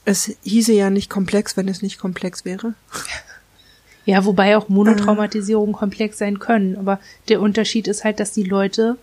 [0.06, 2.76] es hieße ja nicht komplex, wenn es nicht komplex wäre.
[4.06, 6.78] Ja, wobei auch Monotraumatisierungen komplex sein können.
[6.78, 7.00] Aber
[7.30, 8.98] der Unterschied ist halt, dass die Leute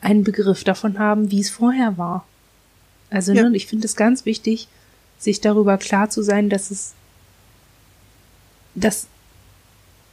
[0.00, 2.26] einen Begriff davon haben, wie es vorher war.
[3.10, 3.48] Also, Ja.
[3.48, 4.66] ne, ich finde es ganz wichtig,
[5.20, 6.94] sich darüber klar zu sein, dass es,
[8.74, 9.06] dass,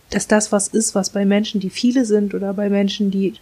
[0.10, 3.34] dass das was ist, was bei Menschen, die viele sind oder bei Menschen, die,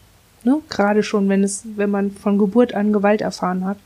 [0.44, 3.78] ne, gerade schon, wenn es, wenn man von Geburt an Gewalt erfahren hat,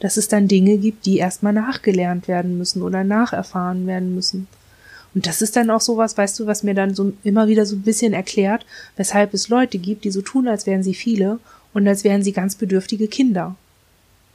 [0.00, 4.46] dass es dann Dinge gibt, die erstmal nachgelernt werden müssen oder nacherfahren werden müssen.
[5.14, 7.76] Und das ist dann auch sowas, weißt du, was mir dann so immer wieder so
[7.76, 8.64] ein bisschen erklärt,
[8.96, 11.40] weshalb es Leute gibt, die so tun, als wären sie viele
[11.72, 13.56] und als wären sie ganz bedürftige Kinder.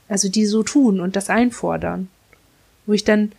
[0.09, 2.09] Also die so tun und das einfordern.
[2.85, 3.31] Wo ich dann,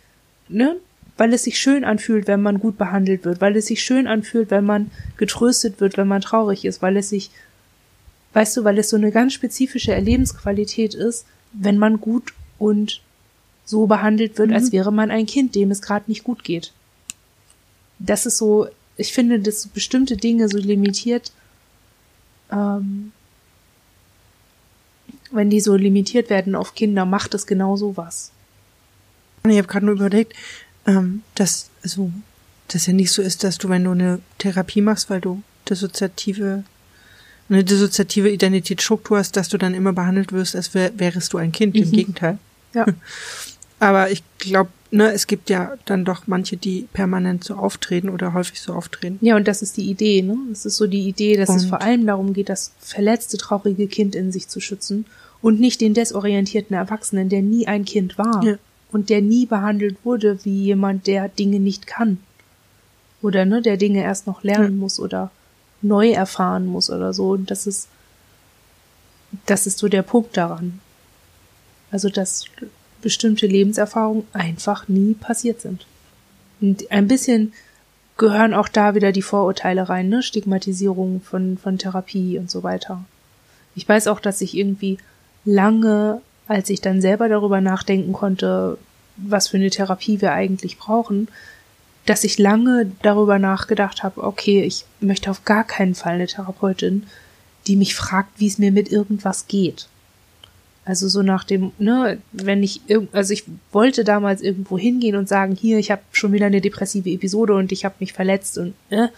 [0.47, 0.77] ne,
[1.17, 4.51] weil es sich schön anfühlt, wenn man gut behandelt wird, weil es sich schön anfühlt,
[4.51, 7.31] wenn man getröstet wird, wenn man traurig ist, weil es sich,
[8.33, 13.01] weißt du, weil es so eine ganz spezifische Erlebensqualität ist, wenn man gut und
[13.63, 16.71] so behandelt wird, als wäre man ein Kind, dem es gerade nicht gut geht
[17.99, 18.67] das ist so,
[18.97, 21.31] ich finde, dass so bestimmte Dinge so limitiert,
[22.51, 23.11] ähm,
[25.31, 28.31] wenn die so limitiert werden auf Kinder, macht es genau sowas.
[29.47, 30.33] Ich habe gerade nur überlegt,
[30.87, 32.11] ähm, dass also
[32.69, 36.63] das ja nicht so ist, dass du, wenn du eine Therapie machst, weil du dissoziative
[37.47, 41.51] eine dissoziative Identitätsstruktur hast, dass du dann immer behandelt wirst, als wär, wärest du ein
[41.51, 41.75] Kind.
[41.75, 41.91] Im Mhm.
[41.91, 42.37] Gegenteil.
[42.73, 42.85] Ja.
[43.79, 48.33] Aber ich glaube, ne, es gibt ja dann doch manche, die permanent so auftreten oder
[48.33, 49.19] häufig so auftreten.
[49.21, 50.35] Ja, und das ist die Idee, ne?
[50.51, 53.85] Es ist so die Idee, dass es Und- vor allem darum geht, das verletzte, traurige
[53.87, 55.05] Kind in sich zu schützen
[55.41, 58.55] und nicht den desorientierten Erwachsenen, der nie ein Kind war Ja.
[58.95, 62.17] Und der nie behandelt wurde wie jemand, der Dinge nicht kann.
[63.21, 65.31] Oder, ne, der Dinge erst noch lernen muss oder
[65.81, 67.31] neu erfahren muss oder so.
[67.31, 67.89] Und das ist,
[69.47, 70.79] das ist so der Punkt daran.
[71.91, 72.45] Also, dass
[73.01, 75.85] bestimmte Lebenserfahrungen einfach nie passiert sind.
[76.61, 77.51] Und ein bisschen
[78.15, 80.23] gehören auch da wieder die Vorurteile rein, ne?
[80.23, 83.03] Stigmatisierung von, von Therapie und so weiter.
[83.75, 84.99] Ich weiß auch, dass ich irgendwie
[85.43, 88.77] lange, als ich dann selber darüber nachdenken konnte,
[89.17, 91.27] was für eine Therapie wir eigentlich brauchen,
[92.05, 97.03] dass ich lange darüber nachgedacht habe, okay, ich möchte auf gar keinen Fall eine Therapeutin,
[97.67, 99.87] die mich fragt, wie es mir mit irgendwas geht.
[100.83, 102.81] Also so nach dem, ne, wenn ich
[103.11, 107.09] also ich wollte damals irgendwo hingehen und sagen, hier, ich habe schon wieder eine depressive
[107.09, 109.11] Episode und ich habe mich verletzt und ne,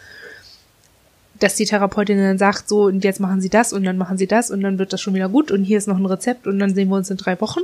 [1.40, 4.28] dass die Therapeutin dann sagt, so und jetzt machen Sie das und dann machen Sie
[4.28, 6.60] das und dann wird das schon wieder gut und hier ist noch ein Rezept und
[6.60, 7.62] dann sehen wir uns in drei Wochen.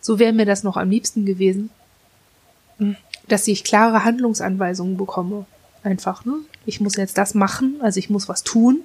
[0.00, 1.70] So wäre mir das noch am liebsten gewesen,
[3.28, 5.46] dass ich klare Handlungsanweisungen bekomme.
[5.82, 6.34] Einfach, ne?
[6.64, 8.80] Ich muss jetzt das machen, also ich muss was tun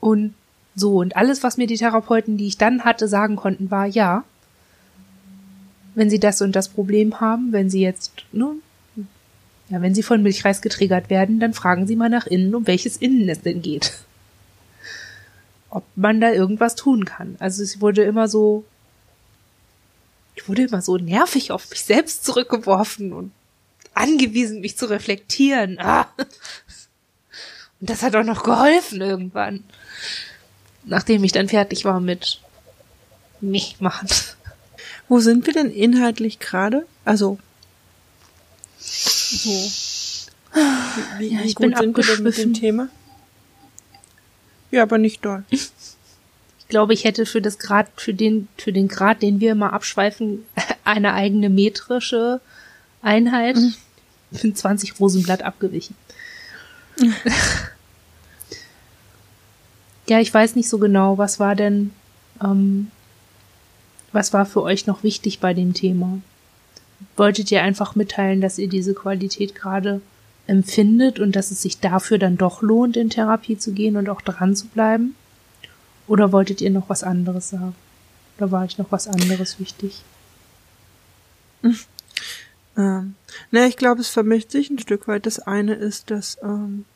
[0.00, 0.34] und
[0.74, 4.24] so, und alles, was mir die Therapeuten, die ich dann hatte, sagen konnten, war ja,
[5.94, 8.52] wenn sie das und das Problem haben, wenn sie jetzt, ne,
[9.72, 12.96] ja, wenn sie von Milchreis getriggert werden, dann fragen sie mal nach innen, um welches
[12.96, 13.92] Innen es denn geht.
[15.70, 17.36] Ob man da irgendwas tun kann.
[17.38, 18.64] Also es wurde immer so,
[20.36, 23.32] ich wurde immer so nervig auf mich selbst zurückgeworfen und
[23.94, 25.78] angewiesen, mich zu reflektieren.
[25.78, 26.06] Ah.
[27.80, 29.64] Und das hat auch noch geholfen irgendwann
[30.84, 32.40] nachdem ich dann fertig war mit
[33.40, 34.08] mich machen.
[35.08, 36.86] Wo sind wir denn inhaltlich gerade?
[37.04, 37.38] Also
[38.82, 39.70] so.
[41.18, 42.88] Wie, ja, ich gut bin sind wir mit dem Thema?
[44.70, 45.44] Ja, aber nicht doll.
[45.50, 45.70] Ich
[46.68, 50.44] glaube, ich hätte für das Grad, für den, für den Grad, den wir immer abschweifen,
[50.84, 52.40] eine eigene metrische
[53.02, 53.56] Einheit.
[53.56, 53.74] Mhm.
[54.30, 55.94] Ich bin 20 Rosenblatt abgewichen.
[60.08, 61.92] ja, ich weiß nicht so genau, was war denn,
[62.42, 62.90] ähm,
[64.12, 66.18] was war für euch noch wichtig bei dem Thema?
[67.16, 70.00] Wolltet ihr einfach mitteilen, dass ihr diese Qualität gerade
[70.46, 74.20] empfindet und dass es sich dafür dann doch lohnt, in Therapie zu gehen und auch
[74.20, 75.14] dran zu bleiben?
[76.06, 77.74] Oder wolltet ihr noch was anderes sagen?
[78.38, 80.02] Da war euch noch was anderes wichtig?
[82.74, 83.16] Ähm,
[83.50, 85.26] na, ich glaube, es vermischt sich ein Stück weit.
[85.26, 86.86] Das eine ist, dass ähm,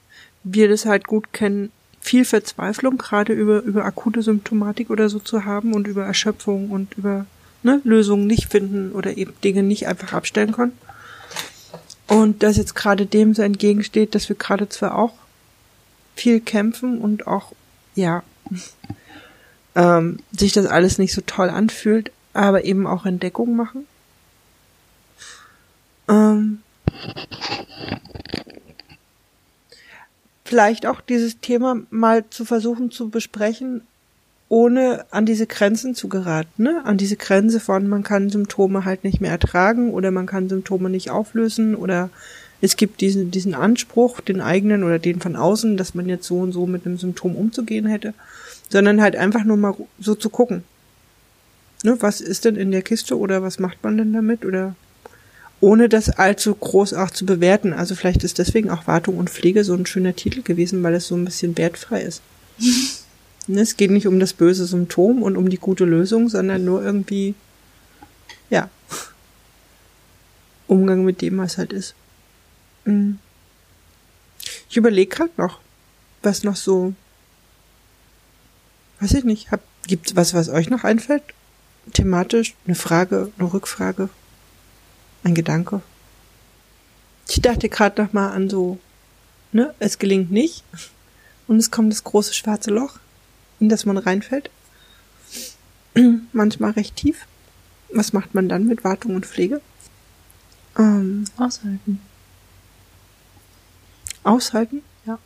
[0.43, 1.71] wir das halt gut kennen,
[2.01, 6.95] viel Verzweiflung, gerade über, über akute Symptomatik oder so zu haben und über Erschöpfung und
[6.97, 7.27] über
[7.63, 10.73] ne, Lösungen nicht finden oder eben Dinge nicht einfach abstellen können.
[12.09, 15.13] Und dass jetzt gerade dem so entgegensteht, dass wir gerade zwar auch
[16.15, 17.53] viel kämpfen und auch,
[17.95, 18.23] ja,
[19.75, 23.87] ähm, sich das alles nicht so toll anfühlt, aber eben auch Entdeckungen machen.
[26.09, 26.63] Ähm,
[30.45, 33.83] vielleicht auch dieses Thema mal zu versuchen zu besprechen,
[34.49, 36.83] ohne an diese Grenzen zu geraten, ne?
[36.85, 40.89] An diese Grenze von man kann Symptome halt nicht mehr ertragen oder man kann Symptome
[40.89, 42.11] nicht auflösen oder
[42.61, 46.39] es gibt diesen, diesen Anspruch, den eigenen oder den von außen, dass man jetzt so
[46.39, 48.15] und so mit einem Symptom umzugehen hätte,
[48.71, 50.63] sondern halt einfach nur mal so zu gucken.
[51.85, 54.75] Ne, was ist denn in der Kiste oder was macht man denn damit oder
[55.61, 57.73] ohne das allzu groß auch zu bewerten.
[57.73, 61.09] Also vielleicht ist deswegen auch Wartung und Pflege so ein schöner Titel gewesen, weil es
[61.09, 62.23] so ein bisschen wertfrei ist.
[63.49, 66.83] Ne, es geht nicht um das böse Symptom und um die gute Lösung, sondern nur
[66.83, 67.35] irgendwie,
[68.51, 68.69] ja,
[70.67, 71.95] Umgang mit dem, was halt ist.
[72.85, 73.19] Hm.
[74.69, 75.61] Ich überlege gerade noch,
[76.23, 76.95] was noch so,
[79.01, 81.23] weiß ich nicht, hab, gibt's was, was euch noch einfällt?
[81.93, 84.09] Thematisch, eine Frage, eine Rückfrage,
[85.23, 85.83] ein Gedanke.
[87.29, 88.79] Ich dachte gerade noch mal an so,
[89.53, 90.65] ne, es gelingt nicht
[91.47, 92.99] und es kommt das große schwarze Loch,
[93.61, 94.51] in das man reinfällt.
[96.33, 97.27] Manchmal recht tief.
[97.93, 99.61] Was macht man dann mit Wartung und Pflege?
[100.79, 102.01] Ähm, aushalten.
[104.25, 104.83] Aushalten?
[105.07, 105.19] Ja.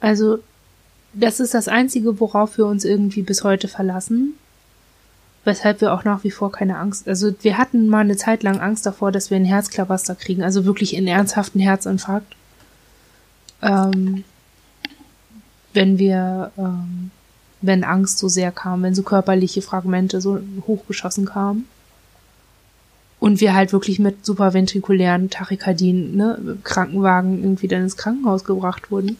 [0.00, 0.40] Also,
[1.12, 4.34] das ist das Einzige, worauf wir uns irgendwie bis heute verlassen
[5.44, 8.60] weshalb wir auch nach wie vor keine Angst, also wir hatten mal eine Zeit lang
[8.60, 12.36] Angst davor, dass wir einen Herzklabaster kriegen, also wirklich einen ernsthaften Herzinfarkt.
[13.60, 14.24] Ähm,
[15.72, 17.10] wenn wir, ähm,
[17.62, 21.66] wenn Angst so sehr kam, wenn so körperliche Fragmente so hochgeschossen kamen.
[23.18, 29.16] Und wir halt wirklich mit superventrikulären Tachykardien, ne, Krankenwagen irgendwie dann ins Krankenhaus gebracht wurden.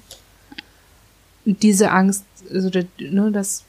[1.46, 3.64] Und diese Angst, also ne, das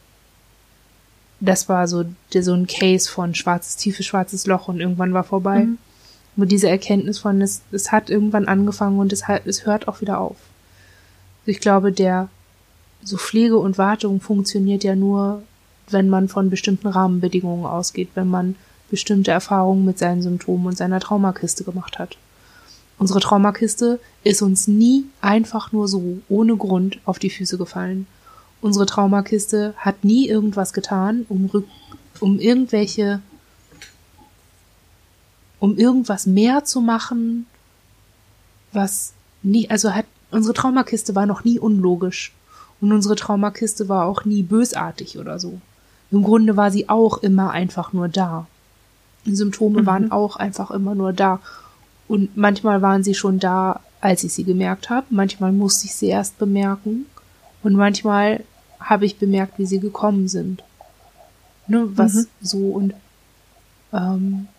[1.43, 5.65] das war so, so ein Case von schwarzes, tiefes schwarzes Loch und irgendwann war vorbei.
[5.65, 5.77] Mhm.
[6.37, 10.19] Nur diese Erkenntnis von, es, es hat irgendwann angefangen und es, es hört auch wieder
[10.19, 10.37] auf.
[11.45, 12.29] Ich glaube, der
[13.03, 15.43] so Pflege und Wartung funktioniert ja nur,
[15.89, 18.55] wenn man von bestimmten Rahmenbedingungen ausgeht, wenn man
[18.89, 22.17] bestimmte Erfahrungen mit seinen Symptomen und seiner Traumakiste gemacht hat.
[22.99, 28.07] Unsere Traumakiste ist uns nie einfach nur so, ohne Grund, auf die Füße gefallen.
[28.61, 31.49] Unsere Traumakiste hat nie irgendwas getan, um,
[32.19, 33.21] um irgendwelche,
[35.59, 37.47] um irgendwas mehr zu machen,
[38.71, 42.31] was nie, also hat, unsere Traumakiste war noch nie unlogisch.
[42.83, 45.61] Und unsere Traumakiste war auch nie bösartig oder so.
[46.11, 48.45] Im Grunde war sie auch immer einfach nur da.
[49.25, 49.85] Die Symptome mhm.
[49.85, 51.39] waren auch einfach immer nur da.
[52.09, 55.07] Und manchmal waren sie schon da, als ich sie gemerkt habe.
[55.11, 57.05] Manchmal musste ich sie erst bemerken.
[57.63, 58.43] Und manchmal
[58.81, 60.61] habe ich bemerkt, wie sie gekommen sind.
[61.67, 62.27] Ne, was mhm.
[62.41, 62.93] so und
[63.93, 64.49] ähm,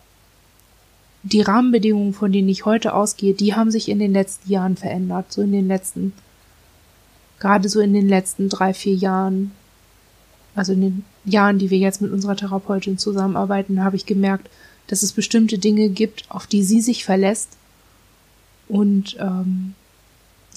[1.21, 5.31] die Rahmenbedingungen, von denen ich heute ausgehe, die haben sich in den letzten Jahren verändert.
[5.31, 6.13] So in den letzten,
[7.39, 9.51] gerade so in den letzten drei, vier Jahren,
[10.55, 14.49] also in den Jahren, die wir jetzt mit unserer Therapeutin zusammenarbeiten, habe ich gemerkt,
[14.87, 17.57] dass es bestimmte Dinge gibt, auf die sie sich verlässt
[18.67, 19.73] und ähm,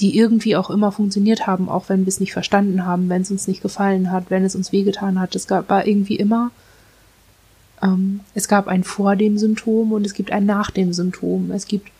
[0.00, 3.30] die irgendwie auch immer funktioniert haben, auch wenn wir es nicht verstanden haben, wenn es
[3.30, 5.34] uns nicht gefallen hat, wenn es uns wehgetan hat.
[5.34, 6.50] Es gab war irgendwie immer,
[7.82, 11.50] ähm, es gab ein vor dem Symptom und es gibt ein nach dem Symptom.
[11.50, 11.90] Es gibt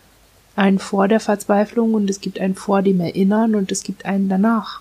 [0.59, 4.29] ein vor der Verzweiflung und es gibt ein vor dem Erinnern und es gibt einen
[4.29, 4.81] danach.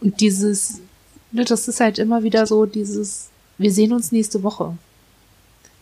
[0.00, 0.80] Und dieses,
[1.32, 3.28] ne, das ist halt immer wieder so dieses,
[3.58, 4.74] wir sehen uns nächste Woche.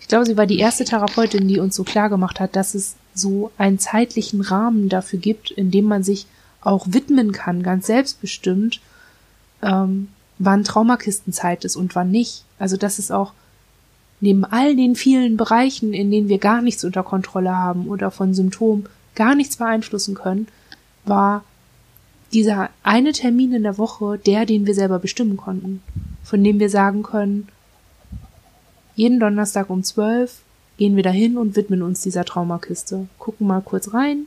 [0.00, 2.96] Ich glaube, sie war die erste Therapeutin, die uns so klar gemacht hat, dass es
[3.14, 6.26] so einen zeitlichen Rahmen dafür gibt, in dem man sich
[6.60, 8.80] auch widmen kann, ganz selbstbestimmt,
[9.62, 10.08] ähm,
[10.38, 12.44] wann Traumakistenzeit ist und wann nicht.
[12.58, 13.32] Also dass es auch
[14.20, 18.34] neben all den vielen Bereichen, in denen wir gar nichts unter Kontrolle haben oder von
[18.34, 20.48] Symptomen gar nichts beeinflussen können,
[21.04, 21.44] war
[22.32, 25.82] dieser eine Termin in der Woche der, den wir selber bestimmen konnten,
[26.22, 27.48] von dem wir sagen können,
[28.94, 30.40] jeden Donnerstag um zwölf
[30.76, 33.06] gehen wir dahin und widmen uns dieser Traumakiste.
[33.18, 34.26] Gucken mal kurz rein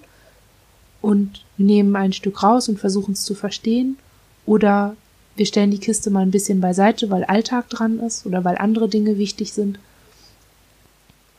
[1.01, 3.97] und nehmen ein Stück raus und versuchen es zu verstehen.
[4.45, 4.95] Oder
[5.41, 8.87] wir stellen die Kiste mal ein bisschen beiseite, weil Alltag dran ist oder weil andere
[8.87, 9.79] Dinge wichtig sind.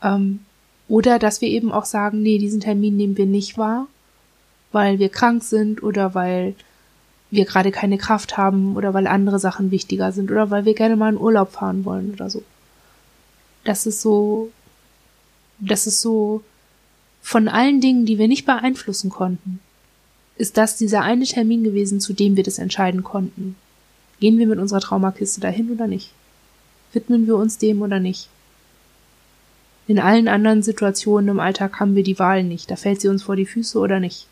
[0.03, 0.39] Ähm,
[0.87, 3.87] oder dass wir eben auch sagen, nee, diesen Termin nehmen wir nicht wahr,
[4.71, 6.55] weil wir krank sind oder weil
[7.31, 10.97] wir gerade keine Kraft haben oder weil andere Sachen wichtiger sind oder weil wir gerne
[10.97, 12.43] mal in Urlaub fahren wollen oder so
[13.63, 14.51] das ist so,
[15.59, 16.43] das ist so,
[17.21, 19.59] von allen Dingen, die wir nicht beeinflussen konnten,
[20.35, 23.55] ist das dieser eine Termin gewesen, zu dem wir das entscheiden konnten.
[24.23, 26.13] Gehen wir mit unserer Traumakiste dahin oder nicht?
[26.93, 28.29] Widmen wir uns dem oder nicht?
[29.85, 32.71] In allen anderen Situationen im Alltag haben wir die Wahl nicht.
[32.71, 34.27] Da fällt sie uns vor die Füße oder nicht.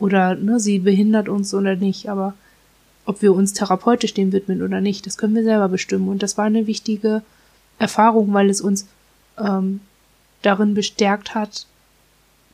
[0.00, 2.08] Oder ne, sie behindert uns oder nicht.
[2.08, 2.34] Aber
[3.06, 6.08] ob wir uns therapeutisch dem widmen oder nicht, das können wir selber bestimmen.
[6.08, 7.22] Und das war eine wichtige
[7.78, 8.88] Erfahrung, weil es uns
[9.38, 9.78] ähm,
[10.42, 11.68] darin bestärkt hat,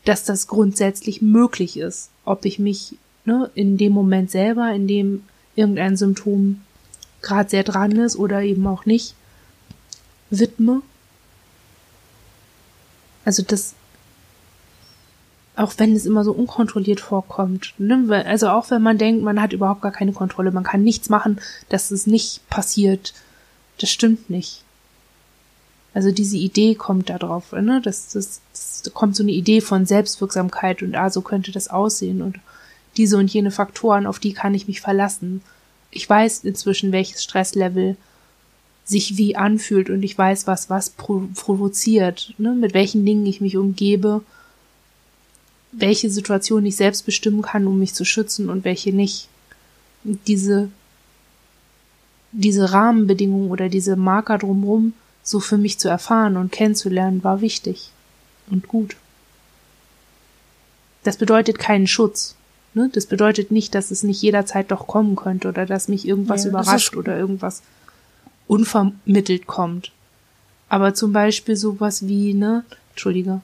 [0.04, 2.10] dass das grundsätzlich möglich ist.
[2.26, 5.22] Ob ich mich ne, in dem Moment selber, in dem
[5.58, 6.60] irgendein Symptom
[7.20, 9.14] gerade sehr dran ist oder eben auch nicht,
[10.30, 10.82] widme.
[13.24, 13.74] Also das,
[15.56, 18.24] auch wenn es immer so unkontrolliert vorkommt, ne?
[18.24, 21.40] also auch wenn man denkt, man hat überhaupt gar keine Kontrolle, man kann nichts machen,
[21.68, 23.12] dass es nicht passiert,
[23.80, 24.62] das stimmt nicht.
[25.92, 27.80] Also diese Idee kommt da drauf, ne?
[27.82, 32.22] Das, das, das kommt so eine Idee von Selbstwirksamkeit und ah, so könnte das aussehen
[32.22, 32.38] und
[32.98, 35.40] diese und jene Faktoren, auf die kann ich mich verlassen.
[35.90, 37.96] Ich weiß inzwischen, welches Stresslevel
[38.84, 42.52] sich wie anfühlt und ich weiß, was was provoziert, ne?
[42.52, 44.22] mit welchen Dingen ich mich umgebe,
[45.72, 49.28] welche Situation ich selbst bestimmen kann, um mich zu schützen und welche nicht.
[50.04, 50.70] Diese
[52.32, 54.92] diese Rahmenbedingungen oder diese Marker drumherum
[55.22, 57.90] so für mich zu erfahren und kennenzulernen, war wichtig
[58.50, 58.96] und gut.
[61.04, 62.37] Das bedeutet keinen Schutz.
[62.74, 62.90] Ne?
[62.92, 66.50] Das bedeutet nicht, dass es nicht jederzeit doch kommen könnte oder dass mich irgendwas ja,
[66.50, 67.62] überrascht oder irgendwas
[68.46, 69.92] unvermittelt kommt.
[70.68, 73.40] Aber zum Beispiel sowas wie, ne, Entschuldige,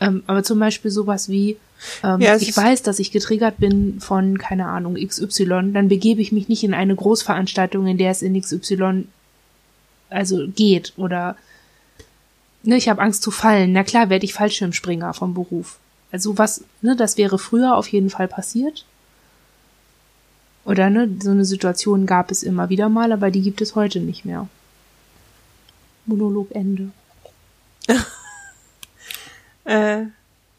[0.00, 1.56] ähm, aber zum Beispiel sowas wie,
[2.02, 6.32] ähm, ja, ich weiß, dass ich getriggert bin von, keine Ahnung, XY, dann begebe ich
[6.32, 9.06] mich nicht in eine Großveranstaltung, in der es in XY
[10.10, 11.36] also geht oder
[12.62, 13.72] ne, ich habe Angst zu fallen.
[13.72, 15.78] Na klar, werde ich Fallschirmspringer vom Beruf.
[16.12, 18.84] Also was, ne, das wäre früher auf jeden Fall passiert.
[20.64, 24.00] Oder ne, so eine Situation gab es immer wieder mal, aber die gibt es heute
[24.00, 24.48] nicht mehr.
[26.06, 26.90] Monolog Ende.
[29.64, 30.02] äh,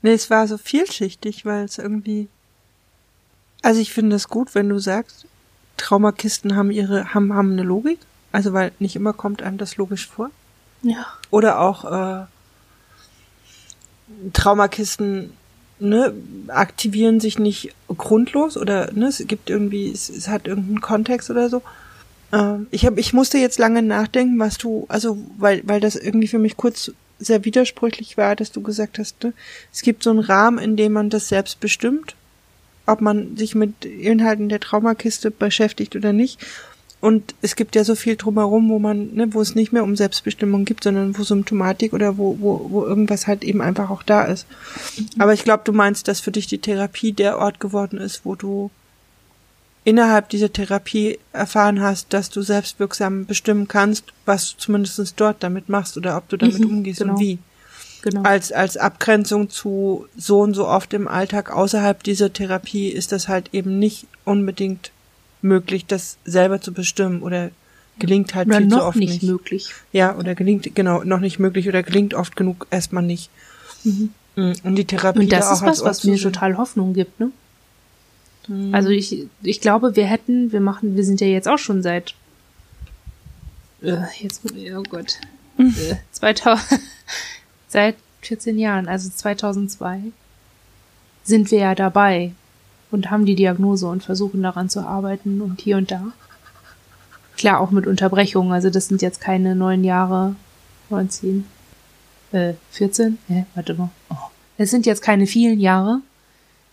[0.02, 2.28] nee, es war so vielschichtig, weil es irgendwie
[3.62, 5.26] Also ich finde es gut, wenn du sagst,
[5.78, 8.00] Traumakisten haben ihre, haben, haben eine Logik.
[8.32, 10.32] Also weil nicht immer kommt einem das logisch vor.
[10.84, 11.06] Ja.
[11.30, 12.26] Oder auch äh,
[14.34, 15.34] Traumakisten
[15.82, 16.14] ne,
[16.48, 21.50] aktivieren sich nicht grundlos oder ne, es gibt irgendwie, es, es hat irgendeinen Kontext oder
[21.50, 21.62] so.
[22.32, 26.28] Ähm, ich habe, ich musste jetzt lange nachdenken, was du, also weil, weil das irgendwie
[26.28, 29.34] für mich kurz sehr widersprüchlich war, dass du gesagt hast, ne,
[29.74, 32.16] es gibt so einen Rahmen, in dem man das selbst bestimmt,
[32.86, 36.40] ob man sich mit Inhalten der Traumakiste beschäftigt oder nicht.
[37.02, 39.96] Und es gibt ja so viel drumherum, wo man, ne, wo es nicht mehr um
[39.96, 44.24] Selbstbestimmung gibt, sondern wo Symptomatik oder wo, wo, wo irgendwas halt eben einfach auch da
[44.26, 44.46] ist.
[45.18, 48.36] Aber ich glaube, du meinst, dass für dich die Therapie der Ort geworden ist, wo
[48.36, 48.70] du
[49.84, 55.70] innerhalb dieser Therapie erfahren hast, dass du selbstwirksam bestimmen kannst, was du zumindest dort damit
[55.70, 57.14] machst oder ob du damit Mhm, umgehst genau.
[57.14, 57.40] und wie.
[58.04, 58.22] Genau.
[58.24, 63.28] Als, als Abgrenzung zu so und so oft im Alltag außerhalb dieser Therapie ist das
[63.28, 64.92] halt eben nicht unbedingt
[65.42, 67.52] möglich, das selber zu bestimmen oder
[68.00, 69.24] gelingt halt Oder viel zu oft nicht, nicht.
[69.24, 69.70] möglich.
[69.92, 73.30] Ja, oder gelingt, genau, noch nicht möglich oder gelingt oft genug erstmal nicht.
[73.84, 74.10] Mhm.
[74.36, 77.32] Und die Therapie Und das da auch ist was, was mir total Hoffnung gibt, ne?
[78.48, 78.74] Mhm.
[78.74, 82.16] Also ich, ich glaube, wir hätten, wir machen, wir sind ja jetzt auch schon seit,
[83.82, 84.42] äh, jetzt,
[84.76, 85.18] oh Gott,
[85.58, 86.80] äh, 2000,
[87.68, 90.02] seit 14 Jahren, also 2002,
[91.24, 92.32] sind wir ja dabei
[92.92, 96.14] und haben die Diagnose und versuchen daran zu arbeiten und hier und da.
[97.38, 100.36] Klar, auch mit Unterbrechungen, also das sind jetzt keine neun Jahre,
[100.90, 101.46] 19,
[102.34, 103.90] äh, 14, hä, warte mal.
[104.10, 104.16] Oh.
[104.58, 106.02] Es sind jetzt keine vielen Jahre,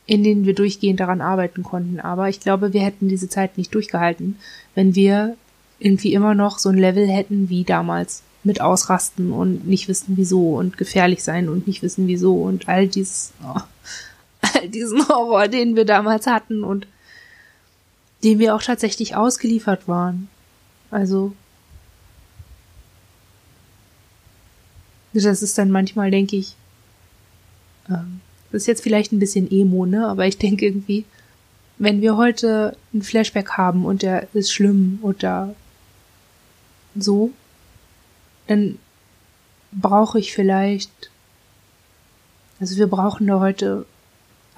[0.06, 2.00] in denen wir durchgehend daran arbeiten konnten.
[2.00, 4.36] Aber ich glaube, wir hätten diese Zeit nicht durchgehalten,
[4.74, 5.36] wenn wir
[5.78, 10.56] irgendwie immer noch so ein Level hätten wie damals mit Ausrasten und nicht wissen wieso
[10.56, 13.60] und gefährlich sein und nicht wissen wieso und all dieses, oh,
[14.54, 16.86] all diesen Horror, den wir damals hatten und
[18.24, 20.28] dem wir auch tatsächlich ausgeliefert waren.
[20.90, 21.32] Also,
[25.12, 26.54] das ist dann manchmal, denke ich,
[27.88, 28.20] ähm,
[28.50, 30.06] das ist jetzt vielleicht ein bisschen emo, ne?
[30.06, 31.04] Aber ich denke irgendwie,
[31.78, 35.54] wenn wir heute ein Flashback haben und der ist schlimm oder
[36.96, 37.30] so,
[38.46, 38.78] dann
[39.70, 41.10] brauche ich vielleicht,
[42.58, 43.86] also wir brauchen da heute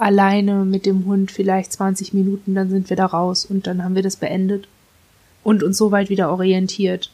[0.00, 3.94] alleine mit dem Hund vielleicht 20 Minuten, dann sind wir da raus und dann haben
[3.94, 4.66] wir das beendet
[5.44, 7.10] und uns so weit wieder orientiert.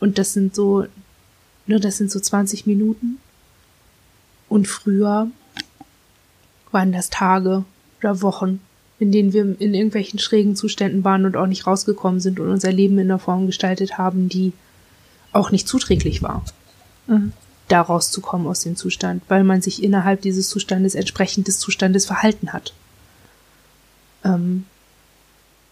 [0.00, 0.86] Und das sind so,
[1.66, 3.18] ne, das sind so 20 Minuten.
[4.48, 5.28] Und früher
[6.72, 7.64] waren das Tage
[8.00, 8.60] oder Wochen,
[8.98, 12.72] in denen wir in irgendwelchen schrägen Zuständen waren und auch nicht rausgekommen sind und unser
[12.72, 14.54] Leben in einer Form gestaltet haben, die
[15.32, 16.42] auch nicht zuträglich war,
[17.06, 17.32] Mhm.
[17.68, 22.52] Da rauszukommen aus dem Zustand, weil man sich innerhalb dieses Zustandes entsprechend des Zustandes verhalten
[22.52, 22.72] hat.
[24.24, 24.64] Ähm,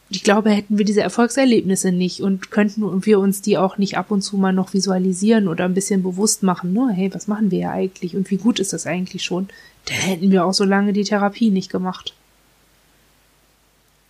[0.08, 4.10] ich glaube, hätten wir diese Erfolgserlebnisse nicht und könnten wir uns die auch nicht ab
[4.10, 7.58] und zu mal noch visualisieren oder ein bisschen bewusst machen, ne, hey, was machen wir
[7.58, 9.48] ja eigentlich und wie gut ist das eigentlich schon,
[9.86, 12.14] dann hätten wir auch so lange die Therapie nicht gemacht.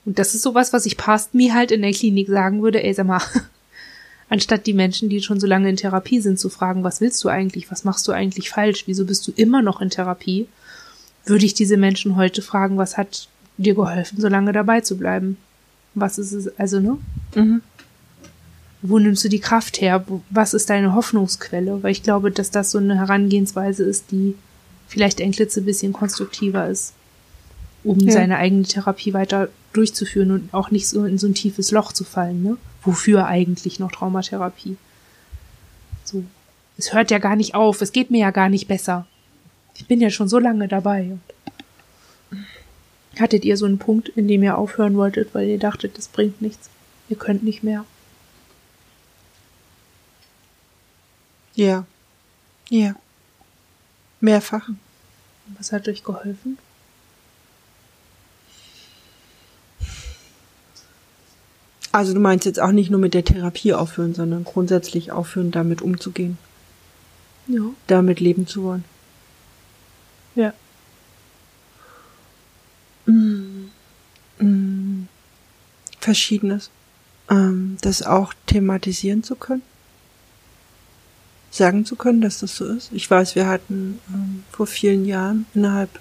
[0.04, 2.92] Und das ist sowas, was ich past me halt in der Klinik sagen würde, ey,
[2.92, 3.22] sag mal,
[4.28, 7.28] anstatt die Menschen, die schon so lange in Therapie sind, zu fragen, was willst du
[7.28, 10.46] eigentlich, was machst du eigentlich falsch, wieso bist du immer noch in Therapie,
[11.24, 15.36] würde ich diese Menschen heute fragen, was hat dir geholfen, so lange dabei zu bleiben?
[15.94, 16.98] Was ist es, also, ne?
[17.34, 17.62] Mhm.
[18.82, 20.04] Wo nimmst du die Kraft her?
[20.30, 21.82] Was ist deine Hoffnungsquelle?
[21.82, 24.34] Weil ich glaube, dass das so eine Herangehensweise ist, die
[24.86, 26.92] vielleicht ein klitzebisschen konstruktiver ist,
[27.82, 28.12] um Ja.
[28.12, 32.04] seine eigene Therapie weiter durchzuführen und auch nicht so in so ein tiefes Loch zu
[32.04, 32.56] fallen, ne?
[32.86, 34.76] Wofür eigentlich noch Traumatherapie?
[36.04, 36.24] So.
[36.78, 39.06] Es hört ja gar nicht auf, es geht mir ja gar nicht besser.
[39.74, 41.18] Ich bin ja schon so lange dabei.
[43.18, 46.40] Hattet ihr so einen Punkt, in dem ihr aufhören wolltet, weil ihr dachtet, das bringt
[46.40, 46.70] nichts?
[47.08, 47.84] Ihr könnt nicht mehr.
[51.54, 51.86] Ja.
[52.68, 52.94] Ja.
[54.20, 54.68] Mehrfach.
[55.58, 56.58] Was hat euch geholfen?
[61.96, 65.80] Also du meinst jetzt auch nicht nur mit der Therapie aufhören, sondern grundsätzlich aufhören, damit
[65.80, 66.36] umzugehen,
[67.46, 67.62] Ja.
[67.86, 68.84] damit leben zu wollen.
[70.34, 70.52] Ja.
[73.06, 73.70] Mm,
[74.38, 75.08] mm,
[75.98, 76.68] Verschiedenes.
[77.30, 79.62] Ähm, das auch thematisieren zu können.
[81.50, 82.90] Sagen zu können, dass das so ist.
[82.92, 85.98] Ich weiß, wir hatten ähm, vor vielen Jahren innerhalb,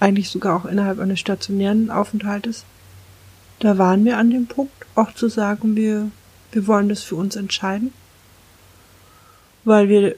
[0.00, 2.64] eigentlich sogar auch innerhalb eines stationären Aufenthaltes,
[3.58, 6.10] da waren wir an dem Punkt, auch zu sagen, wir,
[6.52, 7.92] wir wollen das für uns entscheiden.
[9.64, 10.14] Weil wir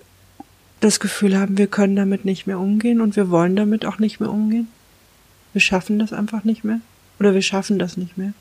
[0.81, 4.21] das Gefühl haben, wir können damit nicht mehr umgehen und wir wollen damit auch nicht
[4.21, 4.69] mehr umgehen.
[5.53, 6.81] Wir schaffen das einfach nicht mehr.
[7.19, 8.33] Oder wir schaffen das nicht mehr.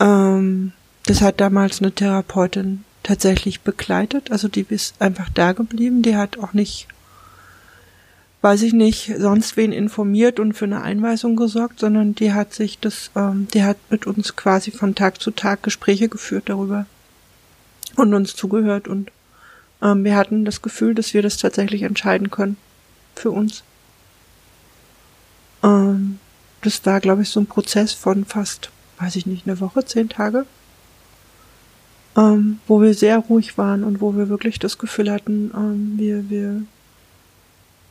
[0.00, 0.72] Ähm,
[1.04, 4.32] das hat damals eine Therapeutin tatsächlich begleitet.
[4.32, 6.02] Also die ist einfach da geblieben.
[6.02, 6.88] Die hat auch nicht,
[8.42, 12.78] weiß ich nicht, sonst wen informiert und für eine Einweisung gesorgt, sondern die hat sich
[12.78, 16.86] das, ähm, die hat mit uns quasi von Tag zu Tag Gespräche geführt darüber
[17.96, 19.10] und uns zugehört und
[19.82, 22.56] ähm, wir hatten das Gefühl, dass wir das tatsächlich entscheiden können
[23.14, 23.62] für uns.
[25.62, 26.18] Ähm,
[26.62, 30.08] das war, glaube ich, so ein Prozess von fast, weiß ich nicht, eine Woche, zehn
[30.08, 30.46] Tage
[32.16, 36.30] ähm, wo wir sehr ruhig waren und wo wir wirklich das Gefühl hatten, ähm, wir,
[36.30, 36.62] wir,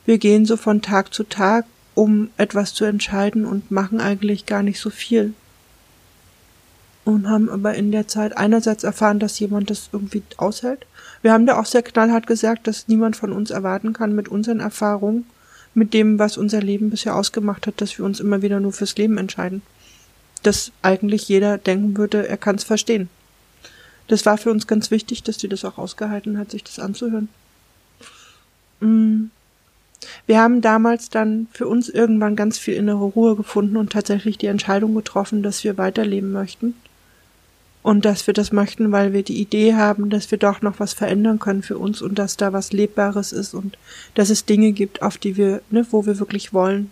[0.06, 4.64] wir gehen so von Tag zu Tag, um etwas zu entscheiden und machen eigentlich gar
[4.64, 5.34] nicht so viel.
[7.04, 10.86] Und haben aber in der Zeit einerseits erfahren, dass jemand das irgendwie aushält.
[11.22, 14.60] Wir haben da auch sehr knallhart gesagt, dass niemand von uns erwarten kann mit unseren
[14.60, 15.26] Erfahrungen,
[15.76, 18.96] mit dem, was unser Leben bisher ausgemacht hat, dass wir uns immer wieder nur fürs
[18.96, 19.62] Leben entscheiden.
[20.42, 23.10] Dass eigentlich jeder denken würde, er kann es verstehen
[24.08, 27.30] das war für uns ganz wichtig, dass sie das auch ausgehalten hat, sich das anzuhören.
[28.80, 29.26] Mm.
[30.28, 34.48] Wir haben damals dann für uns irgendwann ganz viel innere Ruhe gefunden und tatsächlich die
[34.48, 36.76] Entscheidung getroffen, dass wir weiterleben möchten.
[37.84, 40.94] Und dass wir das möchten, weil wir die Idee haben, dass wir doch noch was
[40.94, 43.78] verändern können für uns und dass da was Lebbares ist und
[44.16, 46.90] dass es Dinge gibt, auf die wir, ne, wo wir wirklich wollen.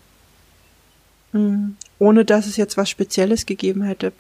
[1.32, 1.78] Mhm.
[1.98, 4.14] Ohne dass es jetzt was Spezielles gegeben hätte.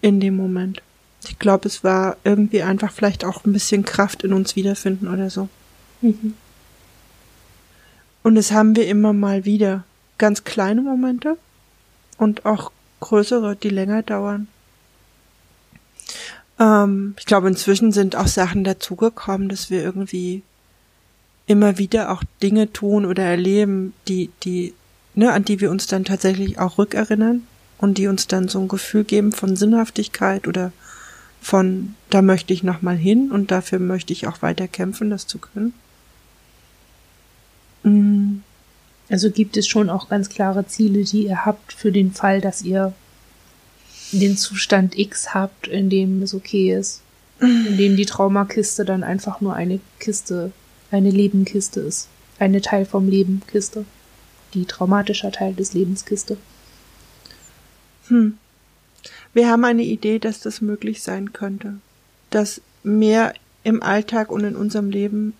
[0.00, 0.82] In dem Moment.
[1.28, 5.28] Ich glaube, es war irgendwie einfach vielleicht auch ein bisschen Kraft in uns wiederfinden oder
[5.28, 5.48] so.
[6.00, 6.34] Mhm.
[8.22, 9.84] Und es haben wir immer mal wieder.
[10.18, 11.36] Ganz kleine Momente
[12.16, 14.48] und auch größere, die länger dauern.
[16.58, 20.42] Ähm, ich glaube, inzwischen sind auch Sachen dazugekommen, dass wir irgendwie
[21.46, 24.74] immer wieder auch Dinge tun oder erleben, die, die,
[25.14, 27.46] ne, an die wir uns dann tatsächlich auch rückerinnern
[27.78, 30.72] und die uns dann so ein Gefühl geben von Sinnhaftigkeit oder
[31.40, 35.26] von da möchte ich noch mal hin und dafür möchte ich auch weiter kämpfen, das
[35.26, 35.72] zu können.
[37.82, 38.38] Mm.
[39.10, 42.62] Also gibt es schon auch ganz klare Ziele, die ihr habt für den Fall, dass
[42.62, 42.92] ihr
[44.12, 47.02] den Zustand X habt, in dem es okay ist,
[47.40, 50.52] in dem die Traumakiste dann einfach nur eine Kiste,
[50.90, 53.84] eine Lebenkiste ist, eine Teil vom Leben Kiste,
[54.54, 56.36] die traumatischer Teil des Lebens Kiste.
[58.08, 58.38] Hm.
[59.34, 61.74] Wir haben eine Idee, dass das möglich sein könnte.
[62.30, 65.34] Dass mehr im Alltag und in unserem Leben,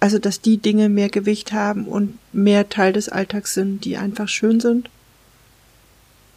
[0.00, 4.28] also dass die Dinge mehr Gewicht haben und mehr Teil des Alltags sind, die einfach
[4.28, 4.88] schön sind.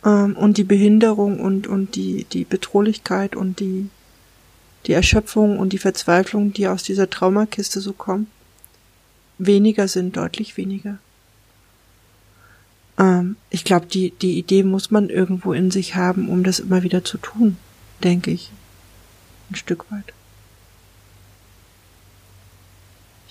[0.06, 3.90] Ähm, und die Behinderung und, und die, die Bedrohlichkeit und die,
[4.86, 8.28] die Erschöpfung und die Verzweiflung, die aus dieser Traumakiste so kommen,
[9.38, 10.98] weniger sind, deutlich weniger.
[13.00, 16.84] Ähm, ich glaube, die, die Idee muss man irgendwo in sich haben, um das immer
[16.84, 17.56] wieder zu tun,
[18.04, 18.52] denke ich.
[19.50, 20.14] Ein Stück weit.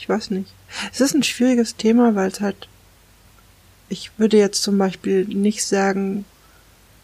[0.03, 0.53] Ich weiß nicht.
[0.93, 2.67] Es ist ein schwieriges Thema, weil es halt,
[3.89, 6.25] ich würde jetzt zum Beispiel nicht sagen,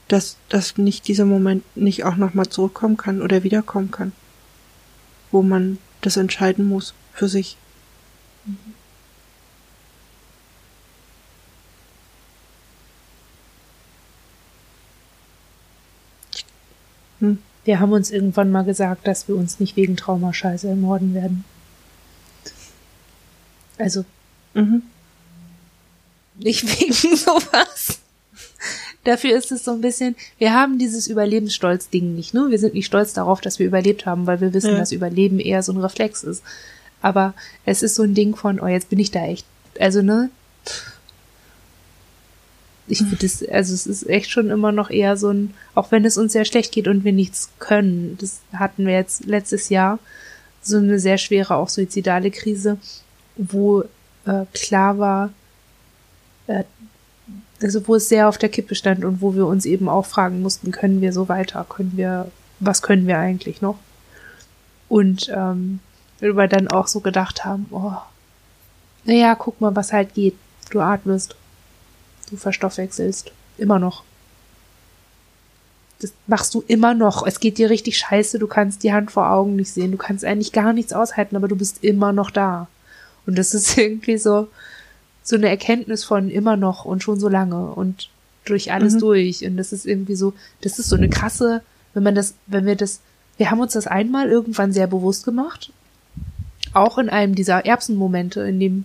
[0.08, 4.10] dass, dass nicht dieser Moment nicht auch nochmal zurückkommen kann oder wiederkommen kann,
[5.30, 7.56] wo man das entscheiden muss für sich.
[17.20, 17.38] Hm.
[17.64, 21.44] Wir haben uns irgendwann mal gesagt, dass wir uns nicht wegen Traumascheiße ermorden werden.
[23.78, 24.04] Also,
[24.54, 24.82] mhm.
[26.38, 28.00] nicht wegen sowas.
[29.04, 32.46] Dafür ist es so ein bisschen, wir haben dieses Überlebensstolz-Ding nicht, ne?
[32.50, 34.78] Wir sind nicht stolz darauf, dass wir überlebt haben, weil wir wissen, ja.
[34.78, 36.42] dass Überleben eher so ein Reflex ist.
[37.00, 37.34] Aber
[37.64, 39.46] es ist so ein Ding von, oh, jetzt bin ich da echt,
[39.78, 40.30] also, ne?
[42.88, 46.04] ich finde es, also es ist echt schon immer noch eher so ein, auch wenn
[46.04, 49.98] es uns sehr schlecht geht und wir nichts können, das hatten wir jetzt letztes Jahr,
[50.62, 52.78] so eine sehr schwere, auch suizidale Krise,
[53.38, 53.82] wo
[54.26, 55.30] äh, klar war,
[56.46, 56.64] äh,
[57.62, 60.42] also wo es sehr auf der Kippe stand und wo wir uns eben auch fragen
[60.42, 63.78] mussten, können wir so weiter, können wir, was können wir eigentlich noch?
[64.88, 65.80] Und ähm,
[66.20, 67.96] wir dann auch so gedacht haben, oh,
[69.04, 70.36] naja, guck mal, was halt geht.
[70.70, 71.34] Du atmest,
[72.30, 73.32] Du verstoffwechselst.
[73.56, 74.04] Immer noch.
[76.00, 77.26] Das machst du immer noch.
[77.26, 78.38] Es geht dir richtig scheiße.
[78.38, 79.90] Du kannst die Hand vor Augen nicht sehen.
[79.90, 82.68] Du kannst eigentlich gar nichts aushalten, aber du bist immer noch da.
[83.28, 84.48] Und das ist irgendwie so,
[85.22, 88.08] so eine Erkenntnis von immer noch und schon so lange und
[88.46, 89.00] durch alles mhm.
[89.00, 89.44] durch.
[89.44, 90.32] Und das ist irgendwie so,
[90.62, 93.00] das ist so eine krasse, wenn man das, wenn wir das,
[93.36, 95.70] wir haben uns das einmal irgendwann sehr bewusst gemacht.
[96.72, 98.84] Auch in einem dieser Erbsenmomente, in dem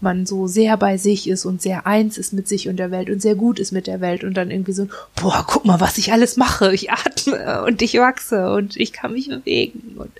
[0.00, 3.10] man so sehr bei sich ist und sehr eins ist mit sich und der Welt
[3.10, 4.88] und sehr gut ist mit der Welt und dann irgendwie so,
[5.20, 6.72] boah, guck mal, was ich alles mache.
[6.72, 10.10] Ich atme und ich wachse und ich kann mich bewegen und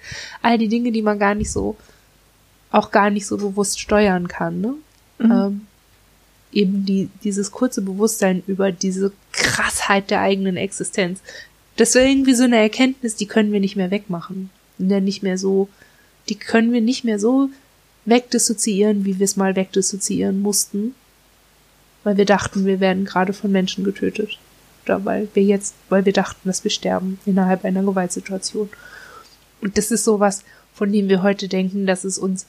[0.43, 1.77] all die Dinge, die man gar nicht so,
[2.71, 4.75] auch gar nicht so bewusst steuern kann, ne?
[5.19, 5.31] Mhm.
[5.31, 5.61] Ähm,
[6.53, 11.21] eben die, dieses kurze Bewusstsein über diese Krassheit der eigenen Existenz.
[11.77, 14.51] Das wäre irgendwie so eine Erkenntnis, die können wir nicht mehr wegmachen.
[14.79, 15.69] Dann nicht mehr so,
[16.29, 17.51] die können wir nicht mehr so
[18.05, 20.95] wegdissoziieren, wie wir es mal wegdissoziieren mussten,
[22.05, 24.39] weil wir dachten, wir werden gerade von Menschen getötet.
[24.85, 28.71] Oder weil wir jetzt, weil wir dachten, dass wir sterben innerhalb einer Gewaltsituation.
[29.61, 30.45] Und das ist sowas,
[30.79, 32.47] von dem wir heute denken, dass es uns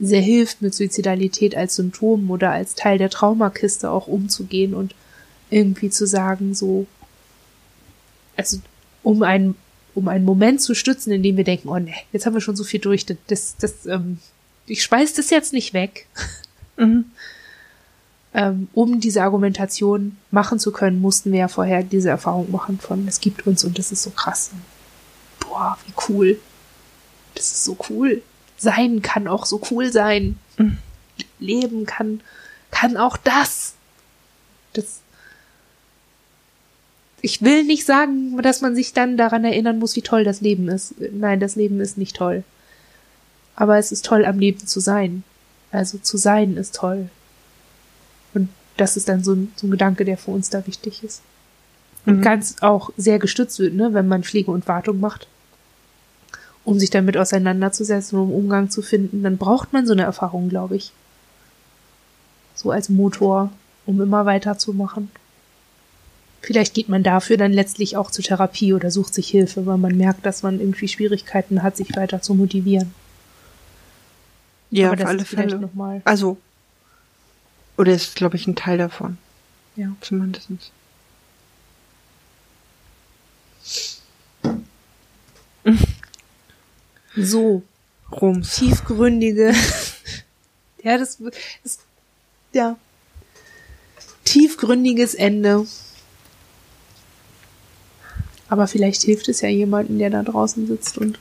[0.00, 4.94] sehr hilft, mit Suizidalität als Symptom oder als Teil der Traumakiste auch umzugehen und
[5.50, 6.86] irgendwie zu sagen, so,
[8.36, 8.58] also
[9.02, 9.54] um einen,
[9.94, 12.56] um einen Moment zu stützen, in dem wir denken, oh ne, jetzt haben wir schon
[12.56, 14.18] so viel durch, das, das, ähm,
[14.66, 16.06] ich speise das jetzt nicht weg.
[16.80, 17.06] Mhm.
[18.34, 23.08] ähm, um diese Argumentation machen zu können, mussten wir ja vorher diese Erfahrung machen von,
[23.08, 24.50] es gibt uns und das ist so krass.
[25.40, 26.38] Boah, wie cool.
[27.38, 28.20] Das ist so cool.
[28.56, 30.38] Sein kann auch so cool sein.
[30.56, 30.78] Mhm.
[31.38, 32.20] Leben kann,
[32.72, 33.74] kann auch das.
[34.72, 34.98] Das,
[37.22, 40.68] ich will nicht sagen, dass man sich dann daran erinnern muss, wie toll das Leben
[40.68, 40.94] ist.
[41.12, 42.42] Nein, das Leben ist nicht toll.
[43.54, 45.22] Aber es ist toll, am Leben zu sein.
[45.70, 47.10] Also zu sein ist toll.
[48.34, 51.22] Und das ist dann so ein, so ein Gedanke, der für uns da wichtig ist.
[52.04, 52.22] Und mhm.
[52.22, 55.28] ganz auch sehr gestützt wird, ne, wenn man Pflege und Wartung macht.
[56.68, 60.76] Um sich damit auseinanderzusetzen, um Umgang zu finden, dann braucht man so eine Erfahrung, glaube
[60.76, 60.92] ich.
[62.54, 63.50] So als Motor,
[63.86, 65.10] um immer weiterzumachen.
[66.42, 69.96] Vielleicht geht man dafür dann letztlich auch zur Therapie oder sucht sich Hilfe, weil man
[69.96, 72.94] merkt, dass man irgendwie Schwierigkeiten hat, sich weiter zu motivieren.
[74.70, 75.58] Ja, auf alle Fälle.
[75.58, 76.36] Noch mal also,
[77.78, 79.16] oder ist, glaube ich, ein Teil davon.
[79.76, 79.92] Ja.
[80.00, 80.50] Zumindest.
[87.18, 87.62] So.
[88.10, 88.56] Rums.
[88.56, 89.52] Tiefgründige.
[90.82, 91.18] ja, das
[91.64, 91.80] ist,
[92.52, 92.76] ja.
[94.24, 95.66] Tiefgründiges Ende.
[98.48, 101.18] Aber vielleicht hilft es ja jemanden, der da draußen sitzt und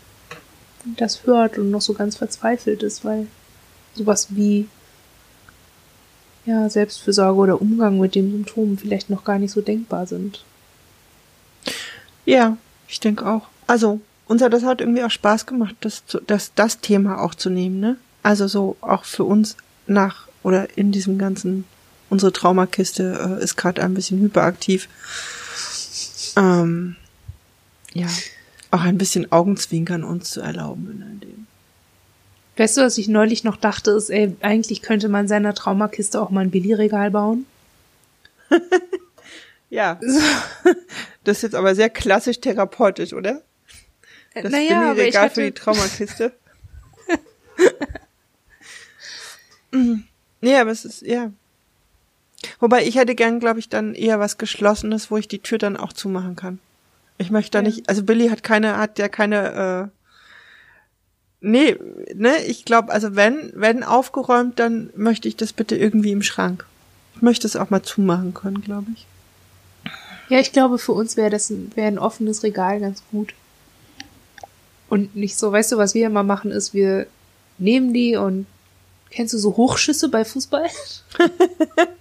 [0.96, 3.28] das hört und noch so ganz verzweifelt ist, weil
[3.94, 4.70] sowas wie
[6.46, 10.46] ja, Selbstfürsorge oder Umgang mit dem Symptom vielleicht noch gar nicht so denkbar sind.
[12.26, 12.58] Ja,
[12.88, 13.50] ich denke auch.
[13.68, 17.50] Also, uns hat das halt irgendwie auch Spaß gemacht, das, das, das Thema auch zu
[17.50, 17.98] nehmen, ne?
[18.24, 19.56] Also so auch für uns
[19.88, 21.66] nach oder in diesem ganzen,
[22.10, 24.90] unsere Traumakiste äh, ist gerade ein bisschen hyperaktiv.
[26.36, 26.96] Ähm,
[27.94, 28.08] ja,
[28.72, 31.48] auch ein bisschen Augenzwinkern uns zu erlauben in all dem.
[32.58, 36.32] Weißt du, was ich neulich noch dachte, ist, ey, eigentlich könnte man seiner Traumakiste auch
[36.32, 37.46] mal ein Billigregal bauen.
[39.70, 40.00] ja.
[41.24, 43.44] Das ist jetzt aber sehr klassisch therapeutisch, oder?
[44.44, 45.36] Das naja, Billigregal hatte...
[45.36, 46.32] für die Traumakiste.
[50.42, 51.32] nee, aber es ist, ja.
[52.60, 55.78] Wobei ich hätte gern, glaube ich, dann eher was Geschlossenes, wo ich die Tür dann
[55.78, 56.60] auch zumachen kann.
[57.18, 57.64] Ich möchte da ja.
[57.64, 61.78] nicht, also Billy hat keine, hat ja keine, äh, nee,
[62.14, 66.66] ne, ich glaube, also wenn, wenn aufgeräumt, dann möchte ich das bitte irgendwie im Schrank.
[67.16, 69.08] Ich möchte es auch mal zumachen können, glaube ich.
[70.30, 73.34] Ja, ich glaube, für uns wäre das ein, wäre ein offenes Regal ganz gut.
[74.90, 77.08] Und nicht so, weißt du, was wir immer machen, ist, wir
[77.58, 78.46] nehmen die und
[79.10, 80.68] kennst du so Hochschüsse bei Fußball?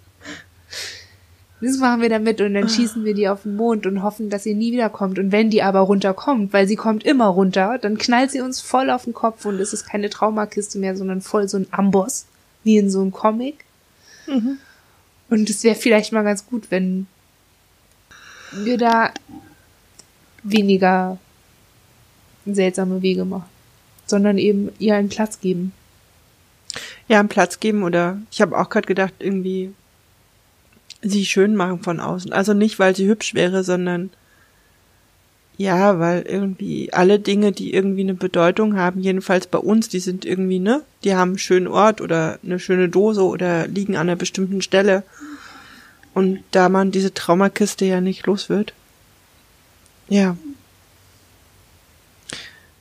[1.60, 4.42] Das machen wir damit und dann schießen wir die auf den Mond und hoffen, dass
[4.42, 5.18] sie nie wiederkommt.
[5.18, 8.90] Und wenn die aber runterkommt, weil sie kommt immer runter, dann knallt sie uns voll
[8.90, 12.26] auf den Kopf und es ist keine Traumakiste mehr, sondern voll so ein Amboss,
[12.62, 13.64] wie in so einem Comic.
[14.26, 14.58] Mhm.
[15.30, 17.06] Und es wäre vielleicht mal ganz gut, wenn
[18.52, 19.12] wir da
[20.42, 21.18] weniger
[22.54, 23.48] seltsame Wege machen,
[24.06, 25.72] sondern eben ihr einen Platz geben.
[27.08, 29.72] Ja, einen Platz geben oder ich habe auch gerade gedacht, irgendwie
[31.02, 32.32] sie schön machen von außen.
[32.32, 34.10] Also nicht, weil sie hübsch wäre, sondern
[35.58, 40.26] ja, weil irgendwie alle Dinge, die irgendwie eine Bedeutung haben, jedenfalls bei uns, die sind
[40.26, 44.16] irgendwie, ne, die haben einen schönen Ort oder eine schöne Dose oder liegen an einer
[44.16, 45.02] bestimmten Stelle.
[46.12, 48.74] Und da man diese Traumakiste ja nicht los wird.
[50.08, 50.36] Ja.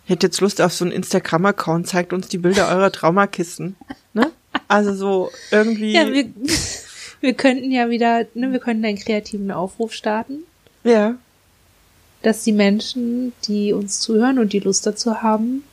[0.06, 3.76] Hätte jetzt Lust auf so einen Instagram-Account, zeigt uns die Bilder eurer Traumakisten.
[4.14, 4.32] Ne?
[4.68, 5.94] Also so irgendwie.
[5.94, 6.28] Ja, wir,
[7.22, 10.44] wir könnten ja wieder, ne, wir könnten einen kreativen Aufruf starten.
[10.84, 11.16] Ja.
[12.22, 15.64] Dass die Menschen, die uns zuhören und die Lust dazu haben.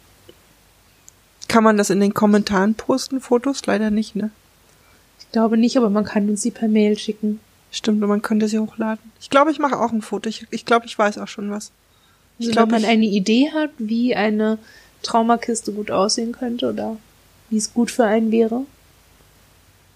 [1.48, 3.66] Kann man das in den Kommentaren posten, Fotos?
[3.66, 4.30] Leider nicht, ne?
[5.20, 7.40] Ich glaube nicht, aber man kann uns sie per Mail schicken.
[7.70, 9.12] Stimmt, und man könnte sie hochladen.
[9.20, 10.28] Ich glaube, ich mache auch ein Foto.
[10.28, 11.72] Ich, ich glaube, ich weiß auch schon was.
[12.38, 14.58] Ich Ich glaube, glaub, wenn man eine Idee hat, wie eine
[15.02, 16.96] Traumakiste gut aussehen könnte oder
[17.50, 18.64] wie es gut für einen wäre.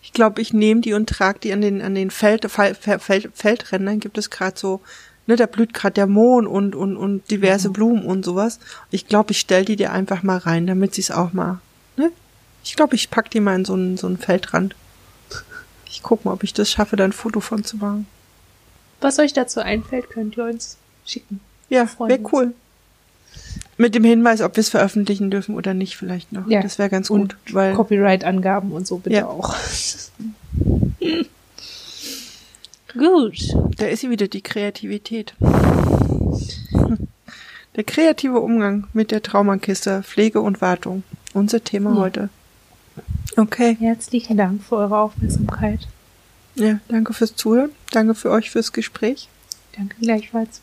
[0.03, 3.31] Ich glaube, ich nehme die und trage die an den an den Feld, Feld, Feld,
[3.35, 3.99] Feldrändern.
[3.99, 4.81] Gibt es gerade so,
[5.27, 8.61] ne, da blüht gerade der Mohn und und und diverse Blumen und sowas.
[8.91, 11.61] Ich glaube, ich stell die dir einfach mal rein, damit sie es auch mal.
[11.97, 12.13] Ne?
[12.63, 14.77] Ich glaube, ich pack die mal in so einen so einen Feldrand.
[15.89, 18.07] Ich guck mal, ob ich das schaffe, da ein Foto von zu machen.
[19.01, 21.41] Was euch dazu einfällt, könnt ihr uns schicken.
[21.69, 22.55] Ja, wäre cool.
[23.79, 26.47] Mit dem Hinweis, ob wir es veröffentlichen dürfen oder nicht, vielleicht noch.
[26.49, 26.63] Ja.
[26.63, 29.27] Das wäre ganz Und gut, weil Copyright-Angaben und so bitte Ja.
[29.27, 29.55] auch.
[32.97, 33.39] gut.
[33.77, 35.35] Da ist sie wieder, die Kreativität.
[37.77, 41.03] Der kreative Umgang mit der Traumakiste, Pflege und Wartung.
[41.35, 41.97] Unser Thema Ja.
[41.97, 42.29] heute.
[43.37, 43.77] Okay.
[43.79, 45.81] Herzlichen Dank für eure Aufmerksamkeit.
[46.55, 47.71] Ja, danke fürs Zuhören.
[47.91, 49.29] Danke für euch fürs Gespräch.
[49.77, 50.63] Danke gleichfalls.